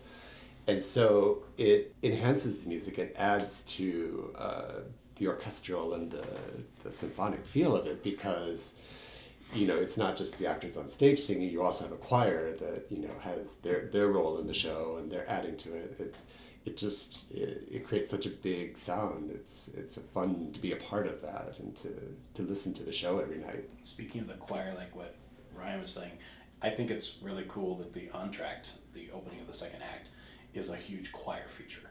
And 0.66 0.84
so 0.84 1.44
it 1.56 1.94
enhances 2.02 2.64
the 2.64 2.68
music 2.68 2.98
and 2.98 3.10
adds 3.16 3.62
to 3.62 4.34
uh, 4.36 4.72
the 5.16 5.28
orchestral 5.28 5.94
and 5.94 6.10
the, 6.10 6.26
the 6.84 6.92
symphonic 6.92 7.46
feel 7.46 7.74
of 7.74 7.86
it 7.86 8.04
because, 8.04 8.74
you 9.54 9.66
know, 9.66 9.76
it's 9.76 9.96
not 9.96 10.16
just 10.16 10.38
the 10.38 10.46
actors 10.46 10.76
on 10.76 10.88
stage 10.88 11.20
singing, 11.20 11.48
you 11.50 11.62
also 11.62 11.84
have 11.84 11.92
a 11.92 11.96
choir 11.96 12.54
that, 12.56 12.87
you 12.90 12.98
know, 12.98 13.14
has 13.20 13.54
their, 13.56 13.87
their 13.87 14.08
role 14.08 14.38
in 14.38 14.46
the 14.46 14.54
show 14.54 14.96
and 14.98 15.11
they're 15.11 15.28
adding 15.28 15.56
to 15.58 15.74
it. 15.74 15.96
it 15.98 16.14
it 16.68 16.76
just 16.76 17.30
it, 17.30 17.66
it 17.70 17.87
creates 17.87 18.11
such 18.11 18.26
a 18.26 18.30
big 18.30 18.76
sound. 18.76 19.30
It's 19.30 19.68
it's 19.68 19.96
fun 20.12 20.50
to 20.52 20.61
be 20.61 20.72
a 20.72 20.76
part 20.76 21.06
of 21.06 21.22
that 21.22 21.54
and 21.58 21.74
to, 21.76 21.88
to 22.34 22.42
listen 22.42 22.74
to 22.74 22.82
the 22.82 22.92
show 22.92 23.20
every 23.20 23.38
night. 23.38 23.64
Speaking 23.82 24.20
of 24.20 24.28
the 24.28 24.34
choir, 24.34 24.74
like 24.76 24.94
what 24.94 25.14
Ryan 25.54 25.80
was 25.80 25.90
saying, 25.90 26.12
I 26.61 26.68
think 26.70 26.90
it's 26.90 27.16
really 27.22 27.46
cool 27.48 27.76
that 27.76 27.94
the 27.94 28.08
entr'acte, 28.08 28.72
the 28.92 29.08
opening 29.14 29.40
of 29.40 29.46
the 29.46 29.52
second 29.52 29.80
act, 29.82 30.11
is 30.52 30.68
a 30.68 30.76
huge 30.76 31.11
choir 31.11 31.48
feature. 31.48 31.88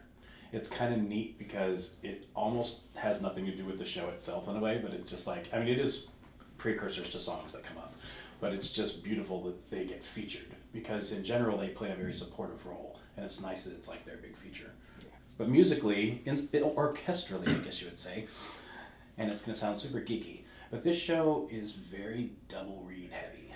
It's 0.52 0.68
kind 0.68 0.94
of 0.94 1.00
neat 1.02 1.38
because 1.38 1.96
it 2.02 2.28
almost 2.34 2.80
has 2.94 3.20
nothing 3.20 3.46
to 3.46 3.54
do 3.56 3.64
with 3.64 3.78
the 3.78 3.84
show 3.84 4.08
itself 4.10 4.48
in 4.48 4.56
a 4.56 4.60
way, 4.60 4.78
but 4.82 4.92
it's 4.92 5.10
just 5.10 5.26
like, 5.26 5.48
I 5.52 5.58
mean, 5.58 5.68
it 5.68 5.78
is 5.78 6.06
precursors 6.58 7.08
to 7.10 7.18
songs 7.18 7.52
that 7.52 7.62
come 7.62 7.78
up, 7.78 7.94
but 8.40 8.52
it's 8.52 8.70
just 8.70 9.02
beautiful 9.02 9.42
that 9.44 9.70
they 9.70 9.84
get 9.84 10.04
featured 10.04 10.54
because 10.72 11.12
in 11.12 11.24
general 11.24 11.56
they 11.56 11.68
play 11.68 11.90
a 11.90 11.94
very 11.94 12.12
supportive 12.12 12.66
role, 12.66 12.98
and 13.16 13.24
it's 13.24 13.40
nice 13.40 13.64
that 13.64 13.74
it's 13.74 13.88
like 13.88 14.04
their 14.04 14.16
big 14.16 14.36
feature. 14.36 14.70
But 15.38 15.48
musically, 15.48 16.20
in, 16.24 16.36
orchestrally, 16.36 17.48
I 17.48 17.64
guess 17.64 17.80
you 17.80 17.86
would 17.86 17.98
say, 17.98 18.26
and 19.16 19.30
it's 19.30 19.42
going 19.42 19.54
to 19.54 19.58
sound 19.58 19.78
super 19.78 20.00
geeky, 20.00 20.40
but 20.70 20.84
this 20.84 20.98
show 20.98 21.48
is 21.50 21.72
very 21.72 22.30
double 22.48 22.82
reed 22.86 23.10
heavy. 23.12 23.54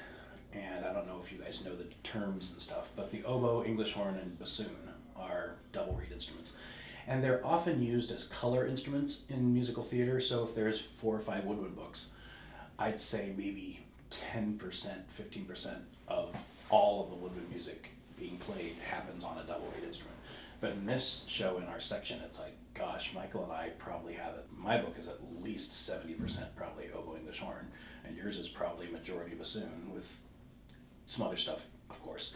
And 0.54 0.84
I 0.84 0.92
don't 0.92 1.06
know 1.06 1.20
if 1.22 1.32
you 1.32 1.38
guys 1.38 1.64
know 1.64 1.74
the 1.74 1.84
terms 2.02 2.52
and 2.52 2.60
stuff, 2.60 2.90
but 2.94 3.10
the 3.10 3.24
oboe, 3.24 3.64
English 3.64 3.94
horn, 3.94 4.16
and 4.16 4.38
bassoon 4.38 4.76
are 5.16 5.56
double 5.72 5.94
reed 5.94 6.12
instruments. 6.12 6.54
And 7.06 7.22
they're 7.22 7.44
often 7.44 7.82
used 7.82 8.12
as 8.12 8.24
color 8.24 8.66
instruments 8.66 9.22
in 9.28 9.52
musical 9.52 9.82
theater. 9.82 10.20
So 10.20 10.44
if 10.44 10.54
there's 10.54 10.80
four 10.80 11.16
or 11.16 11.20
five 11.20 11.44
woodwind 11.44 11.74
books, 11.74 12.10
I'd 12.78 13.00
say 13.00 13.32
maybe 13.36 13.84
10%, 14.10 14.58
15% 14.58 15.76
of 16.08 16.34
all 16.70 17.04
of 17.04 17.10
the 17.10 17.16
woodwind 17.16 17.50
music 17.50 17.90
being 18.18 18.38
played 18.38 18.76
happens 18.88 19.24
on 19.24 19.38
a 19.38 19.44
double 19.44 19.72
reed 19.74 19.84
instrument. 19.84 20.16
But 20.60 20.72
in 20.72 20.86
this 20.86 21.24
show, 21.26 21.58
in 21.58 21.64
our 21.64 21.80
section, 21.80 22.20
it's 22.24 22.38
like, 22.38 22.56
gosh, 22.74 23.12
Michael 23.14 23.42
and 23.44 23.52
I 23.52 23.70
probably 23.78 24.14
have 24.14 24.34
it. 24.34 24.46
My 24.56 24.78
book 24.78 24.94
is 24.96 25.08
at 25.08 25.18
least 25.42 25.72
70% 25.72 26.46
probably 26.56 26.88
oboe 26.94 27.16
English 27.16 27.40
horn, 27.40 27.68
and 28.06 28.16
yours 28.16 28.38
is 28.38 28.48
probably 28.48 28.86
majority 28.88 29.34
bassoon 29.34 29.90
with 29.92 30.18
some 31.06 31.26
other 31.26 31.36
stuff, 31.36 31.62
of 31.90 32.00
course. 32.02 32.34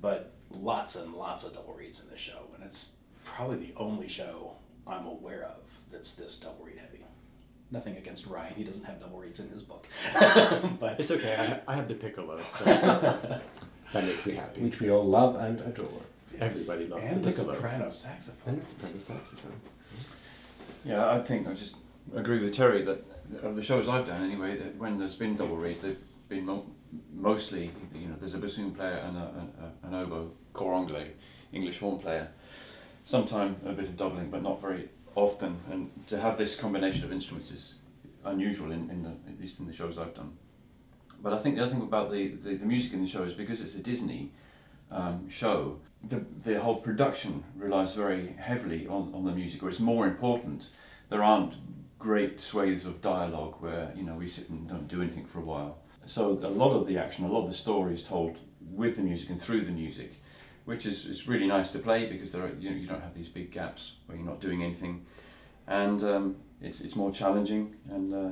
But 0.00 0.32
lots 0.50 0.96
and 0.96 1.14
lots 1.14 1.44
of 1.44 1.54
double 1.54 1.74
reeds 1.74 2.02
in 2.02 2.10
this 2.10 2.18
show, 2.18 2.42
and 2.54 2.64
it's 2.64 2.92
probably 3.24 3.58
the 3.58 3.74
only 3.76 4.08
show 4.08 4.56
I'm 4.84 5.06
aware 5.06 5.44
of 5.44 5.58
that's 5.92 6.14
this 6.14 6.36
double 6.36 6.64
reed 6.64 6.78
heavy. 6.78 6.89
Nothing 7.72 7.96
against 7.96 8.26
Ryan, 8.26 8.54
he 8.54 8.64
doesn't 8.64 8.84
have 8.84 9.00
double 9.00 9.18
reeds 9.18 9.38
in 9.40 9.48
his 9.48 9.62
book. 9.62 9.86
but 10.80 10.98
It's 10.98 11.10
okay. 11.10 11.60
I, 11.66 11.72
I 11.72 11.76
have 11.76 11.88
the 11.88 11.94
piccolo, 11.94 12.40
so 12.50 12.64
that 13.92 14.04
makes 14.04 14.26
me 14.26 14.34
happy. 14.34 14.60
Which 14.62 14.80
we 14.80 14.90
all 14.90 15.04
love 15.04 15.36
and 15.36 15.60
adore. 15.60 16.02
Everybody 16.40 16.86
loves 16.88 17.10
and 17.10 17.22
the 17.22 17.30
the 17.30 17.36
piccolo. 17.36 17.54
soprano 17.54 17.90
saxophone. 17.90 18.54
And 18.54 18.62
the 18.62 18.66
soprano 18.66 18.98
saxophone. 18.98 19.60
Yeah, 20.84 21.10
I 21.10 21.20
think 21.20 21.46
I 21.46 21.52
just 21.54 21.76
agree 22.14 22.40
with 22.40 22.54
Terry 22.54 22.82
that 22.84 23.04
of 23.42 23.54
the 23.54 23.62
shows 23.62 23.88
I've 23.88 24.06
done 24.06 24.24
anyway, 24.24 24.56
that 24.56 24.76
when 24.76 24.98
there's 24.98 25.14
been 25.14 25.36
double 25.36 25.56
reeds, 25.56 25.82
they've 25.82 25.98
been 26.28 26.44
mo- 26.46 26.66
mostly, 27.14 27.70
you 27.94 28.08
know, 28.08 28.16
there's 28.18 28.34
a 28.34 28.38
bassoon 28.38 28.72
player 28.72 28.96
and 28.96 29.16
a, 29.16 29.20
a, 29.20 29.86
a, 29.86 29.88
an 29.88 29.94
oboe 29.94 30.30
cor 30.52 30.74
anglais, 30.74 31.12
English 31.52 31.78
horn 31.78 31.98
player. 32.00 32.28
Sometime 33.04 33.56
a 33.64 33.72
bit 33.72 33.84
of 33.84 33.96
doubling, 33.96 34.30
but 34.30 34.42
not 34.42 34.60
very 34.60 34.88
often. 35.14 35.60
And 35.70 35.90
to 36.08 36.20
have 36.20 36.38
this 36.38 36.56
combination 36.56 37.04
of 37.04 37.12
instruments 37.12 37.50
is 37.50 37.74
unusual 38.24 38.72
in, 38.72 38.90
in 38.90 39.02
the, 39.02 39.10
at 39.30 39.40
least 39.40 39.60
in 39.60 39.66
the 39.66 39.72
shows 39.72 39.98
I've 39.98 40.14
done. 40.14 40.32
But 41.22 41.32
I 41.32 41.38
think 41.38 41.56
the 41.56 41.62
other 41.62 41.72
thing 41.72 41.82
about 41.82 42.10
the, 42.10 42.28
the, 42.28 42.54
the 42.56 42.66
music 42.66 42.92
in 42.92 43.02
the 43.02 43.08
show 43.08 43.22
is 43.22 43.34
because 43.34 43.60
it's 43.60 43.74
a 43.74 43.82
Disney 43.82 44.32
um, 44.90 45.28
show, 45.28 45.78
the, 46.02 46.24
the 46.44 46.60
whole 46.60 46.76
production 46.76 47.44
relies 47.56 47.94
very 47.94 48.34
heavily 48.38 48.86
on, 48.86 49.12
on 49.14 49.24
the 49.24 49.32
music, 49.32 49.62
or 49.62 49.68
it's 49.68 49.80
more 49.80 50.06
important. 50.06 50.70
There 51.10 51.22
aren't 51.22 51.54
great 51.98 52.40
swathes 52.40 52.86
of 52.86 53.02
dialogue 53.02 53.56
where 53.60 53.92
you 53.94 54.02
know 54.02 54.14
we 54.14 54.26
sit 54.26 54.48
and 54.48 54.66
don't 54.66 54.88
do 54.88 55.02
anything 55.02 55.26
for 55.26 55.38
a 55.38 55.42
while. 55.42 55.78
So 56.06 56.30
a 56.42 56.48
lot 56.48 56.72
of 56.72 56.86
the 56.86 56.96
action, 56.98 57.24
a 57.24 57.28
lot 57.28 57.42
of 57.42 57.48
the 57.48 57.54
story 57.54 57.94
is 57.94 58.02
told 58.02 58.38
with 58.72 58.96
the 58.96 59.02
music 59.02 59.28
and 59.28 59.40
through 59.40 59.62
the 59.62 59.70
music, 59.70 60.20
which 60.64 60.86
is, 60.86 61.06
is 61.06 61.26
really 61.28 61.46
nice 61.46 61.72
to 61.72 61.78
play 61.78 62.06
because 62.06 62.30
there 62.32 62.42
are, 62.44 62.52
you, 62.58 62.70
know, 62.70 62.76
you 62.76 62.86
don't 62.86 63.00
have 63.02 63.14
these 63.14 63.28
big 63.28 63.50
gaps 63.50 63.92
where 64.06 64.16
you're 64.16 64.26
not 64.26 64.40
doing 64.40 64.62
anything, 64.62 65.04
and 65.66 66.02
um, 66.04 66.36
it's, 66.60 66.80
it's 66.80 66.96
more 66.96 67.10
challenging 67.10 67.74
and 67.90 68.14
uh, 68.14 68.30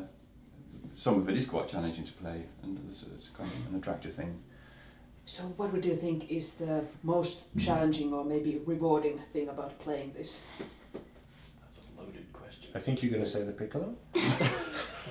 some 0.96 1.14
of 1.20 1.28
it 1.28 1.36
is 1.36 1.46
quite 1.46 1.68
challenging 1.68 2.04
to 2.04 2.12
play 2.14 2.44
and 2.62 2.78
it's, 2.88 3.04
it's 3.14 3.28
kind 3.28 3.50
of 3.50 3.68
an 3.72 3.78
attractive 3.78 4.14
thing. 4.14 4.38
So, 5.24 5.42
what 5.58 5.72
would 5.74 5.84
you 5.84 5.94
think 5.94 6.30
is 6.30 6.54
the 6.54 6.84
most 7.02 7.42
challenging 7.58 8.14
or 8.14 8.24
maybe 8.24 8.62
rewarding 8.64 9.20
thing 9.32 9.50
about 9.50 9.78
playing 9.78 10.14
this? 10.14 10.40
That's 11.60 11.78
a 11.78 12.00
loaded 12.00 12.32
question. 12.32 12.70
I 12.74 12.78
think 12.78 13.02
you're 13.02 13.12
going 13.12 13.22
to 13.24 13.28
say 13.28 13.42
the 13.42 13.52
piccolo. 13.52 13.94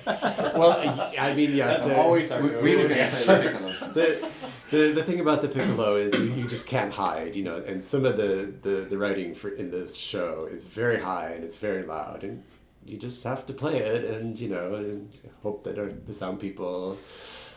well, 0.06 0.72
I- 0.72 1.14
I 1.20 1.34
mean, 1.34 1.54
yeah. 1.54 1.68
That's 1.68 1.84
so 1.84 1.94
always 1.94 2.32
our 2.32 2.42
We, 2.42 2.48
we 2.48 2.72
go-to 2.72 2.82
were 2.82 2.88
going 2.88 3.10
to 3.10 3.14
say 3.14 3.36
the 3.44 3.50
piccolo. 3.50 3.92
the, 3.92 4.28
the 4.70 4.92
the 4.92 5.02
thing 5.02 5.20
about 5.20 5.42
the 5.42 5.48
piccolo 5.48 5.96
is 5.96 6.14
you, 6.14 6.24
you 6.34 6.46
just 6.46 6.66
can't 6.66 6.92
hide, 6.92 7.34
you 7.34 7.44
know. 7.44 7.56
And 7.66 7.82
some 7.82 8.04
of 8.04 8.16
the, 8.16 8.52
the 8.62 8.86
the 8.88 8.98
writing 8.98 9.34
for 9.34 9.48
in 9.50 9.70
this 9.70 9.96
show 9.96 10.48
is 10.50 10.66
very 10.66 11.00
high 11.00 11.30
and 11.30 11.44
it's 11.44 11.56
very 11.56 11.82
loud, 11.84 12.24
and 12.24 12.42
you 12.84 12.96
just 12.96 13.22
have 13.24 13.46
to 13.46 13.52
play 13.52 13.78
it, 13.78 14.04
and 14.04 14.38
you 14.38 14.48
know, 14.48 14.74
and 14.74 15.12
hope 15.42 15.64
that 15.64 16.06
the 16.06 16.12
sound 16.12 16.40
people 16.40 16.98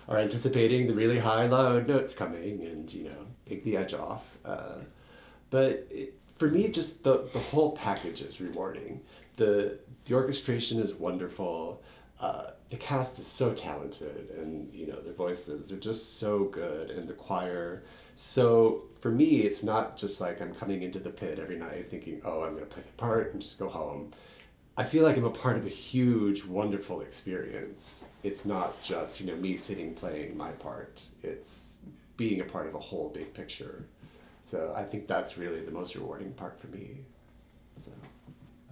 are 0.08 0.18
anticipating 0.18 0.88
the 0.88 0.94
really 0.94 1.20
high, 1.20 1.48
loud 1.48 1.88
notes 1.88 2.14
coming, 2.14 2.66
and 2.66 2.94
you 2.94 3.06
know, 3.06 3.28
take 3.48 3.64
the 3.64 3.78
edge 3.78 3.94
off. 3.94 4.38
Uh, 4.44 4.80
but 5.50 5.88
it, 5.90 6.16
for 6.38 6.48
me, 6.48 6.68
just 6.70 7.04
the 7.04 7.30
the 7.34 7.40
whole 7.40 7.72
package 7.74 8.22
is 8.22 8.42
rewarding. 8.42 9.02
the 9.36 9.80
The 10.06 10.16
orchestration 10.16 10.80
is 10.82 10.94
wonderful. 10.94 11.82
Uh, 12.20 12.52
the 12.72 12.78
cast 12.78 13.20
is 13.20 13.28
so 13.28 13.54
talented, 13.54 14.32
and 14.38 14.74
you 14.74 14.88
know 14.88 15.00
their 15.02 15.14
voices 15.14 15.72
are 15.72 15.78
just 15.78 16.18
so 16.20 16.46
good, 16.46 16.90
and 16.90 17.08
the 17.08 17.14
choir. 17.14 17.84
So 18.16 18.86
for 19.02 19.12
me, 19.12 19.42
it's 19.42 19.62
not 19.62 19.98
just 19.98 20.20
like 20.22 20.42
I'm 20.42 20.56
coming 20.56 20.82
into 20.82 21.00
the 21.00 21.10
pit 21.12 21.38
every 21.38 21.58
night 21.58 21.90
thinking, 21.92 22.22
"Oh, 22.26 22.44
I'm 22.44 22.54
going 22.54 22.66
to 22.66 22.74
play 22.74 22.84
a 22.84 23.00
part 23.02 23.34
and 23.34 23.42
just 23.42 23.60
go 23.60 23.70
home." 23.70 24.12
I 24.78 24.86
feel 24.86 25.04
like 25.04 25.18
I'm 25.18 25.26
a 25.26 25.30
part 25.30 25.58
of 25.58 25.66
a 25.66 25.70
huge, 25.70 26.46
wonderful 26.46 27.02
experience. 27.02 28.04
It's 28.24 28.46
not 28.46 28.82
just 28.82 29.20
you 29.20 29.28
know 29.28 29.36
me 29.36 29.58
sitting 29.58 29.94
playing 29.94 30.38
my 30.38 30.52
part. 30.52 31.02
It's 31.24 31.74
being 32.18 32.40
a 32.40 32.46
part 32.46 32.68
of 32.68 32.76
a 32.76 32.80
whole 32.80 33.10
big 33.10 33.34
picture. 33.34 33.86
So 34.44 34.74
I 34.76 34.84
think 34.84 35.08
that's 35.08 35.38
really 35.38 35.62
the 35.62 35.72
most 35.72 35.94
rewarding 35.96 36.32
part 36.34 36.60
for 36.60 36.68
me. 36.68 37.00
So 37.84 37.92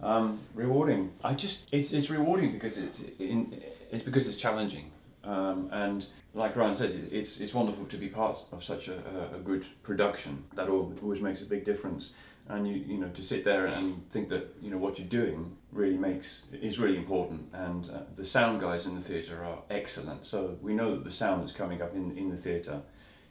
Um, 0.02 0.40
rewarding. 0.56 1.12
I 1.24 1.34
just 1.34 1.68
it's, 1.74 1.92
it's 1.92 2.10
rewarding 2.10 2.54
because 2.54 2.78
it's 2.78 3.00
in, 3.20 3.62
it's 3.92 4.04
because 4.04 4.28
it's 4.28 4.38
challenging, 4.38 4.92
um, 5.24 5.70
and 5.72 6.06
like 6.34 6.56
Ryan 6.56 6.76
says, 6.76 6.96
it, 6.96 7.12
it's 7.12 7.40
it's 7.40 7.54
wonderful 7.54 7.86
to 7.86 7.98
be 7.98 8.08
part 8.08 8.44
of 8.52 8.64
such 8.64 8.88
a, 8.88 8.96
a, 8.96 9.38
a 9.38 9.40
good 9.40 9.66
production. 9.84 10.46
That 10.56 10.70
always 10.70 11.22
makes 11.22 11.42
a 11.42 11.46
big 11.46 11.66
difference, 11.66 12.12
and 12.48 12.68
you 12.68 12.76
you 12.76 12.98
know 12.98 13.10
to 13.10 13.22
sit 13.22 13.44
there 13.44 13.66
and 13.66 14.10
think 14.10 14.30
that 14.30 14.56
you 14.62 14.70
know 14.72 14.78
what 14.78 14.98
you're 15.00 15.08
doing 15.08 15.56
really 15.72 15.98
makes 15.98 16.44
is 16.52 16.80
really 16.80 16.98
important. 16.98 17.50
And 17.54 17.90
uh, 17.90 18.00
the 18.16 18.26
sound 18.26 18.62
guys 18.62 18.86
in 18.86 18.96
the 18.96 19.02
theatre 19.02 19.44
are 19.44 19.60
excellent, 19.70 20.26
so 20.26 20.58
we 20.62 20.74
know 20.74 20.92
that 20.96 21.04
the 21.04 21.12
sound 21.12 21.42
that's 21.42 21.54
coming 21.54 21.82
up 21.82 21.96
in 21.96 22.18
in 22.18 22.30
the 22.30 22.38
theatre 22.38 22.82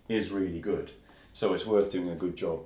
is 0.08 0.30
really 0.30 0.60
good. 0.60 0.90
So 1.32 1.54
it's 1.54 1.66
worth 1.66 1.92
doing 1.92 2.10
a 2.10 2.16
good 2.16 2.36
job, 2.36 2.60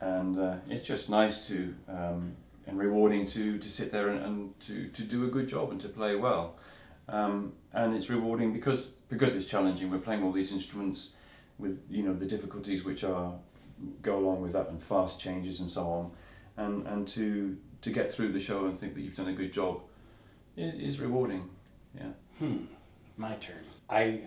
and 0.00 0.38
uh, 0.38 0.56
it's 0.68 0.86
just 0.86 1.10
nice 1.10 1.46
to. 1.48 1.74
Um, 1.88 2.36
and 2.66 2.78
rewarding 2.78 3.26
to, 3.26 3.58
to 3.58 3.70
sit 3.70 3.92
there 3.92 4.08
and, 4.08 4.24
and 4.24 4.60
to, 4.60 4.88
to 4.88 5.02
do 5.02 5.24
a 5.24 5.28
good 5.28 5.48
job 5.48 5.70
and 5.70 5.80
to 5.80 5.88
play 5.88 6.16
well. 6.16 6.56
Um, 7.08 7.52
and 7.72 7.94
it's 7.94 8.08
rewarding 8.08 8.52
because 8.52 8.92
because 9.08 9.36
it's 9.36 9.44
challenging. 9.46 9.90
We're 9.90 9.98
playing 9.98 10.22
all 10.22 10.32
these 10.32 10.52
instruments 10.52 11.10
with 11.58 11.80
you 11.90 12.02
know 12.02 12.14
the 12.14 12.26
difficulties 12.26 12.84
which 12.84 13.04
are 13.04 13.34
go 14.02 14.18
along 14.18 14.40
with 14.40 14.52
that 14.52 14.68
and 14.68 14.82
fast 14.82 15.20
changes 15.20 15.60
and 15.60 15.70
so 15.70 15.86
on, 15.88 16.10
and 16.56 16.86
and 16.86 17.08
to 17.08 17.56
to 17.82 17.90
get 17.90 18.10
through 18.10 18.32
the 18.32 18.40
show 18.40 18.66
and 18.66 18.78
think 18.78 18.94
that 18.94 19.02
you've 19.02 19.16
done 19.16 19.28
a 19.28 19.32
good 19.32 19.52
job 19.52 19.82
is, 20.56 20.74
is 20.74 21.00
rewarding. 21.00 21.50
Yeah. 21.94 22.12
Hmm. 22.38 22.64
My 23.16 23.34
turn. 23.34 23.64
I. 23.88 24.22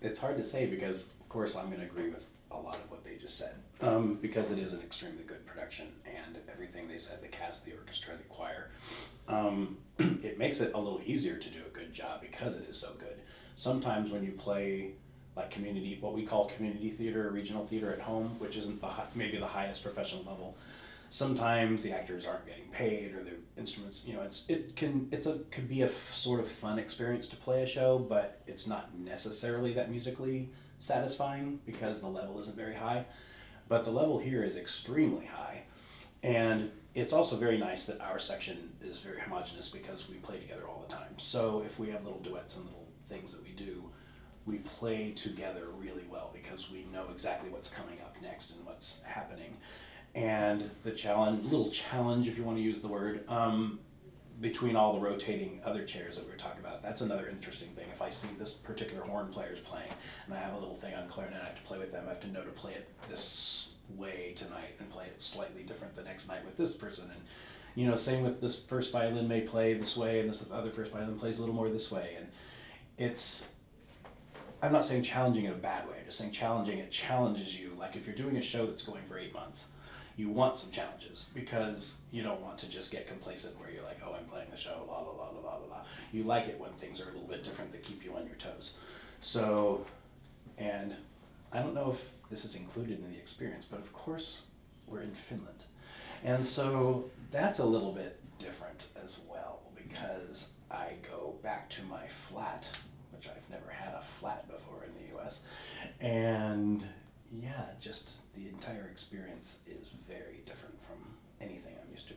It's 0.00 0.18
hard 0.18 0.36
to 0.38 0.44
say 0.44 0.66
because, 0.66 1.04
of 1.20 1.28
course, 1.28 1.54
I'm 1.54 1.66
going 1.66 1.78
to 1.78 1.86
agree 1.86 2.10
with 2.10 2.26
a 2.54 2.60
lot 2.60 2.76
of 2.76 2.90
what 2.90 3.04
they 3.04 3.16
just 3.16 3.38
said. 3.38 3.54
Um, 3.80 4.18
because 4.20 4.50
it 4.50 4.58
is 4.58 4.72
an 4.72 4.80
extremely 4.80 5.24
good 5.24 5.44
production 5.44 5.88
and 6.06 6.38
everything 6.50 6.88
they 6.88 6.96
said, 6.96 7.20
the 7.20 7.28
cast, 7.28 7.64
the 7.64 7.72
orchestra, 7.72 8.16
the 8.16 8.22
choir, 8.24 8.70
um, 9.28 9.78
it 9.98 10.38
makes 10.38 10.60
it 10.60 10.72
a 10.74 10.78
little 10.78 11.00
easier 11.04 11.36
to 11.36 11.50
do 11.50 11.58
a 11.66 11.76
good 11.76 11.92
job 11.92 12.20
because 12.20 12.54
it 12.56 12.68
is 12.68 12.76
so 12.76 12.90
good. 12.98 13.20
Sometimes 13.56 14.10
when 14.10 14.24
you 14.24 14.32
play 14.32 14.92
like 15.34 15.50
community, 15.50 15.98
what 16.00 16.14
we 16.14 16.24
call 16.24 16.46
community 16.46 16.90
theater 16.90 17.28
or 17.28 17.32
regional 17.32 17.64
theater 17.64 17.92
at 17.92 18.00
home, 18.00 18.36
which 18.38 18.56
isn't 18.56 18.80
the 18.80 18.88
maybe 19.14 19.38
the 19.38 19.46
highest 19.46 19.82
professional 19.82 20.22
level, 20.24 20.56
sometimes 21.12 21.82
the 21.82 21.92
actors 21.92 22.24
aren't 22.24 22.46
getting 22.46 22.64
paid 22.72 23.14
or 23.14 23.22
the 23.22 23.32
instruments 23.58 24.02
you 24.06 24.14
know 24.14 24.22
it's 24.22 24.46
it 24.48 24.74
can 24.76 25.06
it's 25.12 25.26
a 25.26 25.40
could 25.50 25.68
be 25.68 25.82
a 25.82 25.84
f- 25.84 26.10
sort 26.10 26.40
of 26.40 26.48
fun 26.50 26.78
experience 26.78 27.26
to 27.26 27.36
play 27.36 27.62
a 27.62 27.66
show 27.66 27.98
but 27.98 28.40
it's 28.46 28.66
not 28.66 28.94
necessarily 28.98 29.74
that 29.74 29.90
musically 29.90 30.48
satisfying 30.82 31.60
because 31.64 32.00
the 32.00 32.08
level 32.08 32.40
isn't 32.40 32.56
very 32.56 32.74
high 32.74 33.04
but 33.68 33.84
the 33.84 33.90
level 33.90 34.18
here 34.18 34.42
is 34.42 34.56
extremely 34.56 35.24
high. 35.24 35.62
And 36.22 36.70
it's 36.94 37.14
also 37.14 37.36
very 37.36 37.56
nice 37.56 37.86
that 37.86 38.02
our 38.02 38.18
section 38.18 38.72
is 38.82 38.98
very 38.98 39.18
homogenous 39.18 39.70
because 39.70 40.10
we 40.10 40.16
play 40.16 40.38
together 40.40 40.64
all 40.68 40.84
the 40.86 40.94
time. 40.94 41.14
So 41.16 41.62
if 41.64 41.78
we 41.78 41.88
have 41.88 42.04
little 42.04 42.20
duets 42.20 42.56
and 42.56 42.66
little 42.66 42.86
things 43.08 43.32
that 43.32 43.42
we 43.42 43.52
do 43.52 43.84
we 44.44 44.58
play 44.58 45.12
together 45.12 45.66
really 45.78 46.04
well 46.10 46.30
because 46.32 46.70
we 46.70 46.84
know 46.92 47.06
exactly 47.12 47.48
what's 47.48 47.70
coming 47.70 47.98
up 48.02 48.16
next 48.20 48.50
and 48.50 48.64
what's 48.66 49.00
happening. 49.04 49.56
And 50.14 50.70
the 50.82 50.90
challenge, 50.90 51.44
little 51.44 51.70
challenge, 51.70 52.28
if 52.28 52.36
you 52.36 52.44
want 52.44 52.58
to 52.58 52.62
use 52.62 52.80
the 52.80 52.88
word, 52.88 53.24
um, 53.28 53.78
between 54.42 54.76
all 54.76 54.92
the 54.92 55.00
rotating 55.00 55.60
other 55.64 55.84
chairs 55.84 56.16
that 56.16 56.24
we 56.24 56.32
were 56.32 56.36
talking 56.36 56.60
about. 56.60 56.82
That's 56.82 57.00
another 57.00 57.28
interesting 57.28 57.68
thing. 57.68 57.86
If 57.92 58.02
I 58.02 58.10
see 58.10 58.28
this 58.38 58.52
particular 58.52 59.02
horn 59.04 59.28
player 59.28 59.52
is 59.52 59.60
playing, 59.60 59.88
and 60.26 60.34
I 60.34 60.38
have 60.38 60.52
a 60.52 60.58
little 60.58 60.74
thing 60.74 60.94
on 60.94 61.08
clarinet, 61.08 61.40
I 61.40 61.46
have 61.46 61.54
to 61.54 61.62
play 61.62 61.78
with 61.78 61.92
them. 61.92 62.04
I 62.06 62.10
have 62.10 62.20
to 62.20 62.28
know 62.28 62.42
to 62.42 62.50
play 62.50 62.72
it 62.72 62.88
this 63.08 63.72
way 63.96 64.32
tonight 64.36 64.74
and 64.80 64.90
play 64.90 65.04
it 65.04 65.20
slightly 65.22 65.62
different 65.62 65.94
the 65.94 66.02
next 66.02 66.28
night 66.28 66.44
with 66.44 66.56
this 66.56 66.74
person 66.74 67.04
and 67.12 67.20
you 67.74 67.86
know 67.86 67.94
same 67.94 68.22
with 68.22 68.40
this 68.40 68.58
first 68.58 68.92
violin 68.92 69.28
may 69.28 69.40
play 69.40 69.74
this 69.74 69.96
way 69.96 70.20
and 70.20 70.30
this 70.30 70.44
other 70.50 70.70
first 70.70 70.92
violin 70.92 71.18
plays 71.18 71.36
a 71.38 71.40
little 71.40 71.54
more 71.54 71.68
this 71.68 71.90
way 71.90 72.14
and 72.16 72.26
it's 72.96 73.44
i'm 74.62 74.72
not 74.72 74.84
saying 74.84 75.02
challenging 75.02 75.44
in 75.44 75.52
a 75.52 75.56
bad 75.56 75.86
way 75.88 75.96
i'm 75.98 76.06
just 76.06 76.16
saying 76.16 76.30
challenging 76.30 76.78
it 76.78 76.90
challenges 76.90 77.58
you 77.58 77.72
like 77.78 77.96
if 77.96 78.06
you're 78.06 78.14
doing 78.14 78.36
a 78.36 78.42
show 78.42 78.64
that's 78.64 78.82
going 78.82 79.02
for 79.08 79.18
eight 79.18 79.34
months 79.34 79.68
you 80.16 80.28
want 80.28 80.56
some 80.56 80.70
challenges 80.70 81.26
because 81.34 81.96
you 82.10 82.22
don't 82.22 82.40
want 82.40 82.58
to 82.58 82.68
just 82.68 82.90
get 82.90 83.06
complacent 83.08 83.58
where 83.58 83.70
you're 83.70 83.82
like 83.84 83.98
oh 84.04 84.14
i'm 84.18 84.24
playing 84.26 84.46
the 84.50 84.56
show 84.56 84.84
la 84.88 84.98
la 84.98 85.10
la 85.10 85.28
la 85.30 85.56
la 85.56 85.66
la 85.70 85.82
you 86.12 86.22
like 86.22 86.46
it 86.48 86.58
when 86.60 86.70
things 86.72 87.00
are 87.00 87.04
a 87.04 87.12
little 87.12 87.28
bit 87.28 87.42
different 87.42 87.72
that 87.72 87.82
keep 87.82 88.04
you 88.04 88.14
on 88.14 88.26
your 88.26 88.36
toes. 88.36 88.74
So 89.20 89.84
and 90.58 90.94
i 91.52 91.58
don't 91.60 91.74
know 91.74 91.90
if 91.90 92.10
this 92.30 92.44
is 92.44 92.54
included 92.56 92.98
in 92.98 93.10
the 93.10 93.18
experience 93.18 93.64
but 93.64 93.80
of 93.80 93.92
course 93.92 94.42
we're 94.86 95.02
in 95.02 95.12
finland. 95.12 95.64
And 96.24 96.44
so 96.46 97.10
that's 97.30 97.58
a 97.58 97.64
little 97.64 97.92
bit 97.92 98.18
different 98.38 98.86
as 99.02 99.18
well 99.28 99.60
because 99.74 100.48
I 100.70 100.92
go 101.10 101.34
back 101.42 101.68
to 101.70 101.82
my 101.84 102.06
flat, 102.06 102.68
which 103.12 103.26
I've 103.28 103.50
never 103.50 103.70
had 103.70 103.94
a 103.94 104.02
flat 104.20 104.46
before 104.48 104.84
in 104.84 104.90
the 104.94 105.18
US. 105.18 105.40
And 106.00 106.84
yeah, 107.32 107.64
just 107.80 108.12
the 108.34 108.48
entire 108.48 108.88
experience 108.90 109.58
is 109.66 109.90
very 110.08 110.42
different 110.46 110.74
from 110.82 110.98
anything 111.40 111.74
I'm 111.80 111.90
used 111.90 112.08
to. 112.08 112.14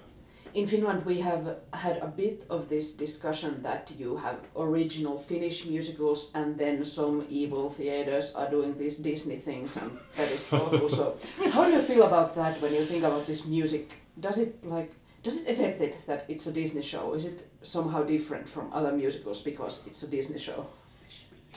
In 0.53 0.67
Finland, 0.67 1.05
we 1.05 1.19
have 1.19 1.57
had 1.73 1.97
a 1.97 2.07
bit 2.07 2.45
of 2.49 2.69
this 2.69 2.93
discussion 2.93 3.61
that 3.63 3.91
you 3.99 4.15
have 4.17 4.37
original 4.55 5.17
Finnish 5.19 5.65
musicals, 5.65 6.31
and 6.33 6.57
then 6.57 6.85
some 6.85 7.25
evil 7.27 7.69
theaters 7.69 8.33
are 8.35 8.49
doing 8.49 8.77
these 8.77 8.95
Disney 8.97 9.35
things, 9.35 9.75
and 9.75 9.91
that 10.15 10.31
is 10.31 10.53
awful. 10.53 10.87
so, 10.89 11.17
how 11.51 11.65
do 11.65 11.71
you 11.71 11.81
feel 11.81 12.03
about 12.03 12.35
that 12.35 12.61
when 12.61 12.73
you 12.73 12.85
think 12.85 13.03
about 13.03 13.27
this 13.27 13.45
music? 13.45 13.91
Does 14.17 14.37
it 14.37 14.63
like 14.63 14.91
does 15.23 15.41
it 15.41 15.49
affect 15.49 15.81
it 15.81 16.05
that 16.05 16.23
it's 16.29 16.47
a 16.47 16.51
Disney 16.51 16.83
show? 16.83 17.15
Is 17.15 17.25
it 17.25 17.49
somehow 17.63 18.03
different 18.03 18.47
from 18.47 18.71
other 18.71 18.91
musicals 18.91 19.41
because 19.41 19.81
it's 19.87 20.03
a 20.03 20.07
Disney 20.07 20.37
show? 20.37 20.67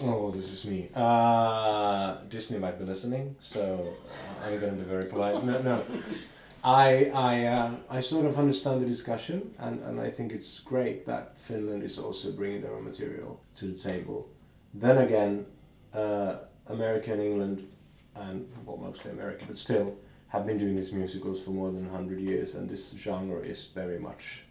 Oh, 0.01 0.31
this 0.31 0.53
is 0.53 0.65
me. 0.65 0.89
Uh, 0.95 2.19
Disney 2.29 2.59
might 2.59 2.79
be 2.79 2.85
listening, 2.85 3.35
so 3.41 3.95
I'm 4.45 4.61
going 4.61 4.77
to 4.77 4.83
be 4.85 4.89
very 4.89 5.07
polite. 5.07 5.43
No, 5.45 5.61
no. 5.61 5.85
I 6.63 7.07
I 7.07 7.45
uh, 7.47 7.71
I 7.91 8.01
sort 8.01 8.27
of 8.27 8.39
understand 8.39 8.83
the 8.83 8.87
discussion, 8.87 9.55
and, 9.59 9.83
and 9.83 10.01
I 10.01 10.11
think 10.11 10.33
it's 10.33 10.61
great 10.61 11.05
that 11.07 11.41
Finland 11.41 11.83
is 11.83 11.99
also 11.99 12.31
bringing 12.31 12.63
their 12.63 12.75
own 12.75 12.85
material 12.85 13.41
to 13.57 13.67
the 13.67 13.79
table. 13.79 14.29
Then 14.73 14.99
again, 14.99 15.47
uh, 15.93 16.37
America 16.69 17.13
and 17.13 17.23
England, 17.23 17.69
and 18.15 18.49
well, 18.65 18.77
mostly 18.77 19.11
America, 19.11 19.47
but 19.49 19.59
still, 19.59 19.97
have 20.29 20.47
been 20.47 20.59
doing 20.59 20.77
these 20.77 20.93
musicals 20.93 21.43
for 21.43 21.51
more 21.51 21.73
than 21.73 21.89
hundred 21.89 22.21
years, 22.21 22.55
and 22.55 22.69
this 22.69 22.93
genre 22.97 23.41
is 23.41 23.65
very 23.75 23.99
much 23.99 24.45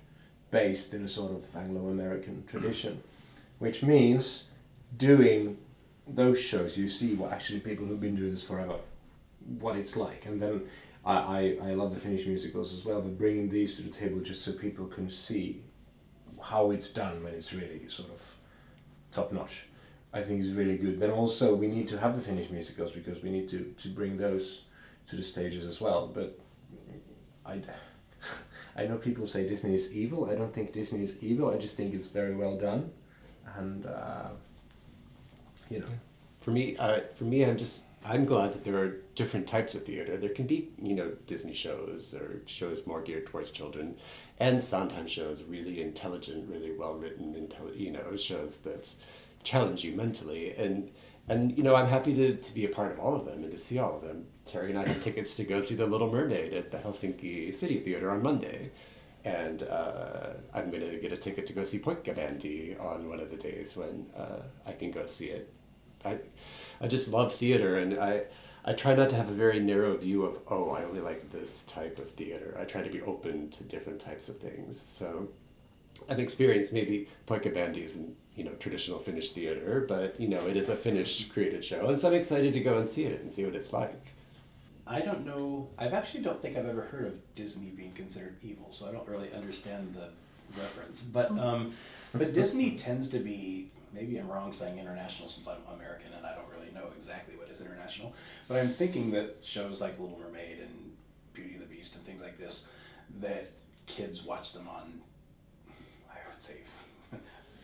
based 0.51 0.93
in 0.93 1.05
a 1.05 1.09
sort 1.09 1.31
of 1.31 1.43
Anglo-American 1.55 2.43
tradition, 2.47 3.01
which 3.59 3.83
means 3.83 4.47
doing 4.95 5.57
those 6.07 6.39
shows, 6.39 6.77
you 6.77 6.87
see 6.87 7.15
what 7.15 7.31
actually 7.31 7.59
people 7.59 7.85
who've 7.85 7.99
been 7.99 8.15
doing 8.15 8.31
this 8.31 8.43
forever, 8.43 8.75
what 9.59 9.75
it's 9.75 9.97
like, 9.97 10.25
and 10.25 10.39
then 10.39 10.61
I, 11.05 11.57
I, 11.61 11.69
I 11.69 11.73
love 11.73 11.93
the 11.93 11.99
Finnish 11.99 12.25
musicals 12.25 12.73
as 12.73 12.85
well, 12.85 13.01
but 13.01 13.17
bringing 13.17 13.49
these 13.49 13.75
to 13.77 13.81
the 13.81 13.89
table 13.89 14.19
just 14.19 14.43
so 14.43 14.53
people 14.53 14.85
can 14.85 15.09
see 15.09 15.61
how 16.41 16.71
it's 16.71 16.89
done 16.89 17.23
when 17.23 17.33
it's 17.33 17.53
really 17.53 17.87
sort 17.87 18.09
of 18.11 18.21
top 19.11 19.31
notch. 19.31 19.63
I 20.13 20.21
think 20.21 20.41
is 20.41 20.51
really 20.51 20.77
good. 20.77 20.99
Then 20.99 21.11
also 21.11 21.53
we 21.53 21.67
need 21.67 21.87
to 21.89 21.99
have 21.99 22.15
the 22.15 22.21
Finnish 22.21 22.49
musicals 22.49 22.91
because 22.91 23.21
we 23.21 23.29
need 23.29 23.49
to, 23.49 23.73
to 23.77 23.89
bring 23.89 24.17
those 24.17 24.61
to 25.07 25.15
the 25.15 25.23
stages 25.23 25.65
as 25.65 25.81
well. 25.81 26.07
But 26.07 26.39
I, 27.45 27.61
I 28.75 28.85
know 28.85 28.97
people 28.97 29.27
say 29.27 29.47
Disney 29.47 29.73
is 29.73 29.93
evil. 29.93 30.29
I 30.29 30.35
don't 30.35 30.53
think 30.53 30.73
Disney 30.73 31.03
is 31.03 31.21
evil. 31.21 31.53
I 31.53 31.57
just 31.57 31.75
think 31.75 31.93
it's 31.93 32.07
very 32.07 32.35
well 32.35 32.57
done, 32.57 32.91
and 33.57 33.85
uh, 33.85 34.29
you 35.69 35.79
know. 35.79 35.87
For 36.41 36.51
me, 36.51 36.77
uh, 36.77 37.01
for 37.15 37.25
me, 37.25 37.43
I'm 37.43 37.57
just 37.57 37.83
I'm 38.05 38.25
glad 38.25 38.53
that 38.53 38.63
there 38.63 38.77
are 38.77 39.01
different 39.15 39.47
types 39.47 39.75
of 39.75 39.85
theater. 39.85 40.15
There 40.15 40.29
can 40.29 40.47
be, 40.47 40.69
you 40.81 40.95
know, 40.95 41.11
Disney 41.25 41.53
shows 41.53 42.13
or 42.13 42.41
shows 42.45 42.85
more 42.85 43.01
geared 43.01 43.25
towards 43.25 43.51
children, 43.51 43.97
and 44.39 44.63
Sondheim 44.63 45.07
shows 45.07 45.43
really 45.43 45.81
intelligent, 45.81 46.49
really 46.49 46.71
well 46.71 46.95
written, 46.95 47.33
intelli- 47.33 47.77
you 47.77 47.91
know, 47.91 48.15
shows 48.15 48.57
that 48.57 48.93
challenge 49.43 49.83
you 49.83 49.93
mentally. 49.93 50.55
And 50.55 50.91
and 51.27 51.57
you 51.57 51.63
know, 51.63 51.75
I'm 51.75 51.87
happy 51.87 52.13
to, 52.15 52.35
to 52.35 52.53
be 52.53 52.65
a 52.65 52.69
part 52.69 52.93
of 52.93 52.99
all 52.99 53.15
of 53.15 53.25
them 53.25 53.43
and 53.43 53.51
to 53.51 53.57
see 53.57 53.79
all 53.79 53.95
of 53.97 54.01
them. 54.01 54.25
Terry 54.45 54.69
and 54.69 54.79
I 54.79 54.87
had 54.87 55.01
tickets 55.01 55.35
to 55.35 55.43
go 55.43 55.61
see 55.61 55.75
The 55.75 55.85
Little 55.85 56.09
Mermaid 56.09 56.53
at 56.53 56.71
the 56.71 56.77
Helsinki 56.77 57.53
City 57.53 57.79
Theater 57.81 58.09
on 58.09 58.23
Monday. 58.23 58.71
And 59.25 59.63
uh, 59.63 60.29
I'm 60.53 60.71
going 60.71 60.89
to 60.89 60.97
get 60.97 61.11
a 61.11 61.17
ticket 61.17 61.45
to 61.47 61.53
go 61.53 61.65
see 61.65 61.79
Poikkiabändi 61.79 62.81
on 62.81 63.09
one 63.09 63.19
of 63.19 63.29
the 63.29 63.35
days 63.35 63.75
when 63.75 64.05
uh, 64.15 64.43
I 64.65 64.71
can 64.71 64.91
go 64.91 65.05
see 65.05 65.25
it. 65.25 65.53
I, 66.05 66.17
I 66.81 66.87
just 66.87 67.09
love 67.09 67.33
theater, 67.33 67.77
and 67.77 67.99
I, 67.99 68.23
I 68.65 68.73
try 68.73 68.95
not 68.95 69.09
to 69.09 69.15
have 69.15 69.29
a 69.29 69.33
very 69.33 69.59
narrow 69.59 69.95
view 69.97 70.23
of 70.23 70.39
oh 70.49 70.71
I 70.71 70.83
only 70.83 71.01
like 71.01 71.31
this 71.31 71.63
type 71.63 71.99
of 71.99 72.11
theater. 72.11 72.57
I 72.59 72.65
try 72.65 72.81
to 72.81 72.89
be 72.89 73.01
open 73.01 73.49
to 73.51 73.63
different 73.63 74.01
types 74.01 74.29
of 74.29 74.37
things. 74.39 74.81
So, 74.81 75.29
I've 76.09 76.19
experienced 76.19 76.73
maybe 76.73 77.07
Poikkiabändi 77.27 77.85
isn't 77.85 78.15
you 78.35 78.43
know 78.43 78.51
traditional 78.53 78.99
Finnish 78.99 79.31
theater, 79.31 79.85
but 79.87 80.19
you 80.19 80.27
know 80.27 80.45
it 80.47 80.57
is 80.57 80.69
a 80.69 80.75
Finnish 80.75 81.29
created 81.29 81.63
show, 81.63 81.87
and 81.87 81.99
so 81.99 82.09
I'm 82.09 82.13
excited 82.13 82.53
to 82.53 82.59
go 82.59 82.77
and 82.77 82.87
see 82.87 83.05
it 83.05 83.21
and 83.21 83.33
see 83.33 83.45
what 83.45 83.55
it's 83.55 83.73
like. 83.73 84.13
I 84.89 85.01
don't 85.01 85.25
know. 85.25 85.67
I 85.77 85.87
actually 85.87 86.23
don't 86.23 86.41
think 86.41 86.55
I've 86.55 86.65
ever 86.65 86.83
heard 86.83 87.07
of 87.07 87.35
Disney 87.35 87.71
being 87.71 87.91
considered 87.91 88.37
evil, 88.41 88.67
so 88.71 88.87
I 88.87 88.91
don't 88.91 89.07
really 89.07 89.31
understand 89.33 89.95
the 89.95 90.09
reference. 90.59 91.01
But 91.01 91.31
um, 91.37 91.73
but 92.13 92.33
Disney 92.33 92.75
tends 92.75 93.09
to 93.09 93.19
be 93.19 93.69
maybe 93.93 94.17
I'm 94.17 94.27
wrong 94.29 94.51
saying 94.51 94.77
international 94.79 95.29
since 95.29 95.47
I'm 95.47 95.57
American 95.73 96.13
and 96.15 96.25
I 96.25 96.35
don't 96.35 96.49
really 96.49 96.73
know 96.73 96.89
exactly 96.95 97.35
what 97.35 97.49
is 97.49 97.61
international. 97.61 98.13
But 98.47 98.57
I'm 98.57 98.69
thinking 98.69 99.11
that 99.11 99.37
shows 99.43 99.81
like 99.81 99.99
Little 99.99 100.19
Mermaid 100.19 100.59
and 100.59 100.93
Beauty 101.33 101.53
and 101.53 101.61
the 101.61 101.67
Beast 101.67 101.95
and 101.95 102.03
things 102.03 102.21
like 102.21 102.37
this 102.37 102.67
that 103.19 103.51
kids 103.85 104.23
watch 104.23 104.53
them 104.53 104.67
on 104.67 105.01
I 106.09 106.29
would 106.29 106.41
say 106.41 106.55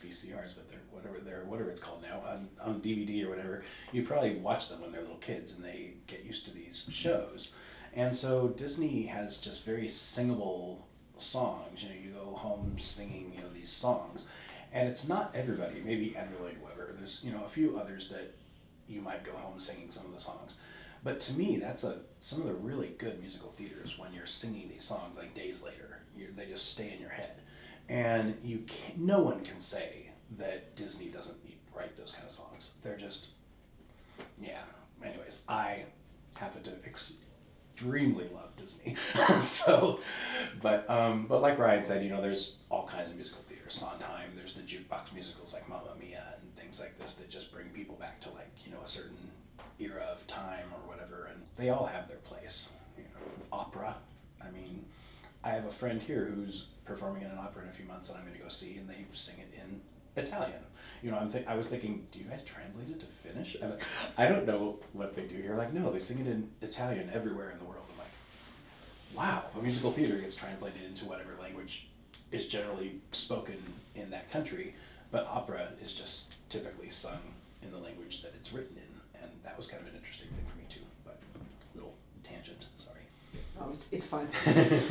VCRs, 0.05 0.53
but 0.55 0.69
they're 0.69 0.79
whatever 0.91 1.19
they're 1.19 1.43
whatever 1.45 1.69
it's 1.69 1.81
called 1.81 2.01
now 2.01 2.21
on, 2.27 2.47
on 2.61 2.81
DVD 2.81 3.25
or 3.25 3.29
whatever. 3.29 3.63
You 3.91 4.03
probably 4.05 4.35
watch 4.35 4.69
them 4.69 4.81
when 4.81 4.91
they're 4.91 5.01
little 5.01 5.17
kids 5.17 5.53
and 5.53 5.63
they 5.63 5.95
get 6.07 6.23
used 6.23 6.45
to 6.45 6.53
these 6.53 6.87
shows. 6.91 7.51
And 7.95 8.15
so 8.15 8.47
Disney 8.49 9.05
has 9.05 9.37
just 9.37 9.65
very 9.65 9.87
singable 9.87 10.87
songs. 11.17 11.83
You 11.83 11.89
know, 11.89 11.95
you 12.03 12.09
go 12.11 12.35
home 12.35 12.75
singing 12.77 13.33
you 13.35 13.41
know 13.41 13.49
these 13.53 13.69
songs, 13.69 14.27
and 14.73 14.89
it's 14.89 15.07
not 15.07 15.31
everybody. 15.35 15.81
Maybe 15.85 16.15
Andrew 16.17 16.37
Webber. 16.41 16.93
There's 16.97 17.21
you 17.23 17.31
know 17.31 17.43
a 17.45 17.49
few 17.49 17.77
others 17.77 18.09
that 18.09 18.33
you 18.87 19.01
might 19.01 19.23
go 19.23 19.31
home 19.33 19.59
singing 19.59 19.91
some 19.91 20.05
of 20.05 20.13
the 20.13 20.19
songs. 20.19 20.57
But 21.03 21.19
to 21.21 21.33
me, 21.33 21.57
that's 21.57 21.83
a 21.83 21.99
some 22.17 22.41
of 22.41 22.47
the 22.47 22.53
really 22.53 22.95
good 22.97 23.19
musical 23.19 23.51
theaters 23.51 23.97
when 23.97 24.13
you're 24.13 24.25
singing 24.25 24.69
these 24.69 24.83
songs 24.83 25.17
like 25.17 25.33
days 25.33 25.61
later. 25.63 25.99
they 26.35 26.45
just 26.45 26.69
stay 26.69 26.91
in 26.91 26.99
your 26.99 27.09
head, 27.09 27.41
and 27.89 28.35
you 28.43 28.63
can, 28.67 29.05
no 29.05 29.19
one 29.19 29.43
can 29.43 29.59
say 29.59 30.11
that 30.37 30.75
Disney 30.75 31.07
doesn't 31.07 31.37
write 31.75 31.95
those 31.97 32.11
kind 32.11 32.25
of 32.25 32.31
songs. 32.31 32.71
They're 32.81 32.97
just 32.97 33.29
yeah. 34.41 34.61
Anyways, 35.03 35.43
I 35.47 35.83
happen 36.35 36.63
to 36.63 36.71
extremely 36.85 38.29
love 38.33 38.55
Disney. 38.55 38.95
so, 39.41 39.99
but 40.61 40.89
um, 40.89 41.25
but 41.27 41.41
like 41.41 41.59
Ryan 41.59 41.83
said, 41.83 42.03
you 42.03 42.09
know, 42.09 42.21
there's 42.21 42.55
all 42.69 42.87
kinds 42.87 43.09
of 43.09 43.17
musical. 43.17 43.42
Sondheim. 43.73 44.31
There's 44.35 44.53
the 44.53 44.61
jukebox 44.61 45.13
musicals 45.13 45.53
like 45.53 45.67
Mamma 45.67 45.95
Mia 45.99 46.23
and 46.39 46.55
things 46.55 46.79
like 46.79 46.97
this 46.99 47.15
that 47.15 47.29
just 47.29 47.51
bring 47.51 47.67
people 47.69 47.95
back 47.95 48.21
to 48.21 48.29
like 48.29 48.51
you 48.65 48.71
know 48.71 48.79
a 48.83 48.87
certain 48.87 49.31
era 49.79 50.03
of 50.11 50.25
time 50.27 50.65
or 50.71 50.89
whatever, 50.89 51.29
and 51.31 51.41
they 51.57 51.69
all 51.69 51.85
have 51.85 52.07
their 52.07 52.17
place. 52.17 52.67
You 52.97 53.03
know, 53.03 53.31
opera. 53.51 53.95
I 54.41 54.51
mean, 54.51 54.85
I 55.43 55.49
have 55.49 55.65
a 55.65 55.71
friend 55.71 56.01
here 56.01 56.25
who's 56.25 56.65
performing 56.85 57.23
in 57.23 57.31
an 57.31 57.37
opera 57.37 57.63
in 57.63 57.69
a 57.69 57.73
few 57.73 57.85
months, 57.85 58.09
and 58.09 58.17
I'm 58.17 58.25
going 58.25 58.37
to 58.37 58.43
go 58.43 58.49
see, 58.49 58.77
and 58.77 58.87
they 58.89 59.05
sing 59.11 59.35
it 59.39 59.51
in 59.57 59.81
Italian. 60.21 60.59
You 61.01 61.11
know, 61.11 61.17
I'm 61.17 61.31
th- 61.31 61.47
I 61.47 61.55
was 61.55 61.69
thinking, 61.69 62.05
do 62.11 62.19
you 62.19 62.25
guys 62.25 62.43
translate 62.43 62.89
it 62.89 62.99
to 62.99 63.05
Finnish? 63.05 63.57
Like, 63.61 63.81
I 64.17 64.27
don't 64.27 64.45
know 64.45 64.79
what 64.93 65.15
they 65.15 65.23
do 65.23 65.35
here. 65.35 65.55
Like, 65.55 65.73
no, 65.73 65.91
they 65.91 65.99
sing 65.99 66.19
it 66.19 66.27
in 66.27 66.49
Italian 66.61 67.09
everywhere 67.13 67.51
in 67.51 67.59
the 67.59 67.65
world. 67.65 67.83
I'm 67.91 67.97
like, 67.97 68.07
wow, 69.17 69.45
a 69.57 69.61
musical 69.61 69.91
theater 69.91 70.17
gets 70.17 70.35
translated 70.35 70.83
into 70.83 71.05
whatever 71.05 71.31
language 71.41 71.87
is 72.33 72.47
generally 72.47 72.99
spoken 73.11 73.57
in 73.95 74.09
that 74.11 74.31
country, 74.31 74.75
but 75.11 75.27
opera 75.27 75.69
is 75.83 75.93
just 75.93 76.33
typically 76.49 76.89
sung 76.89 77.19
in 77.61 77.71
the 77.71 77.77
language 77.77 78.21
that 78.23 78.33
it's 78.35 78.51
written 78.51 78.75
in, 78.75 79.21
and 79.21 79.31
that 79.43 79.55
was 79.55 79.67
kind 79.67 79.81
of 79.81 79.87
an 79.87 79.95
interesting 79.95 80.27
thing 80.29 80.45
for 80.49 80.57
me 80.57 80.65
too. 80.69 80.85
But 81.05 81.19
little 81.75 81.93
tangent, 82.23 82.65
sorry. 82.77 83.05
Oh, 83.61 83.71
it's, 83.73 83.91
it's 83.91 84.05
fine. 84.05 84.27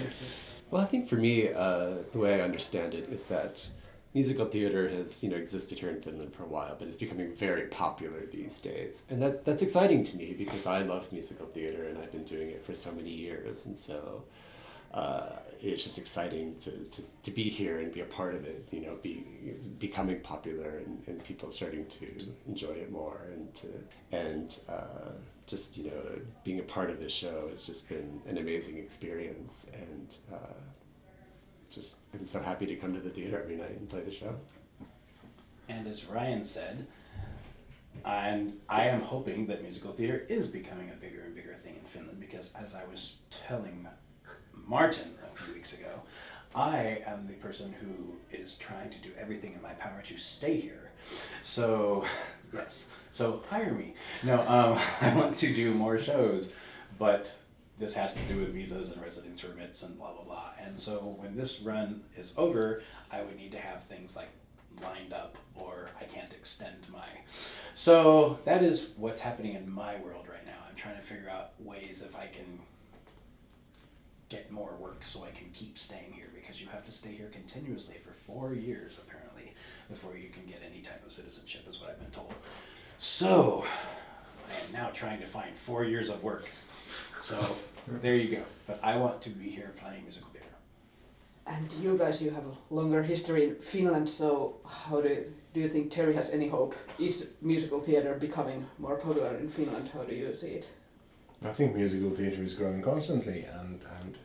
Well, 0.73 0.81
I 0.81 0.87
think 0.87 1.07
for 1.07 1.17
me, 1.17 1.53
uh, 1.53 1.97
the 2.13 2.19
way 2.19 2.41
I 2.41 2.45
understand 2.45 2.95
it 2.95 3.11
is 3.11 3.27
that 3.27 3.69
musical 4.15 4.47
theater 4.47 4.89
has 4.89 5.23
you 5.23 5.29
know 5.29 5.37
existed 5.37 5.79
here 5.79 5.91
in 5.91 6.01
Finland 6.01 6.35
for 6.35 6.45
a 6.45 6.47
while, 6.47 6.77
but 6.79 6.89
it's 6.89 6.97
becoming 6.97 7.35
very 7.35 7.65
popular 7.67 8.25
these 8.33 8.59
days, 8.59 9.05
and 9.11 9.21
that 9.21 9.45
that's 9.45 9.61
exciting 9.61 10.03
to 10.05 10.17
me 10.17 10.33
because 10.33 10.67
I 10.67 10.81
love 10.81 11.13
musical 11.13 11.45
theater 11.45 11.85
and 11.85 11.99
I've 11.99 12.11
been 12.11 12.25
doing 12.25 12.49
it 12.49 12.65
for 12.65 12.73
so 12.73 12.91
many 12.91 13.11
years, 13.11 13.67
and 13.67 13.77
so 13.77 14.25
uh, 14.93 15.31
it's 15.61 15.85
just 15.85 15.97
exciting 15.97 16.55
to, 16.57 16.71
to, 16.71 17.03
to 17.23 17.31
be 17.31 17.45
here 17.45 17.79
and 17.79 17.93
be 17.93 18.01
a 18.01 18.05
part 18.05 18.35
of 18.35 18.45
it. 18.45 18.67
You 18.71 18.81
know, 18.81 18.99
be 19.03 19.25
becoming 19.79 20.21
popular 20.21 20.79
and, 20.79 21.03
and 21.07 21.25
people 21.25 21.51
starting 21.51 21.87
to 21.87 22.07
enjoy 22.47 22.73
it 22.73 22.91
more 22.91 23.29
and 23.33 23.55
to 23.55 23.69
and 24.11 24.61
uh, 24.69 25.13
just 25.47 25.77
you 25.77 25.85
know 25.85 26.03
being 26.45 26.61
a 26.61 26.65
part 26.65 26.91
of 26.91 26.99
this 27.01 27.13
show 27.13 27.49
has 27.51 27.67
just 27.67 27.89
been 27.89 28.21
an 28.27 28.39
amazing 28.39 28.79
experience 28.79 29.69
and. 29.73 30.17
Uh, 30.33 30.55
just 31.73 31.97
I'm 32.13 32.27
so 32.27 32.41
happy 32.41 32.67
to 32.67 32.77
come 32.77 32.93
to 32.95 33.01
the 33.01 33.11
theater 33.11 33.41
every 33.41 33.57
night 33.57 33.71
and 33.71 33.89
play 33.89 34.03
the 34.03 34.11
show. 34.11 34.37
And 35.69 35.87
as 35.87 36.05
Ryan 36.05 36.45
said, 36.45 36.87
and 38.05 38.55
I 38.69 38.85
am 38.85 39.01
hoping 39.01 39.47
that 39.47 39.63
musical 39.63 39.93
theater 39.93 40.27
is 40.29 40.47
becoming 40.47 40.91
a 40.91 40.95
bigger 40.95 41.23
and 41.23 41.35
bigger 41.35 41.55
thing 41.63 41.77
in 41.77 41.85
Finland 41.87 42.21
because, 42.21 42.53
as 42.55 42.75
I 42.75 42.85
was 42.85 43.17
telling 43.31 43.87
Martin 44.67 45.15
a 45.31 45.37
few 45.37 45.55
weeks 45.55 45.73
ago, 45.73 46.03
I 46.55 47.03
am 47.07 47.27
the 47.27 47.35
person 47.35 47.75
who 47.81 48.15
is 48.37 48.55
trying 48.55 48.91
to 48.91 48.99
do 48.99 49.11
everything 49.19 49.55
in 49.55 49.63
my 49.63 49.73
power 49.73 50.03
to 50.05 50.17
stay 50.17 50.61
here. 50.61 50.91
So, 51.41 52.05
yes, 52.53 52.89
so 53.11 53.43
hire 53.49 53.73
me. 53.73 53.95
No, 54.23 54.41
um, 54.41 54.79
I 55.01 55.15
want 55.15 55.37
to 55.39 55.53
do 55.53 55.75
more 55.75 55.99
shows, 55.99 56.53
but 56.99 57.35
this 57.79 57.95
has 57.95 58.15
to 58.15 58.21
do 58.23 58.39
with 58.39 58.55
visas 58.55 58.91
and 58.91 59.03
residence 59.03 59.41
permits 59.41 59.83
and 59.83 59.97
blah 59.97 60.13
blah 60.13 60.25
blah. 60.25 60.51
And 60.61 60.79
so 60.79 61.17
when 61.19 61.37
this 61.37 61.61
run 61.61 62.03
is 62.17 62.35
over, 62.37 62.83
I 63.11 63.23
would 63.23 63.37
need 63.37 63.53
to 63.53 63.59
have 63.59 63.85
things 63.85 64.15
like 64.15 64.29
lined 64.83 65.13
up 65.13 65.37
or 65.55 65.91
I 66.01 66.05
can't 66.05 66.33
extend 66.33 66.87
my. 66.93 67.07
So 67.75 68.39
that 68.45 68.63
is 68.63 68.89
what's 68.97 69.21
happening 69.21 69.55
in 69.55 69.71
my 69.71 69.97
world 69.97 70.27
right 70.29 70.45
now. 70.47 70.53
I'm 70.69 70.77
trying 70.77 70.97
to 70.97 71.03
figure 71.03 71.29
out 71.29 71.53
ways 71.59 72.03
if 72.07 72.17
I 72.17 72.27
can 72.27 72.61
get 74.33 74.51
more 74.51 74.75
work 74.81 75.03
so 75.05 75.25
I 75.25 75.31
can 75.39 75.51
keep 75.53 75.77
staying 75.77 76.13
here 76.15 76.31
because 76.35 76.59
you 76.59 76.67
have 76.69 76.85
to 76.87 76.91
stay 76.91 77.11
here 77.11 77.29
continuously 77.31 77.97
for 78.03 78.13
four 78.27 78.55
years 78.55 78.99
apparently 78.99 79.53
before 79.91 80.17
you 80.17 80.31
can 80.31 80.47
get 80.47 80.61
any 80.67 80.81
type 80.81 81.05
of 81.05 81.13
citizenship 81.13 81.67
is 81.69 81.79
what 81.79 81.91
I've 81.91 82.01
been 82.01 82.11
told. 82.11 82.33
So 82.99 83.67
I 84.49 84.67
am 84.67 84.73
now 84.73 84.89
trying 84.95 85.21
to 85.21 85.27
find 85.27 85.55
four 85.55 85.85
years 85.85 86.09
of 86.09 86.23
work. 86.23 86.49
So 87.21 87.57
there 88.01 88.17
you 88.17 88.37
go. 88.37 88.43
But 88.67 88.81
I 88.83 88.97
want 88.97 89.21
to 89.23 89.31
be 89.31 89.51
here 89.51 89.73
playing 89.77 90.05
musical 90.05 90.31
theater. 90.31 90.47
And 91.47 91.71
you 91.85 91.99
guys, 91.99 92.23
you 92.23 92.31
have 92.31 92.45
a 92.47 92.75
longer 92.75 93.03
history 93.03 93.45
in 93.49 93.57
Finland, 93.57 94.09
so 94.09 94.57
how 94.67 95.03
do 95.03 95.27
do 95.53 95.61
you 95.61 95.69
think 95.69 95.91
Terry 95.91 96.15
has 96.15 96.31
any 96.31 96.49
hope? 96.49 96.75
Is 96.99 97.29
musical 97.43 97.81
theater 97.81 98.15
becoming 98.19 98.65
more 98.79 98.97
popular 98.97 99.37
in 99.37 99.51
Finland? 99.51 99.91
How 99.93 100.05
do 100.05 100.15
you 100.15 100.35
see 100.35 100.53
it? 100.61 100.71
I 101.45 101.53
think 101.53 101.75
musical 101.75 102.11
theatre 102.11 102.43
is 102.43 102.55
growing 102.55 102.83
constantly, 102.83 103.45
and, 103.45 103.81
and 104.01 104.19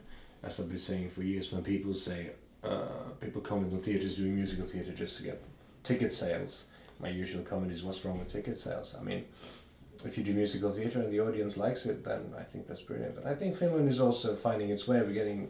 as 0.44 0.60
I've 0.60 0.70
been 0.70 0.78
saying 0.78 1.10
for 1.10 1.24
years, 1.24 1.52
when 1.52 1.64
people 1.64 1.94
say 1.94 2.32
uh, 2.64 3.12
people 3.20 3.42
come 3.42 3.64
into 3.64 3.78
theatres 3.78 4.16
doing 4.16 4.36
musical 4.36 4.66
theatre 4.66 4.92
just 4.92 5.18
to 5.18 5.24
get 5.24 5.44
ticket 5.84 6.14
sales, 6.14 6.66
my 7.00 7.10
usual 7.10 7.44
comment 7.44 7.72
is, 7.72 7.84
"What's 7.84 8.06
wrong 8.06 8.20
with 8.20 8.32
ticket 8.32 8.58
sales?" 8.60 8.96
I 9.00 9.04
mean, 9.04 9.26
if 10.06 10.18
you 10.18 10.24
do 10.24 10.34
musical 10.34 10.72
theatre 10.72 11.00
and 11.00 11.12
the 11.12 11.20
audience 11.20 11.58
likes 11.58 11.86
it, 11.86 12.04
then 12.04 12.34
I 12.38 12.44
think 12.44 12.68
that's 12.68 12.82
brilliant. 12.82 13.18
I 13.26 13.34
think 13.34 13.56
Finland 13.56 13.90
is 13.90 14.00
also 14.00 14.36
finding 14.36 14.70
its 14.70 14.88
way. 14.88 15.02
We're 15.02 15.14
getting 15.14 15.50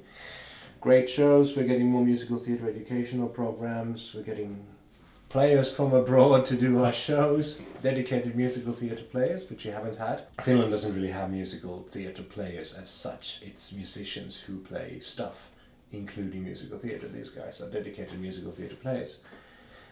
great 0.79 1.09
shows. 1.09 1.55
We're 1.55 1.67
getting 1.67 1.87
more 1.91 2.05
musical 2.05 2.37
theatre 2.37 2.69
educational 2.69 3.27
programs. 3.27 4.13
We're 4.13 4.23
getting 4.23 4.65
players 5.29 5.71
from 5.73 5.93
abroad 5.93 6.45
to 6.45 6.55
do 6.55 6.83
our 6.83 6.93
shows, 6.93 7.61
dedicated 7.81 8.35
musical 8.35 8.73
theatre 8.73 9.03
players, 9.03 9.49
which 9.49 9.65
you 9.65 9.71
haven't 9.71 9.97
had. 9.97 10.23
Finland 10.41 10.71
doesn't 10.71 10.95
really 10.95 11.11
have 11.11 11.29
musical 11.29 11.83
theatre 11.91 12.23
players 12.23 12.73
as 12.73 12.89
such. 12.89 13.41
It's 13.43 13.73
musicians 13.73 14.37
who 14.37 14.59
play 14.59 14.99
stuff, 14.99 15.49
including 15.91 16.43
musical 16.43 16.77
theatre. 16.77 17.07
These 17.07 17.29
guys 17.29 17.59
are 17.61 17.69
dedicated 17.69 18.19
musical 18.19 18.51
theatre 18.51 18.75
players. 18.75 19.17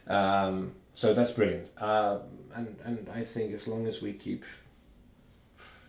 Um, 0.07 0.71
so 0.93 1.13
that's 1.13 1.31
brilliant. 1.31 1.67
Um, 1.81 2.21
and, 2.53 2.75
and 2.86 3.09
I 3.13 3.23
think 3.23 3.53
as 3.53 3.67
long 3.67 3.86
as 3.88 4.01
we 4.01 4.13
keep, 4.13 4.45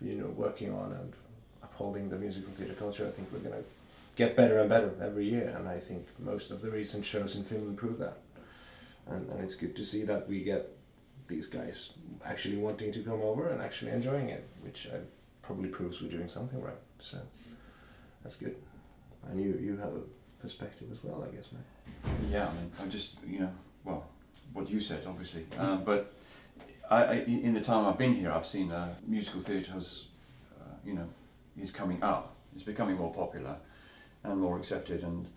you 0.01 0.15
know, 0.15 0.27
working 0.27 0.73
on 0.73 0.91
and 0.91 1.13
upholding 1.63 2.09
the 2.09 2.17
musical 2.17 2.51
theatre 2.53 2.73
culture, 2.73 3.07
I 3.07 3.11
think 3.11 3.29
we're 3.31 3.39
going 3.39 3.55
to 3.55 3.63
get 4.17 4.35
better 4.35 4.59
and 4.59 4.67
better 4.67 4.91
every 5.01 5.29
year. 5.29 5.55
And 5.57 5.69
I 5.69 5.79
think 5.79 6.05
most 6.19 6.51
of 6.51 6.61
the 6.61 6.69
recent 6.69 7.05
shows 7.05 7.35
in 7.35 7.45
Finland 7.45 7.77
prove 7.77 7.99
that. 7.99 8.17
And, 9.09 9.29
and 9.29 9.41
it's 9.41 9.55
good 9.55 9.75
to 9.75 9.85
see 9.85 10.03
that 10.03 10.27
we 10.27 10.43
get 10.43 10.69
these 11.27 11.45
guys 11.45 11.91
actually 12.25 12.57
wanting 12.57 12.91
to 12.93 12.99
come 13.03 13.21
over 13.21 13.49
and 13.49 13.61
actually 13.61 13.91
enjoying 13.91 14.29
it, 14.29 14.47
which 14.61 14.87
uh, 14.87 14.97
probably 15.41 15.69
proves 15.69 16.01
we're 16.01 16.09
doing 16.09 16.27
something 16.27 16.61
right. 16.61 16.75
So 16.99 17.17
that's 18.23 18.35
good. 18.35 18.55
And 19.29 19.41
you, 19.41 19.57
you 19.61 19.77
have 19.77 19.93
a 19.93 20.01
perspective 20.41 20.87
as 20.91 21.03
well, 21.03 21.23
I 21.23 21.33
guess, 21.35 21.47
mate. 21.51 22.31
Yeah, 22.31 22.47
I 22.47 22.53
mean, 22.53 22.71
I 22.81 22.85
just, 22.87 23.15
you 23.25 23.39
know, 23.39 23.51
well, 23.83 24.05
what 24.53 24.69
you 24.69 24.79
said, 24.79 25.03
obviously. 25.07 25.45
Um, 25.57 25.83
but 25.83 26.13
I, 26.89 27.03
I, 27.03 27.13
in 27.25 27.53
the 27.53 27.61
time 27.61 27.85
I've 27.85 27.97
been 27.97 28.13
here, 28.13 28.31
I've 28.31 28.45
seen 28.45 28.71
uh, 28.71 28.93
musical 29.05 29.41
theatre 29.41 29.73
has, 29.73 30.05
uh, 30.59 30.75
you 30.85 30.93
know, 30.93 31.07
is 31.59 31.71
coming 31.71 32.01
up. 32.03 32.35
It's 32.53 32.63
becoming 32.63 32.97
more 32.97 33.13
popular 33.13 33.57
and 34.23 34.39
more 34.39 34.57
accepted. 34.57 35.03
And, 35.03 35.27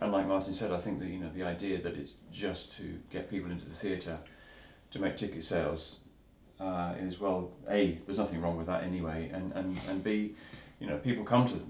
and 0.00 0.12
like 0.12 0.26
Martin 0.26 0.52
said, 0.52 0.72
I 0.72 0.78
think 0.78 0.98
that 1.00 1.08
you 1.08 1.18
know 1.18 1.30
the 1.34 1.44
idea 1.44 1.80
that 1.82 1.96
it's 1.96 2.12
just 2.32 2.72
to 2.78 2.98
get 3.10 3.30
people 3.30 3.50
into 3.50 3.66
the 3.66 3.74
theatre 3.74 4.18
to 4.90 4.98
make 4.98 5.16
ticket 5.16 5.44
sales 5.44 5.96
uh, 6.58 6.94
is 6.98 7.20
well, 7.20 7.52
a 7.68 7.98
there's 8.06 8.18
nothing 8.18 8.40
wrong 8.40 8.56
with 8.56 8.66
that 8.66 8.82
anyway, 8.84 9.30
and 9.32 9.52
and 9.52 9.78
and 9.88 10.04
b, 10.04 10.34
you 10.78 10.86
know, 10.86 10.98
people 10.98 11.24
come 11.24 11.46
to 11.48 11.60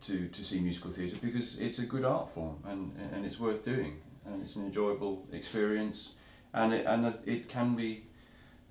to, 0.00 0.28
to 0.28 0.44
see 0.44 0.60
musical 0.60 0.90
theatre 0.90 1.16
because 1.20 1.58
it's 1.58 1.78
a 1.78 1.86
good 1.86 2.04
art 2.04 2.32
form 2.32 2.56
and, 2.64 2.92
and 3.12 3.26
it's 3.26 3.40
worth 3.40 3.64
doing. 3.64 3.98
And 4.24 4.42
it's 4.42 4.56
an 4.56 4.64
enjoyable 4.64 5.26
experience. 5.32 6.10
And 6.54 6.72
it, 6.72 6.86
and 6.86 7.18
it 7.24 7.48
can 7.48 7.74
be 7.74 8.04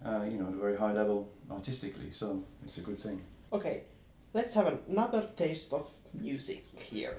uh, 0.06 0.24
you 0.30 0.38
know 0.38 0.48
at 0.48 0.54
a 0.54 0.58
very 0.58 0.78
high 0.78 0.94
level 0.94 1.30
artistically. 1.50 2.12
So 2.12 2.44
it's 2.64 2.78
a 2.78 2.82
good 2.82 3.00
thing. 3.00 3.22
Okay, 3.52 3.84
let's 4.34 4.54
have 4.54 4.80
another 4.88 5.30
taste 5.36 5.74
of 5.74 5.90
music 6.22 6.66
here. 6.76 7.16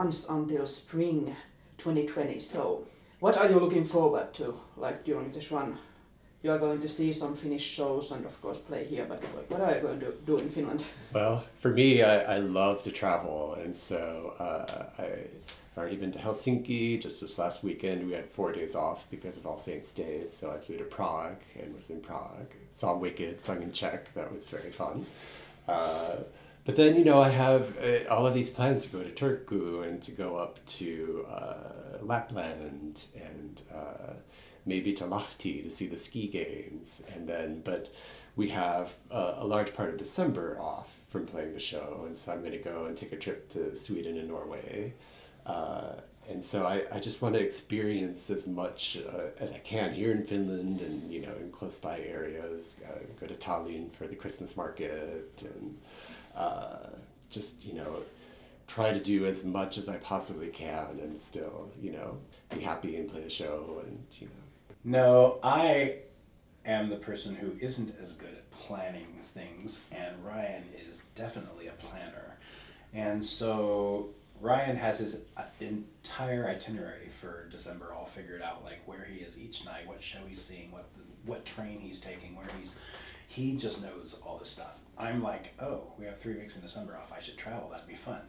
Runs 0.00 0.28
until 0.28 0.66
spring 0.66 1.36
2020. 1.78 2.38
So, 2.38 2.84
what 3.20 3.36
are 3.36 3.48
you 3.50 3.60
looking 3.60 3.84
forward 3.84 4.32
to, 4.34 4.58
like 4.76 5.04
during 5.04 5.30
this 5.30 5.50
run? 5.52 5.76
You 6.42 6.52
are 6.52 6.58
going 6.58 6.80
to 6.80 6.88
see 6.88 7.12
some 7.12 7.36
Finnish 7.36 7.62
shows 7.62 8.12
and, 8.12 8.24
of 8.24 8.40
course, 8.40 8.58
play 8.58 8.84
here, 8.84 9.04
but 9.06 9.22
what- 9.50 9.60
are 9.60 9.74
you 9.76 9.82
going 9.82 10.00
to 10.00 10.12
do 10.24 10.38
in 10.38 10.48
Finland? 10.48 10.82
Well, 11.12 11.44
for 11.60 11.68
me, 11.70 12.02
I, 12.02 12.36
I 12.36 12.38
love 12.38 12.82
to 12.84 12.90
travel, 12.90 13.58
and 13.62 13.76
so 13.76 14.32
uh, 14.38 15.02
I've 15.02 15.28
already 15.76 15.96
been 15.96 16.12
to 16.12 16.18
Helsinki 16.18 16.98
just 17.02 17.20
this 17.20 17.38
last 17.38 17.62
weekend. 17.62 18.06
We 18.06 18.14
had 18.14 18.30
four 18.30 18.52
days 18.52 18.74
off 18.74 19.04
because 19.10 19.36
of 19.36 19.46
All 19.46 19.58
Saints' 19.58 19.92
Days, 19.92 20.32
so 20.34 20.50
I 20.50 20.58
flew 20.64 20.78
to 20.78 20.84
Prague 20.84 21.40
and 21.60 21.74
was 21.76 21.90
in 21.90 22.00
Prague. 22.00 22.50
Saw 22.72 22.96
Wicked, 22.96 23.42
sung 23.42 23.60
in 23.62 23.72
Czech. 23.72 24.14
That 24.14 24.32
was 24.32 24.46
very 24.46 24.70
fun. 24.70 25.04
Uh, 25.68 26.16
but 26.64 26.76
then 26.76 26.96
you 26.96 27.04
know 27.04 27.20
I 27.20 27.30
have 27.30 27.76
uh, 27.78 28.08
all 28.08 28.26
of 28.26 28.34
these 28.34 28.50
plans 28.50 28.84
to 28.84 28.90
go 28.90 29.02
to 29.02 29.10
Turku 29.10 29.86
and 29.86 30.02
to 30.02 30.10
go 30.10 30.36
up 30.36 30.64
to 30.78 31.26
uh, 31.30 31.98
Lapland 32.02 33.06
and 33.14 33.62
uh, 33.74 34.14
maybe 34.66 34.92
to 34.94 35.04
Lahti 35.04 35.62
to 35.64 35.70
see 35.70 35.86
the 35.86 35.96
ski 35.96 36.28
games, 36.28 37.02
and 37.14 37.28
then 37.28 37.62
but 37.64 37.92
we 38.36 38.50
have 38.50 38.94
a 39.10 39.44
large 39.44 39.74
part 39.74 39.90
of 39.90 39.98
December 39.98 40.58
off 40.60 40.94
from 41.08 41.26
playing 41.26 41.52
the 41.52 41.60
show, 41.60 42.04
and 42.06 42.16
so 42.16 42.32
I'm 42.32 42.40
going 42.40 42.52
to 42.52 42.58
go 42.58 42.84
and 42.86 42.96
take 42.96 43.12
a 43.12 43.16
trip 43.16 43.48
to 43.50 43.74
Sweden 43.74 44.16
and 44.16 44.28
Norway. 44.28 44.94
Uh, 45.44 45.94
and 46.28 46.44
so 46.44 46.64
I, 46.64 46.84
I 46.92 47.00
just 47.00 47.20
want 47.20 47.34
to 47.34 47.40
experience 47.40 48.30
as 48.30 48.46
much 48.46 48.98
uh, 49.12 49.30
as 49.38 49.50
I 49.52 49.58
can 49.58 49.92
here 49.92 50.12
in 50.12 50.24
Finland 50.24 50.80
and 50.80 51.12
you 51.12 51.20
know 51.20 51.34
in 51.40 51.50
close 51.50 51.76
by 51.76 51.98
areas. 52.00 52.76
Uh, 52.86 52.98
go 53.18 53.26
to 53.26 53.34
Tallinn 53.34 53.92
for 53.92 54.06
the 54.06 54.14
Christmas 54.14 54.56
market 54.56 55.42
and 55.42 55.76
uh, 56.34 56.88
just 57.28 57.64
you 57.64 57.74
know 57.74 58.02
try 58.66 58.92
to 58.92 59.00
do 59.00 59.26
as 59.26 59.44
much 59.44 59.78
as 59.78 59.88
I 59.88 59.96
possibly 59.98 60.48
can 60.48 61.00
and 61.02 61.18
still 61.18 61.70
you 61.80 61.92
know 61.92 62.18
be 62.54 62.60
happy 62.60 62.96
and 62.96 63.08
play 63.10 63.22
the 63.22 63.30
show 63.30 63.82
and 63.86 64.04
you 64.18 64.26
know 64.26 64.32
No, 64.84 65.38
I 65.42 65.96
am 66.64 66.88
the 66.88 66.96
person 66.96 67.34
who 67.34 67.52
isn't 67.60 67.94
as 68.00 68.12
good 68.12 68.30
at 68.30 68.50
planning 68.50 69.18
things, 69.34 69.80
and 69.92 70.24
Ryan 70.24 70.64
is 70.88 71.02
definitely 71.14 71.68
a 71.68 71.72
planner. 71.72 72.36
And 72.92 73.24
so 73.24 74.10
Ryan 74.40 74.76
has 74.76 74.98
his 74.98 75.16
uh, 75.36 75.42
entire 75.60 76.48
itinerary 76.48 77.08
for 77.20 77.46
December 77.50 77.92
all 77.96 78.06
figured 78.06 78.42
out, 78.42 78.64
like 78.64 78.80
where 78.86 79.04
he 79.04 79.20
is 79.20 79.38
each 79.38 79.64
night, 79.64 79.86
what 79.86 80.02
show 80.02 80.18
he's 80.26 80.40
seeing, 80.40 80.72
what 80.72 80.92
the, 80.94 81.00
what 81.24 81.44
train 81.44 81.78
he's 81.80 82.00
taking, 82.00 82.34
where 82.36 82.46
he's. 82.58 82.74
He 83.28 83.56
just 83.56 83.80
knows 83.80 84.18
all 84.26 84.38
this 84.38 84.48
stuff. 84.48 84.78
I'm 85.00 85.22
like, 85.22 85.54
oh, 85.60 85.82
we 85.98 86.04
have 86.06 86.18
three 86.18 86.34
weeks 86.34 86.56
in 86.56 86.62
December 86.62 86.96
off. 86.96 87.12
I 87.16 87.22
should 87.22 87.36
travel. 87.36 87.68
That'd 87.70 87.86
be 87.88 87.94
fun. 87.94 88.20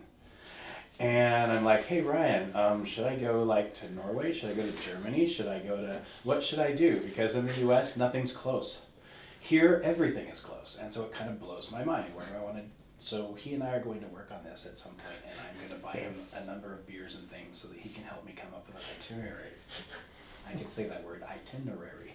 And 1.00 1.52
I'm 1.52 1.66
like, 1.66 1.84
hey 1.86 2.02
Ryan, 2.02 2.56
um, 2.56 2.86
should 2.86 3.06
I 3.06 3.16
go 3.16 3.42
like 3.44 3.74
to 3.76 3.92
Norway? 3.92 4.32
Should 4.32 4.52
I 4.52 4.54
go 4.54 4.62
to 4.64 4.72
Germany? 4.82 5.26
Should 5.28 5.48
I 5.48 5.60
go 5.60 5.76
to 5.78 6.02
what 6.24 6.44
should 6.44 6.60
I 6.60 6.74
do? 6.74 7.00
Because 7.00 7.36
in 7.36 7.48
the 7.48 7.54
U.S. 7.62 7.98
nothing's 7.98 8.32
close. 8.32 8.82
Here 9.40 9.82
everything 9.84 10.28
is 10.28 10.40
close, 10.40 10.78
and 10.80 10.94
so 10.94 11.02
it 11.04 11.12
kind 11.12 11.30
of 11.32 11.40
blows 11.40 11.72
my 11.72 11.84
mind. 11.84 12.14
Where 12.14 12.26
do 12.28 12.34
I 12.36 12.44
want 12.44 12.58
to? 12.58 12.64
So 13.00 13.34
he 13.34 13.56
and 13.56 13.64
I 13.64 13.72
are 13.74 13.80
going 13.80 14.00
to 14.02 14.08
work 14.08 14.30
on 14.32 14.44
this 14.44 14.68
at 14.68 14.78
some 14.78 14.92
point, 14.92 15.18
and 15.28 15.34
I'm 15.40 15.68
going 15.68 15.80
to 15.80 15.84
buy 15.84 16.00
Yes. 16.08 16.36
him 16.36 16.44
a 16.44 16.52
number 16.52 16.72
of 16.72 16.86
beers 16.86 17.16
and 17.16 17.28
things 17.28 17.58
so 17.58 17.68
that 17.70 17.80
he 17.80 17.90
can 17.90 18.04
help 18.04 18.24
me 18.24 18.34
come 18.36 18.54
up 18.54 18.68
with 18.68 18.76
an 18.76 18.82
itinerary. 19.00 19.50
I 20.48 20.54
can 20.56 20.68
say 20.68 20.84
that 20.88 21.04
word 21.04 21.24
itinerary. 21.24 22.14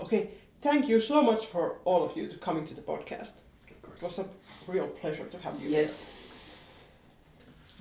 Okay, 0.00 0.30
thank 0.62 0.90
you 0.90 1.00
so 1.00 1.22
much 1.22 1.48
for 1.48 1.80
all 1.86 2.02
of 2.02 2.16
you 2.16 2.28
to 2.28 2.36
coming 2.44 2.68
to 2.68 2.74
the 2.74 2.82
podcast. 2.82 3.42
Of 3.84 3.96
It 3.96 4.02
was 4.02 4.18
a 4.18 4.24
real 4.68 4.88
pleasure 4.88 5.28
to 5.30 5.38
have 5.38 5.56
you 5.64 5.72
Yes. 5.72 6.06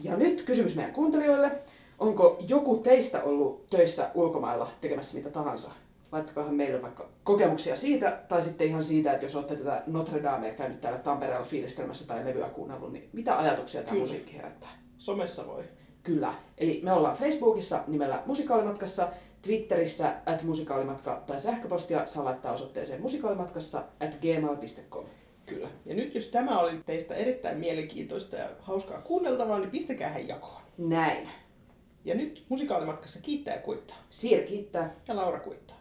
Ja 0.02 0.18
nyt 0.18 0.42
kysymys 0.42 0.76
meidän 0.76 0.94
kuuntelijoille. 0.94 1.52
Onko 2.00 2.38
joku 2.48 2.78
teistä 2.78 3.24
ollut 3.24 3.68
töissä 3.70 4.12
ulkomailla 4.14 4.70
tekemässä 4.82 5.18
mitä 5.18 5.30
tahansa? 5.30 5.72
Laittakohan 6.12 6.56
meille 6.56 6.82
vaikka 6.82 7.10
kokemuksia 7.24 7.76
siitä, 7.76 8.20
tai 8.28 8.44
sitten 8.44 8.68
ihan 8.68 8.84
siitä, 8.84 9.14
että 9.14 9.26
jos 9.26 9.36
olette 9.36 9.56
tätä 9.56 9.84
Notre 9.88 10.24
Damea 10.24 10.54
käynyt 10.54 10.82
täällä 10.82 11.00
Tampereella 11.00 11.46
fiilistelmässä 11.46 12.08
tai 12.08 12.26
levyä 12.26 12.50
kuunnellut, 12.50 12.94
niin 12.94 13.10
mitä 13.14 13.40
ajatuksia 13.40 13.82
tämä 13.82 13.92
Kyllä. 13.92 14.04
musiikki 14.04 14.38
herättää? 14.38 14.70
Somessa 14.98 15.48
voi. 15.48 15.64
Kyllä. 16.04 16.34
Eli 16.58 16.82
me 16.84 16.94
ollaan 16.94 17.18
Facebookissa 17.18 17.84
nimellä 17.88 18.24
Musikaalimatkassa, 18.26 19.08
Twitterissä 19.42 20.16
at 20.26 20.44
musikaalimatka 20.44 21.24
tai 21.28 21.40
sähköpostia 21.40 22.08
saa 22.08 22.26
laittaa 22.26 22.54
osoitteeseen 22.54 23.02
musikaalimatkassa 23.02 23.84
at 24.00 24.18
gmail.com. 24.22 25.06
Kyllä. 25.46 25.70
Ja 25.86 25.96
nyt 25.96 26.16
jos 26.16 26.28
tämä 26.28 26.60
oli 26.60 26.80
teistä 26.86 27.16
erittäin 27.16 27.58
mielenkiintoista 27.58 28.36
ja 28.36 28.50
hauskaa 28.60 29.02
kuunneltavaa, 29.02 29.60
niin 29.60 29.72
pistäkää 29.72 30.10
hän 30.10 30.28
jakoon. 30.28 30.62
Näin. 30.78 31.28
Ja 32.06 32.16
nyt 32.16 32.46
musikaalimatkassa 32.50 33.20
kiittää 33.22 33.56
ja 33.56 33.62
kuittaa. 33.62 33.98
Siir 34.10 34.44
kiittää. 34.44 34.96
Ja 35.08 35.16
Laura 35.16 35.40
kuittaa. 35.40 35.81